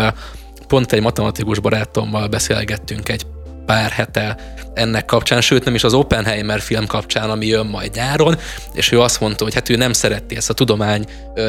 [0.67, 3.27] pont egy matematikus barátommal beszélgettünk egy
[3.69, 4.37] pár hete
[4.75, 8.39] ennek kapcsán, sőt nem is az Oppenheimer film kapcsán, ami jön majd nyáron,
[8.73, 11.05] és ő azt mondta, hogy hát ő nem szereti ezt a tudomány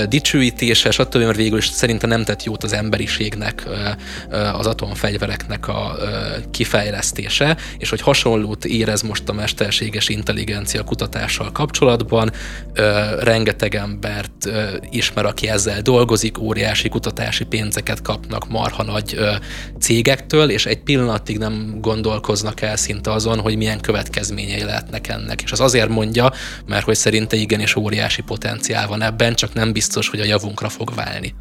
[0.08, 3.68] dicsőítése, stb., mert végül is szerintem nem tett jót az emberiségnek,
[4.54, 5.98] az atomfegyvereknek a
[6.52, 12.32] kifejlesztése, és hogy hasonlót érez most a mesterséges intelligencia kutatással kapcsolatban,
[13.20, 14.50] rengeteg embert
[14.90, 19.18] ismer, aki ezzel dolgozik, óriási kutatási pénzeket kapnak marha nagy
[19.80, 21.78] cégektől, és egy pillanatig nem
[22.10, 25.42] gondolkoznak el szinte azon, hogy milyen következményei lehetnek ennek.
[25.42, 26.32] És az azért mondja,
[26.66, 30.96] mert hogy szerinte igenis óriási potenciál van ebben, csak nem biztos, hogy a javunkra fog
[30.96, 31.34] válni.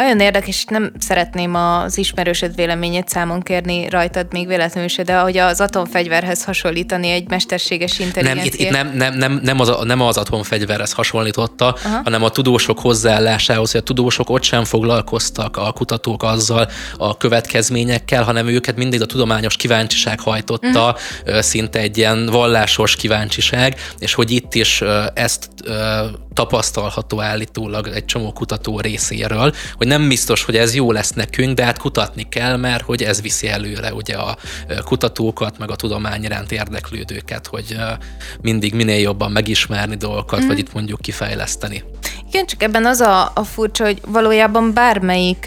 [0.00, 5.36] Olyan érdekes, nem szeretném az ismerősöd véleményét számon kérni rajtad még véletlenül se, de hogy
[5.36, 8.44] az atomfegyverhez hasonlítani egy mesterséges intelligenciát.
[8.44, 12.00] Nem, itt, itt nem, nem, nem, nem, az, nem az atomfegyverhez hasonlította, Aha.
[12.04, 18.22] hanem a tudósok hozzáállásához, hogy a tudósok ott sem foglalkoztak, a kutatók azzal a következményekkel,
[18.22, 21.40] hanem őket mindig a tudományos kíváncsiság hajtotta, uh-huh.
[21.40, 24.82] szinte egy ilyen vallásos kíváncsiság, és hogy itt is
[25.14, 25.48] ezt
[26.36, 31.64] tapasztalható állítólag egy csomó kutató részéről, hogy nem biztos, hogy ez jó lesz nekünk, de
[31.64, 34.36] hát kutatni kell, mert hogy ez viszi előre ugye a
[34.84, 37.76] kutatókat, meg a tudomány iránt érdeklődőket, hogy
[38.40, 40.46] mindig minél jobban megismerni dolgokat, mm.
[40.46, 41.84] vagy itt mondjuk kifejleszteni.
[42.28, 45.44] Igen, csak ebben az a, a furcsa, hogy valójában bármelyik,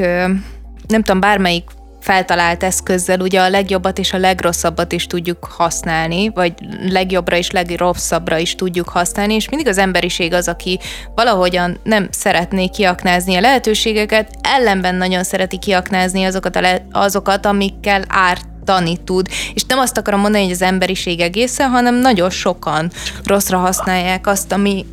[0.88, 1.64] nem tudom, bármelyik
[2.00, 6.54] feltalált eszközzel ugye a legjobbat és a legrosszabbat is tudjuk használni, vagy
[6.90, 10.80] legjobbra és legrosszabbra is tudjuk használni, és mindig az emberiség az, aki
[11.16, 18.04] valahogyan nem szeretné kiaknázni a lehetőségeket, ellenben nagyon szereti kiaknázni azokat, a le- azokat amikkel
[18.08, 19.28] árt tani tud.
[19.54, 22.92] És nem azt akarom mondani, hogy az emberiség egészen, hanem nagyon sokan
[23.24, 24.86] rosszra használják azt, ami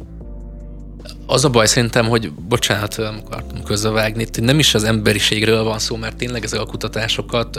[1.26, 5.78] az a baj szerintem, hogy bocsánat, nem akartam közbevágni, hogy nem is az emberiségről van
[5.78, 7.58] szó, mert tényleg ezek a kutatásokat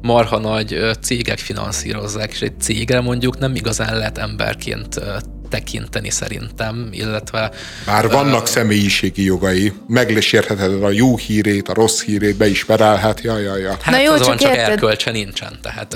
[0.00, 5.00] marha nagy cégek finanszírozzák, és egy cégre mondjuk nem igazán lehet emberként
[5.48, 7.50] tekinteni szerintem, illetve...
[7.86, 13.20] Bár vannak uh, személyiségi jogai, meglesérheted a jó hírét, a rossz hírét, be is perelhet,
[13.20, 13.76] ja, ja, ja.
[13.82, 15.94] Hát Na jó, csak, csak erkölcse nincsen, tehát...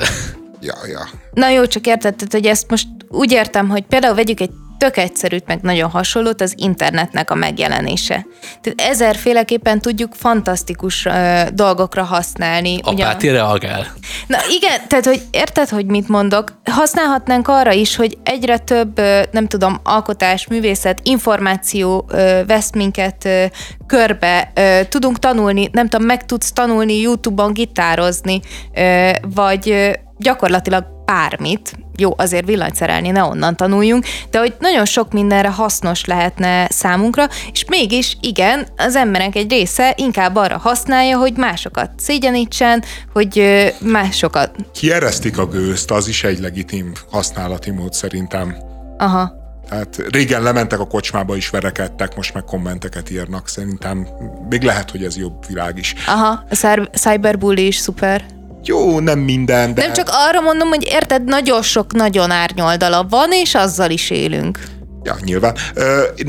[0.65, 1.09] Ja, ja.
[1.33, 4.51] Na jó, csak érted, hogy ezt most úgy értem, hogy például vegyük egy
[4.83, 8.27] tök egyszerűt, meg nagyon hasonlót az internetnek a megjelenése.
[8.61, 12.79] Tehát ezerféleképpen tudjuk fantasztikus uh, dolgokra használni.
[12.83, 13.39] Apáti ugye...
[13.39, 13.87] reagál.
[14.27, 16.53] Na igen, tehát hogy érted, hogy mit mondok?
[16.71, 19.01] Használhatnánk arra is, hogy egyre több,
[19.31, 22.11] nem tudom, alkotás, művészet, információ
[22.47, 23.29] vesz minket
[23.87, 24.53] körbe,
[24.89, 28.41] tudunk tanulni, nem tudom, meg tudsz tanulni YouTube-on gitározni,
[29.35, 36.05] vagy gyakorlatilag bármit, jó, azért villanyszerelni ne onnan tanuljunk, de hogy nagyon sok mindenre hasznos
[36.05, 42.85] lehetne számunkra, és mégis igen, az emberek egy része inkább arra használja, hogy másokat szégyenítsen,
[43.13, 43.43] hogy
[43.81, 44.51] másokat...
[44.75, 48.57] Kieresztik a gőzt, az is egy legitim használati mód szerintem.
[48.99, 49.41] Aha.
[49.69, 53.49] Tehát régen lementek a kocsmába is verekedtek, most meg kommenteket írnak.
[53.49, 54.09] Szerintem
[54.49, 55.95] még lehet, hogy ez jobb világ is.
[56.07, 58.25] Aha, a cyberbully is szuper.
[58.65, 59.83] Jó, nem minden, de...
[59.83, 64.59] Nem csak arra mondom, hogy érted, nagyon sok nagyon árnyoldala van, és azzal is élünk.
[65.05, 65.57] Ja, nyilván.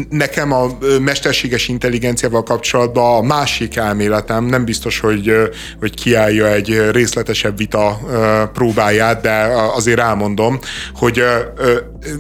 [0.09, 0.67] Nekem a
[1.01, 5.31] mesterséges intelligenciával kapcsolatban a másik elméletem, nem biztos, hogy,
[5.79, 7.99] hogy kiállja egy részletesebb vita
[8.53, 9.31] próbáját, de
[9.75, 10.59] azért elmondom,
[10.95, 11.23] hogy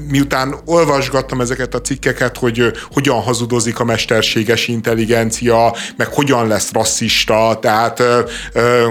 [0.09, 7.57] miután olvasgattam ezeket a cikkeket, hogy hogyan hazudozik a mesterséges intelligencia, meg hogyan lesz rasszista,
[7.61, 8.03] tehát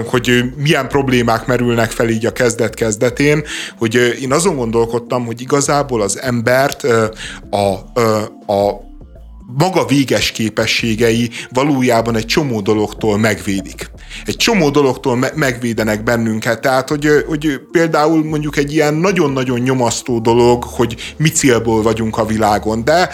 [0.05, 3.43] hogy milyen problémák merülnek fel így a kezdet-kezdetén,
[3.77, 6.83] hogy én azon gondolkodtam, hogy igazából az embert
[7.49, 7.73] a,
[8.53, 8.91] a
[9.57, 13.89] maga véges képességei valójában egy csomó dologtól megvédik.
[14.25, 16.61] Egy csomó dologtól me- megvédenek bennünket.
[16.61, 22.25] Tehát, hogy, hogy például mondjuk egy ilyen nagyon-nagyon nyomasztó dolog, hogy mi célból vagyunk a
[22.25, 23.09] világon, de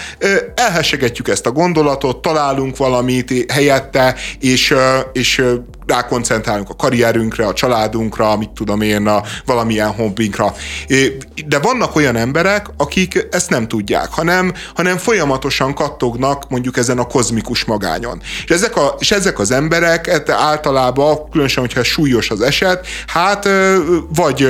[0.56, 4.76] elhessegetjük ezt a gondolatot, találunk valamit helyette, és,
[5.14, 5.43] és
[5.89, 10.53] rákoncentrálunk a karrierünkre, a családunkra, mit tudom én, a valamilyen hobbinkra.
[11.47, 15.73] De vannak olyan emberek, akik ezt nem tudják, hanem, hanem folyamatosan
[16.20, 18.22] kattognak mondjuk ezen a kozmikus magányon.
[18.44, 23.50] És ezek, a, és ezek az emberek hát általában, különösen, hogyha súlyos az eset, hát
[24.16, 24.48] vagy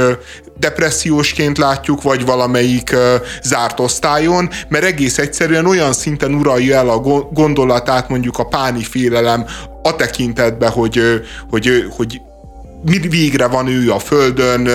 [0.60, 2.96] depressziósként látjuk, vagy valamelyik
[3.44, 7.00] zárt osztályon, mert egész egyszerűen olyan szinten uralja el a
[7.32, 9.46] gondolatát mondjuk a páni félelem
[9.84, 11.02] a tekintetben, hogy,
[11.50, 12.22] hogy, hogy
[12.82, 14.70] mi végre van ő a földön,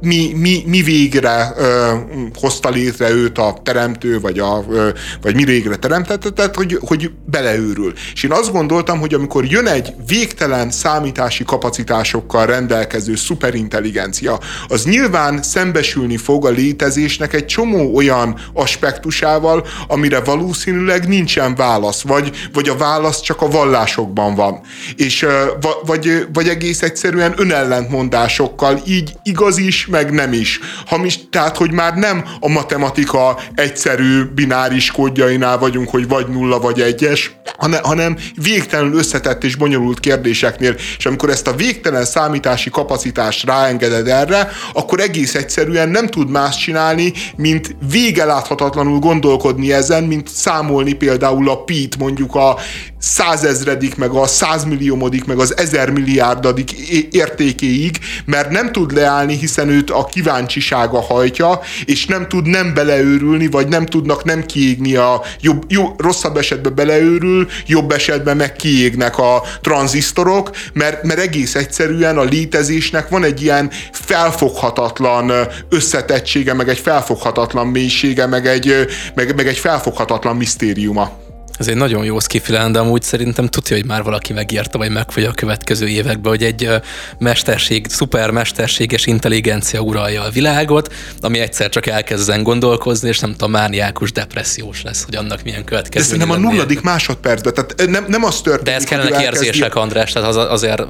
[0.00, 1.92] mi, mi, mi végre ö,
[2.34, 4.88] hozta létre őt a teremtő, vagy, a, ö,
[5.22, 7.92] vagy mi végre teremtette, tehát hogy, hogy beleőrül.
[8.14, 14.38] És én azt gondoltam, hogy amikor jön egy végtelen számítási kapacitásokkal rendelkező szuperintelligencia,
[14.68, 22.30] az nyilván szembesülni fog a létezésnek egy csomó olyan aspektusával, amire valószínűleg nincsen válasz, vagy,
[22.52, 24.60] vagy a válasz csak a vallásokban van.
[24.96, 25.44] És ö,
[25.84, 30.60] vagy, vagy egész egyszerűen önellentmondásokkal, így igaz is, meg nem is.
[30.86, 36.80] Hamis, tehát, hogy már nem a matematika egyszerű bináris kódjainál vagyunk, hogy vagy nulla, vagy
[36.80, 37.36] egyes,
[37.82, 44.50] hanem végtelenül összetett és bonyolult kérdéseknél, és amikor ezt a végtelen számítási kapacitást ráengeded erre,
[44.72, 51.64] akkor egész egyszerűen nem tud más csinálni, mint végeláthatatlanul gondolkodni ezen, mint számolni például a
[51.64, 52.56] pít mondjuk a
[52.98, 56.72] százezredik, meg a százmilliómodik, meg az ezermilliárdadik
[57.10, 63.46] értékéig, mert nem tud leállni, hiszen őt a kíváncsisága hajtja, és nem tud nem beleőrülni,
[63.46, 69.18] vagy nem tudnak nem kiégni a jobb, jó, rosszabb esetben beleőrül, jobb esetben meg kiégnek
[69.18, 75.32] a tranzisztorok, mert, mert egész egyszerűen a létezésnek van egy ilyen felfoghatatlan
[75.68, 81.26] összetettsége, meg egy felfoghatatlan mélysége, meg egy, meg, meg egy felfoghatatlan misztériuma.
[81.58, 85.28] Ez egy nagyon jó skifilán, de amúgy szerintem tudja, hogy már valaki megírta, vagy megfogja
[85.28, 86.70] a következő években, hogy egy
[87.18, 93.50] mesterség, szuper mesterséges intelligencia uralja a világot, ami egyszer csak elkezden gondolkozni, és nem tudom,
[93.50, 96.10] mániákus depressziós lesz, hogy annak milyen következő.
[96.10, 98.64] De nem a nulladik másodpercben, tehát nem, nem az történik.
[98.64, 99.74] De ez kellene érzések.
[99.74, 100.82] András, tehát az, azért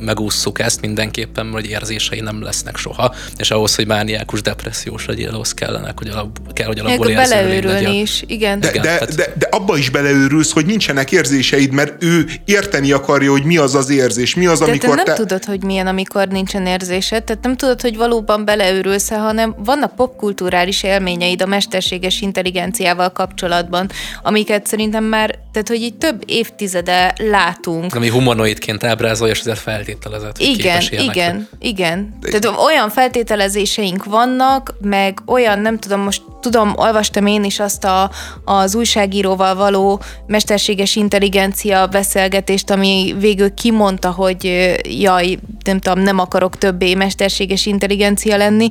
[0.00, 5.54] megússzuk ezt mindenképpen, hogy érzései nem lesznek soha, és ahhoz, hogy mániákus depressziós legyél, ahhoz
[5.54, 8.60] kellene, hogy alap, kell, hogy alapból beleőrülni is, igen.
[8.60, 9.14] De, igen, de, tehát...
[9.14, 13.56] de, de abba is bele beleőrülsz, hogy nincsenek érzéseid, mert ő érteni akarja, hogy mi
[13.56, 15.12] az az érzés, mi az, De amikor te nem te...
[15.12, 20.82] tudod, hogy milyen, amikor nincsen érzésed, tehát nem tudod, hogy valóban beleőrülsz hanem vannak popkulturális
[20.82, 23.90] élményeid a mesterséges intelligenciával kapcsolatban,
[24.22, 27.94] amiket szerintem már, tehát hogy így több évtizede látunk.
[27.94, 32.18] Ami humanoidként ábrázolja, és azért feltételezett, hogy Igen, igen, igen.
[32.20, 38.10] Tehát olyan feltételezéseink vannak, meg olyan, nem tudom, most tudom, olvastam én is azt a,
[38.44, 46.58] az újságíróval való mesterséges intelligencia beszélgetést, ami végül kimondta, hogy jaj, nem tudom, nem akarok
[46.58, 48.68] többé mesterséges intelligencia lenni,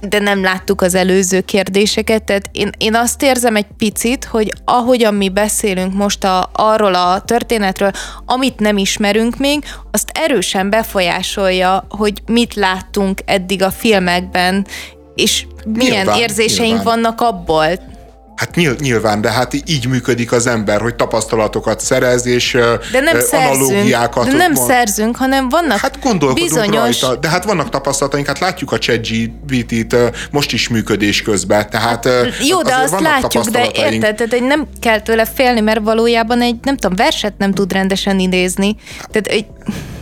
[0.00, 5.14] de nem láttuk az előző kérdéseket, tehát én, én azt érzem egy picit, hogy ahogyan
[5.14, 7.90] mi beszélünk most a, arról a történetről,
[8.24, 14.66] amit nem ismerünk még, azt erősen befolyásolja, hogy mit láttunk eddig a filmekben,
[15.14, 16.84] és milyen nyilván, érzéseink nyilván.
[16.84, 17.94] vannak abból.
[18.36, 22.52] Hát nyilván, de hát így működik az ember, hogy tapasztalatokat szerez, és
[22.92, 24.26] de nem analógiákat.
[24.26, 24.68] De nem mond.
[24.68, 27.00] szerzünk, hanem vannak Hát gondolkodunk bizonyos...
[27.00, 29.96] rajta, de hát vannak tapasztalataink, hát látjuk a ChatGPT-t
[30.30, 32.08] most is működés közben, tehát
[32.48, 36.76] Jó, de azt látjuk, de érted, tehát nem kell tőle félni, mert valójában egy, nem
[36.76, 38.76] tudom, verset nem tud rendesen idézni.
[39.10, 39.46] Tehát egy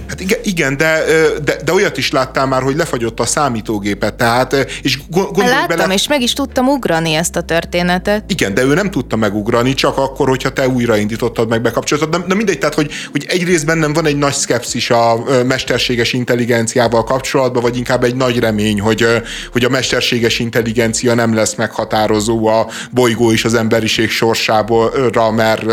[0.08, 1.02] Hát igen, igen de,
[1.44, 5.94] de, de olyat is láttál már, hogy lefagyott a számítógépet, tehát, és gondolj Láttam, bele...
[5.94, 8.24] és meg is tudtam ugrani ezt a történetet.
[8.30, 12.10] Igen, de ő nem tudta megugrani, csak akkor, hogyha te újraindítottad, meg bekapcsoltad.
[12.10, 17.04] De, de mindegy, tehát, hogy, hogy egyrészt bennem van egy nagy szkepszis a mesterséges intelligenciával
[17.04, 19.06] kapcsolatban, vagy inkább egy nagy remény, hogy,
[19.52, 25.64] hogy a mesterséges intelligencia nem lesz meghatározó a bolygó és az emberiség sorsára, mert,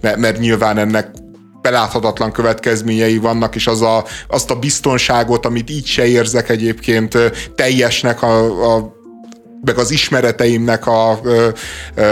[0.00, 1.10] mert, mert nyilván ennek
[1.70, 7.18] beláthatatlan következményei vannak, és az a, azt a biztonságot, amit így se érzek egyébként
[7.54, 8.96] teljesnek a, a
[9.60, 11.20] meg az ismereteimnek a,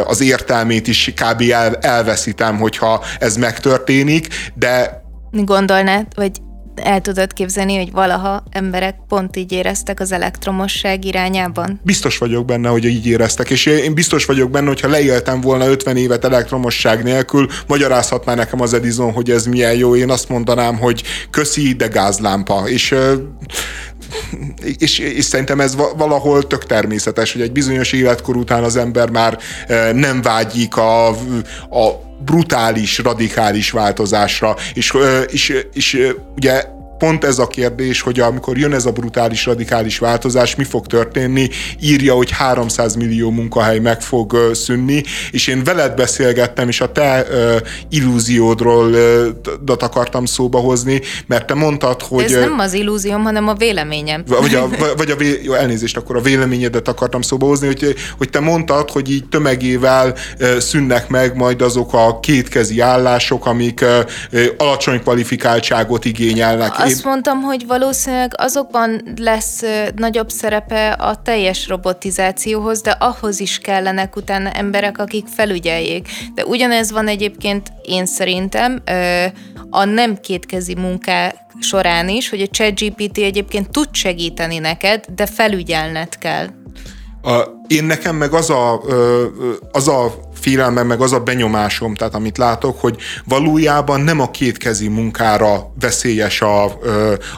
[0.07, 1.43] az értelmét is kb.
[1.51, 6.41] El, elveszítem, hogyha ez megtörténik, de Gondolnád, vagy
[6.81, 11.81] el tudod képzelni, hogy valaha emberek pont így éreztek az elektromosság irányában?
[11.83, 15.69] Biztos vagyok benne, hogy így éreztek, és én biztos vagyok benne, hogy ha leéltem volna
[15.69, 20.79] 50 évet elektromosság nélkül, magyarázhatná nekem az Edison, hogy ez milyen jó, én azt mondanám,
[20.79, 22.95] hogy köszi, de gázlámpa, és
[24.79, 29.39] és, és szerintem ez valahol tök természetes, hogy egy bizonyos életkor után az ember már
[29.93, 34.93] nem vágyik a, a brutális, radikális változásra, és,
[35.31, 35.99] és, és
[36.37, 36.65] ugye
[36.99, 41.49] pont ez a kérdés, hogy amikor jön ez a brutális, radikális változás, mi fog történni,
[41.81, 47.27] írja, hogy 300 millió munkahely meg fog szűnni, és én veled beszélgettem, és a te
[47.31, 47.57] uh,
[47.89, 48.93] illúziódról
[49.67, 52.25] uh, akartam szóba hozni, mert te mondtad, hogy...
[52.25, 54.23] Ez nem az illúzióm, hanem a véleményem.
[54.27, 58.31] Vagy a, vagy a vé, jó, elnézést, akkor a véleményedet akartam szóba hozni, hogy, hogy
[58.31, 63.85] te mondtad, hogy így tömegével uh, szűnnek meg majd azok a kétkezi állások, amik
[64.33, 69.63] uh, alacsony kvalifikáltságot igényelnek azt mondtam, hogy valószínűleg azokban lesz
[69.97, 76.09] nagyobb szerepe a teljes robotizációhoz, de ahhoz is kellenek utána emberek, akik felügyeljék.
[76.35, 78.83] De ugyanez van egyébként én szerintem
[79.71, 86.19] a nem kétkezi munká során is, hogy a ChatGPT egyébként tud segíteni neked, de felügyelned
[86.19, 86.47] kell.
[87.23, 88.81] A, én nekem meg az a,
[89.73, 94.89] az a félelmem, meg az a benyomásom, tehát amit látok, hogy valójában nem a kétkezi
[94.89, 96.65] munkára veszélyes a,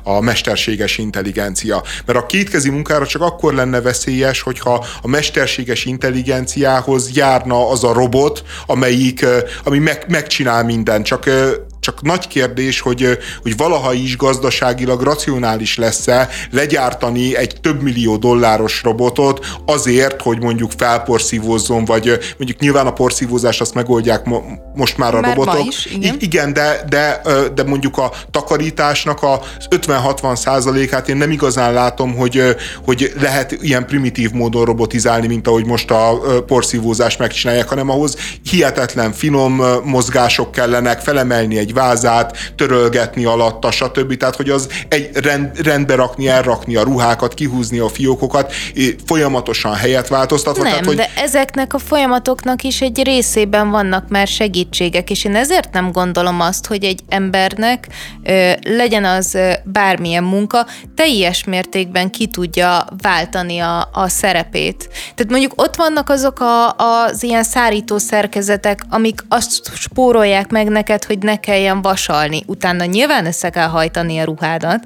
[0.02, 1.82] a mesterséges intelligencia.
[2.06, 7.92] Mert a kétkezi munkára csak akkor lenne veszélyes, hogyha a mesterséges intelligenciához járna az a
[7.92, 9.26] robot, amelyik,
[9.64, 11.30] ami meg, megcsinál mindent, csak
[11.88, 18.82] csak nagy kérdés, hogy, hogy valaha is gazdaságilag racionális lesz-e legyártani egy több millió dolláros
[18.82, 24.44] robotot azért, hogy mondjuk felporszívózzon, vagy mondjuk nyilván a porszívózást azt megoldják mo-
[24.74, 25.66] most már a már robotok.
[25.66, 26.14] Is, igen.
[26.14, 27.20] I- igen, de, de,
[27.54, 29.40] de mondjuk a takarításnak a
[29.70, 35.66] 50-60 százalékát én nem igazán látom, hogy, hogy lehet ilyen primitív módon robotizálni, mint ahogy
[35.66, 43.70] most a porszívózást megcsinálják, hanem ahhoz hihetetlen finom mozgások kellenek, felemelni egy vázát, törölgetni alatta,
[43.70, 44.16] stb.
[44.16, 48.52] Tehát, hogy az egy rend, rendbe rakni, elrakni a ruhákat, kihúzni a fiókokat,
[49.06, 50.62] folyamatosan helyet változtatva.
[50.62, 50.96] Nem, tehát, hogy...
[50.96, 56.40] de ezeknek a folyamatoknak is egy részében vannak már segítségek, és én ezért nem gondolom
[56.40, 57.86] azt, hogy egy embernek
[58.24, 64.88] ö, legyen az bármilyen munka, teljes mértékben ki tudja váltani a, a szerepét.
[64.88, 71.04] Tehát mondjuk ott vannak azok a, az ilyen szárító szerkezetek, amik azt spórolják meg neked,
[71.04, 72.42] hogy ne kelljen vasalni.
[72.46, 74.84] Utána nyilván össze kell hajtani a ruhádat,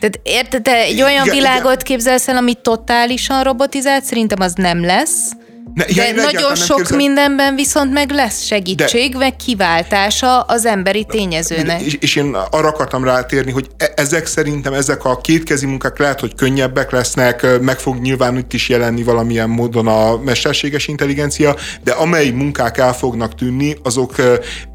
[0.00, 1.84] tehát érted, te egy olyan igen, világot igen.
[1.84, 5.32] képzelsz el, ami totálisan robotizált, szerintem az nem lesz.
[5.74, 6.96] Ne, de ja, nagyon sok képzel...
[6.96, 9.18] mindenben viszont meg lesz segítség, de...
[9.18, 11.80] meg kiváltása az emberi tényezőnek.
[11.80, 16.20] És, és én arra akartam rátérni, hogy e- ezek szerintem, ezek a kétkezi munkák lehet,
[16.20, 21.92] hogy könnyebbek lesznek, meg fog nyilván itt is jelenni valamilyen módon a mesterséges intelligencia, de
[21.92, 24.14] amely munkák el fognak tűnni, azok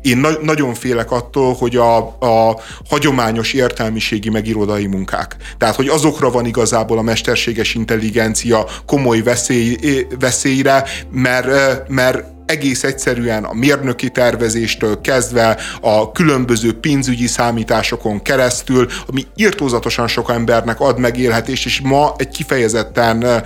[0.02, 5.36] én na- nagyon félek attól, hogy a, a hagyományos értelmiségi megirodai munkák.
[5.58, 9.78] Tehát, hogy azokra van igazából a mesterséges intelligencia komoly veszély,
[10.20, 11.48] veszélyre, mert,
[11.88, 20.32] mert egész egyszerűen a mérnöki tervezéstől kezdve a különböző pénzügyi számításokon keresztül, ami írtózatosan sok
[20.32, 23.44] embernek ad megélhetést, és ma egy kifejezetten,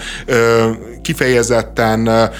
[1.07, 2.31] kifejezetten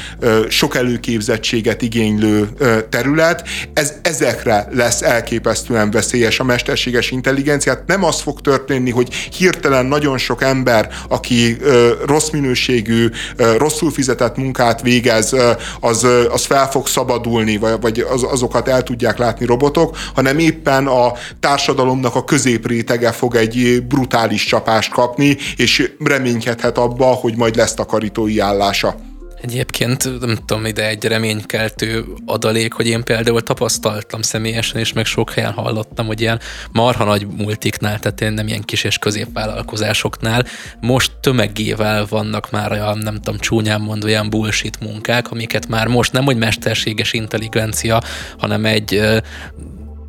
[0.49, 2.49] sok előképzettséget igénylő
[2.89, 3.47] terület.
[3.73, 7.83] Ez, ezekre lesz elképesztően veszélyes a mesterséges intelligenciát.
[7.85, 11.57] Nem az fog történni, hogy hirtelen nagyon sok ember, aki
[12.05, 13.09] rossz minőségű,
[13.57, 15.35] rosszul fizetett munkát végez,
[15.79, 21.13] az, az fel fog szabadulni, vagy az, azokat el tudják látni robotok, hanem éppen a
[21.39, 28.39] társadalomnak a középrétege fog egy brutális csapást kapni, és reménykedhet abba, hogy majd lesz takarítói
[28.61, 28.95] állása.
[29.41, 35.31] Egyébként nem tudom, ide egy reménykeltő adalék, hogy én például tapasztaltam személyesen, és meg sok
[35.31, 36.39] helyen hallottam, hogy ilyen
[36.71, 40.45] marha nagy multiknál, tehát én nem ilyen kis és középvállalkozásoknál
[40.81, 46.11] most tömegével vannak már olyan, nem tudom, csúnyán mondva ilyen bullshit munkák, amiket már most
[46.11, 48.01] nem, hogy mesterséges intelligencia,
[48.37, 49.01] hanem egy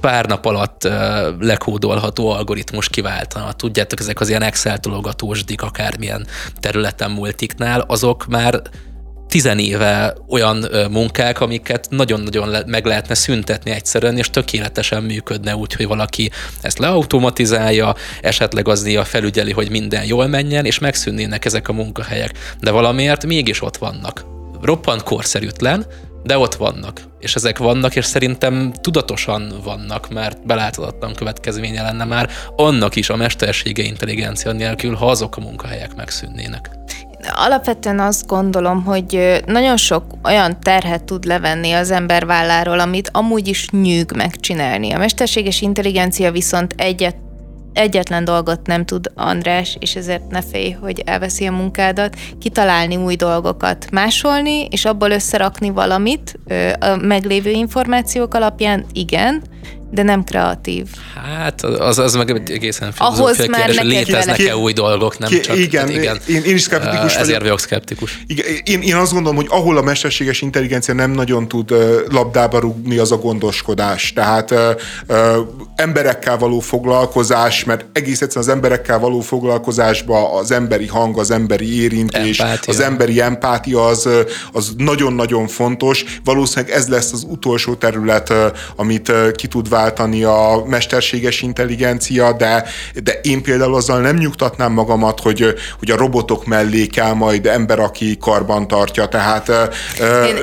[0.01, 0.93] pár nap alatt uh,
[1.41, 3.53] lekódolható algoritmus kiváltana.
[3.53, 6.27] Tudjátok, ezek az ilyen Excel tologatósdik akármilyen
[6.61, 8.63] területen multiknál, azok már
[9.29, 15.87] tizenéve olyan munkák, amiket nagyon-nagyon le, meg lehetne szüntetni egyszerűen, és tökéletesen működne úgy, hogy
[15.87, 16.31] valaki
[16.61, 22.57] ezt leautomatizálja, esetleg az néha felügyeli, hogy minden jól menjen, és megszűnnének ezek a munkahelyek.
[22.61, 24.25] De valamiért mégis ott vannak.
[24.63, 25.87] Roppant korszerűtlen,
[26.23, 27.03] de ott vannak.
[27.19, 33.17] És ezek vannak, és szerintem tudatosan vannak, mert beláthatatlan következménye lenne már annak is a
[33.17, 36.71] mestersége intelligencia nélkül, ha azok a munkahelyek megszűnnének.
[37.35, 43.49] Alapvetően azt gondolom, hogy nagyon sok olyan terhet tud levenni az ember válláról, amit amúgy
[43.49, 44.93] is nyűg megcsinálni.
[44.93, 47.17] A mesterséges intelligencia viszont egyet
[47.79, 53.17] egyetlen dolgot nem tud András, és ezért ne félj, hogy elveszi a munkádat, kitalálni új
[53.17, 56.39] dolgokat, másolni, és abból összerakni valamit
[56.81, 59.43] a meglévő információk alapján, igen,
[59.91, 60.87] de nem kreatív.
[61.37, 65.57] Hát az, az meg egészen Ahhoz már kérdés, hogy léteznek-e új dolgok, nem ki, csak.
[65.57, 66.19] Igen, hát igen.
[66.29, 68.23] Én, én is szkeptikus Ezért vagyok, szkeptikus.
[68.27, 72.59] Igen, én, én azt gondolom, hogy ahol a mesterséges intelligencia nem nagyon tud uh, labdába
[72.59, 74.13] rúgni, az a gondoskodás.
[74.13, 74.59] Tehát uh,
[75.09, 75.17] uh,
[75.75, 81.83] emberekkel való foglalkozás, mert egész egyszerűen az emberekkel való foglalkozásba az emberi hang, az emberi
[81.83, 82.75] érintés, empátia.
[82.75, 84.09] az emberi empátia az,
[84.53, 86.05] az nagyon-nagyon fontos.
[86.25, 88.33] Valószínűleg ez lesz az utolsó terület,
[88.77, 92.65] amit ki tud váltani a mesterséges intelligencia, de,
[93.03, 97.79] de én például azzal nem nyugtatnám magamat, hogy, hogy a robotok mellé kell majd ember,
[97.79, 99.07] aki karban tartja.
[99.07, 99.51] Tehát,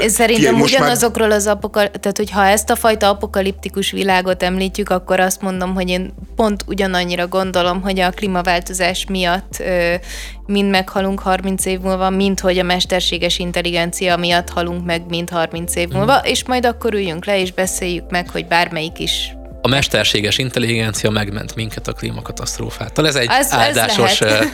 [0.02, 1.38] én szerintem most ugyanazokról már...
[1.38, 6.14] az apokal, tehát hogyha ezt a fajta apokaliptikus világot említjük, akkor azt mondom, hogy én
[6.36, 9.64] pont ugyanannyira gondolom, hogy a klímaváltozás miatt
[10.46, 15.76] mind meghalunk 30 év múlva, mint hogy a mesterséges intelligencia miatt halunk meg, mint 30
[15.76, 16.24] év múlva, mm.
[16.24, 19.36] és majd akkor üljünk le és beszéljük meg, hogy bármelyik is
[19.66, 23.08] a mesterséges intelligencia megment minket a klímakatasztrófától.
[23.08, 24.46] Ez egy ez, áldásos ez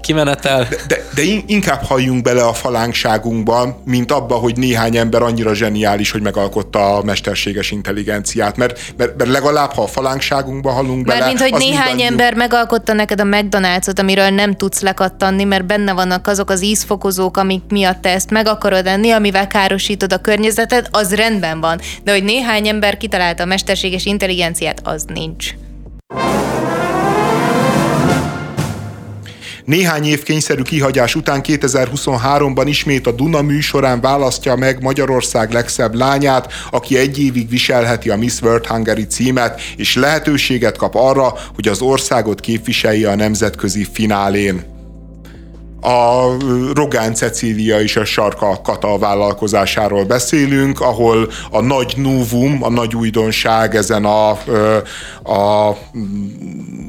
[0.00, 0.66] kimenetel.
[0.70, 6.10] De, de, de inkább halljunk bele a falánkságunkba, mint abba, hogy néhány ember annyira zseniális,
[6.10, 8.56] hogy megalkotta a mesterséges intelligenciát.
[8.56, 11.18] Mert, mert, mert legalább, ha a falánkságunkba hallunk bele...
[11.18, 15.92] Mert mint hogy néhány ember megalkotta neked a McDonald's-ot, amiről nem tudsz lekattanni, mert benne
[15.92, 20.88] vannak azok az ízfokozók, amik miatt te ezt meg akarod enni, amivel károsítod a környezetet,
[20.90, 21.80] az rendben van.
[22.02, 25.54] De hogy néhány ember kitalálta a mesterséges intelligenciát, intelligenciát, az nincs.
[29.64, 36.52] Néhány év kényszerű kihagyás után 2023-ban ismét a Duna műsorán választja meg Magyarország legszebb lányát,
[36.70, 41.80] aki egy évig viselheti a Miss World Hungary címet, és lehetőséget kap arra, hogy az
[41.80, 44.78] országot képviselje a nemzetközi finálén
[45.80, 46.36] a
[46.74, 53.74] Rogán Cecília és a Sarka Kata vállalkozásáról beszélünk, ahol a nagy novum, a nagy újdonság
[53.74, 54.30] ezen a,
[55.22, 55.76] a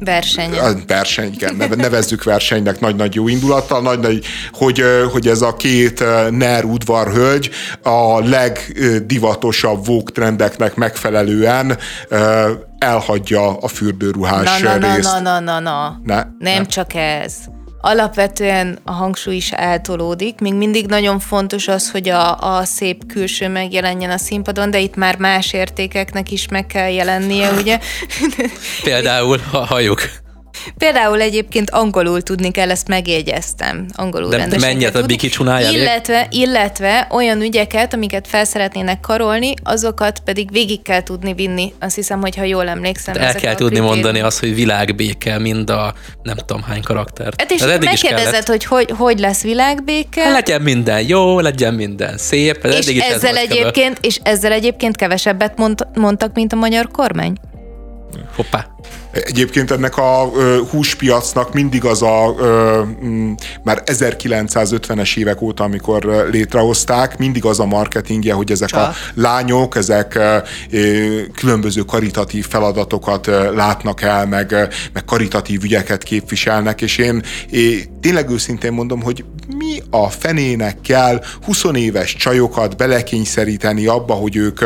[0.00, 0.58] verseny.
[0.58, 4.82] A verseny, igen, nevezzük versenynek nagy-nagy jó indulattal, nagy-nagy, hogy,
[5.12, 7.50] hogy ez a két NER udvarhölgy
[7.82, 11.78] a legdivatosabb vók trendeknek megfelelően
[12.78, 15.12] elhagyja a fürdőruhás na, na, részt.
[15.12, 16.00] Na, na, na, na, na.
[16.04, 16.14] Ne?
[16.38, 16.66] Nem ne?
[16.66, 17.34] csak ez
[17.82, 20.40] alapvetően a hangsúly is eltolódik.
[20.40, 24.94] Még mindig nagyon fontos az, hogy a, a szép külső megjelenjen a színpadon, de itt
[24.94, 27.78] már más értékeknek is meg kell jelennie, ugye?
[28.82, 30.00] Például a hajuk.
[30.76, 33.86] Például egyébként angolul tudni kell, ezt megjegyeztem.
[33.94, 35.30] Angolul De mennyit a biki
[35.70, 41.72] illetve, illetve olyan ügyeket, amiket fel szeretnének karolni, azokat pedig végig kell tudni vinni.
[41.80, 43.14] Azt hiszem, hogy ha jól emlékszem.
[43.14, 43.86] el kell tudni kritérium.
[43.86, 47.32] mondani azt, hogy világbéke, mind a nem tudom hány karakter.
[47.36, 50.22] Hát és megkérdezed, hogy, hogy hogy lesz világbéke.
[50.22, 52.64] Hát legyen minden jó, legyen minden szép.
[52.64, 57.36] És ezzel, egyébként, és ezzel egyébként kevesebbet mond, mondtak, mint a magyar kormány.
[58.36, 58.66] Hoppá.
[59.12, 60.30] Egyébként ennek a
[60.70, 67.64] húspiacnak mindig az a ö, m, már 1950-es évek óta, amikor létrehozták, mindig az a
[67.64, 68.80] marketingje, hogy ezek Csak.
[68.80, 70.18] a lányok, ezek
[71.34, 74.50] különböző karitatív feladatokat látnak el, meg,
[74.92, 79.24] meg karitatív ügyeket képviselnek, és én, én tényleg őszintén mondom, hogy
[79.56, 84.58] mi a fenének kell 20 éves csajokat belekényszeríteni abba, hogy ők,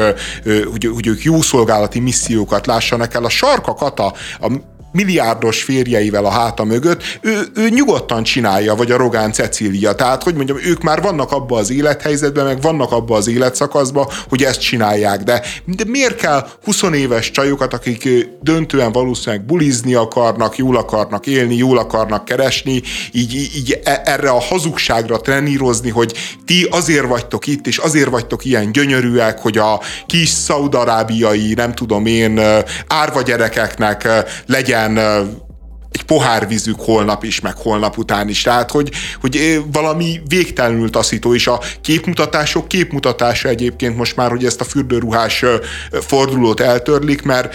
[0.71, 3.25] hogy, hogy ők jó szolgálati missziókat lássanak el.
[3.25, 8.97] A sarka kata a milliárdos férjeivel a háta mögött, ő, ő nyugodtan csinálja, vagy a
[8.97, 9.93] Rogán Cecília.
[9.93, 14.43] Tehát, hogy mondjam, ők már vannak abba az élethelyzetben, meg vannak abba az életszakaszban, hogy
[14.43, 15.23] ezt csinálják.
[15.23, 18.09] De, de miért kell 20 éves csajokat, akik
[18.43, 22.83] döntően valószínűleg bulizni akarnak, jól akarnak élni, jól akarnak keresni,
[23.13, 26.13] így, így e, erre a hazugságra trenírozni, hogy
[26.45, 32.07] ti azért vagytok itt, és azért vagytok ilyen gyönyörűek, hogy a kis szaudarábiai, nem tudom
[32.07, 32.41] én,
[32.87, 34.09] árva gyerekeknek
[34.47, 35.45] legyen legyen
[35.91, 38.43] egy pohárvízük holnap is, meg holnap után is.
[38.43, 38.91] Tehát, hogy,
[39.21, 45.45] hogy valami végtelenül taszító, és a képmutatások képmutatása egyébként most már, hogy ezt a fürdőruhás
[45.91, 47.55] fordulót eltörlik, mert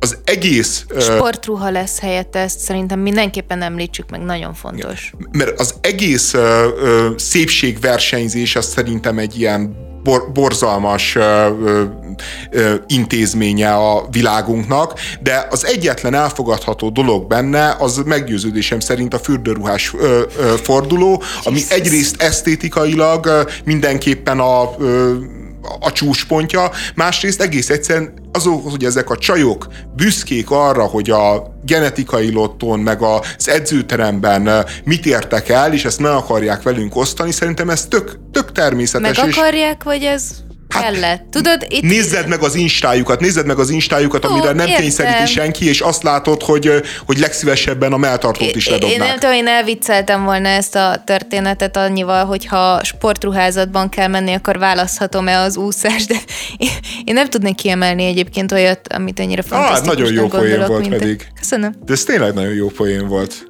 [0.00, 0.86] az egész...
[1.00, 5.12] Sportruha lesz helyette, ezt szerintem mindenképpen említsük meg, nagyon fontos.
[5.18, 5.30] Igen.
[5.32, 6.34] Mert az egész
[7.16, 11.18] szépségversenyzés az szerintem egy ilyen bor, borzalmas
[12.86, 20.00] intézménye a világunknak, de az egyetlen elfogadható dolog benne, az meggyőződésem szerint a fürdőruhás uh,
[20.02, 24.70] uh, forduló, ami egyrészt esztétikailag mindenképpen a
[25.80, 29.66] a csúcspontja, másrészt egész egyszerűen azok, hogy ezek a csajok
[29.96, 36.12] büszkék arra, hogy a genetikai lotton, meg az edzőteremben mit értek el, és ezt meg
[36.12, 39.16] akarják velünk osztani, szerintem ez tök, tök természetes.
[39.16, 39.84] Meg akarják, és...
[39.84, 41.24] vagy ez kellett.
[41.30, 41.82] Tudod, itt...
[41.82, 46.02] Nézzed meg az instájukat, nézzed meg az instájukat, Ó, amire nem kényszeríti senki, és azt
[46.02, 48.98] látod, hogy, hogy legszívesebben a melltartót is ledobnák.
[48.98, 54.58] Én nem tudom, én elvicceltem volna ezt a történetet annyival, hogyha sportruházatban kell menni, akkor
[54.58, 56.16] választhatom-e az úszást, de
[57.04, 59.88] én, nem tudnék kiemelni egyébként olyat, amit ennyire fantasztikus.
[59.88, 61.26] Ah, nagyon jó poén volt pedig.
[61.38, 61.74] Köszönöm.
[61.84, 63.46] De ez tényleg nagyon jó poén volt.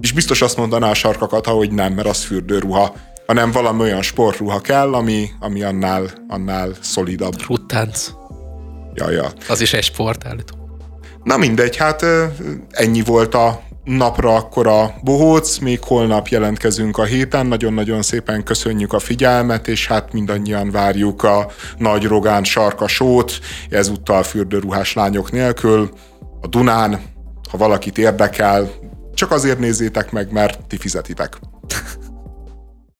[0.00, 2.94] És biztos azt mondaná a sarkakat, ha hogy nem, mert az fürdőruha
[3.28, 7.34] hanem valami olyan sportruha kell, ami, ami annál, annál szolidabb.
[7.46, 8.10] Ruttánc.
[8.94, 9.32] Ja, ja.
[9.48, 10.54] Az is egy sport állító.
[11.22, 12.04] Na mindegy, hát
[12.70, 17.46] ennyi volt a napra akkor a bohóc, még holnap jelentkezünk a héten.
[17.46, 23.38] Nagyon-nagyon szépen köszönjük a figyelmet, és hát mindannyian várjuk a nagy Rogán sarkasót,
[23.70, 25.90] ezúttal fürdőruhás lányok nélkül,
[26.40, 27.00] a Dunán.
[27.50, 28.70] Ha valakit érdekel,
[29.14, 31.38] csak azért nézzétek meg, mert ti fizetitek.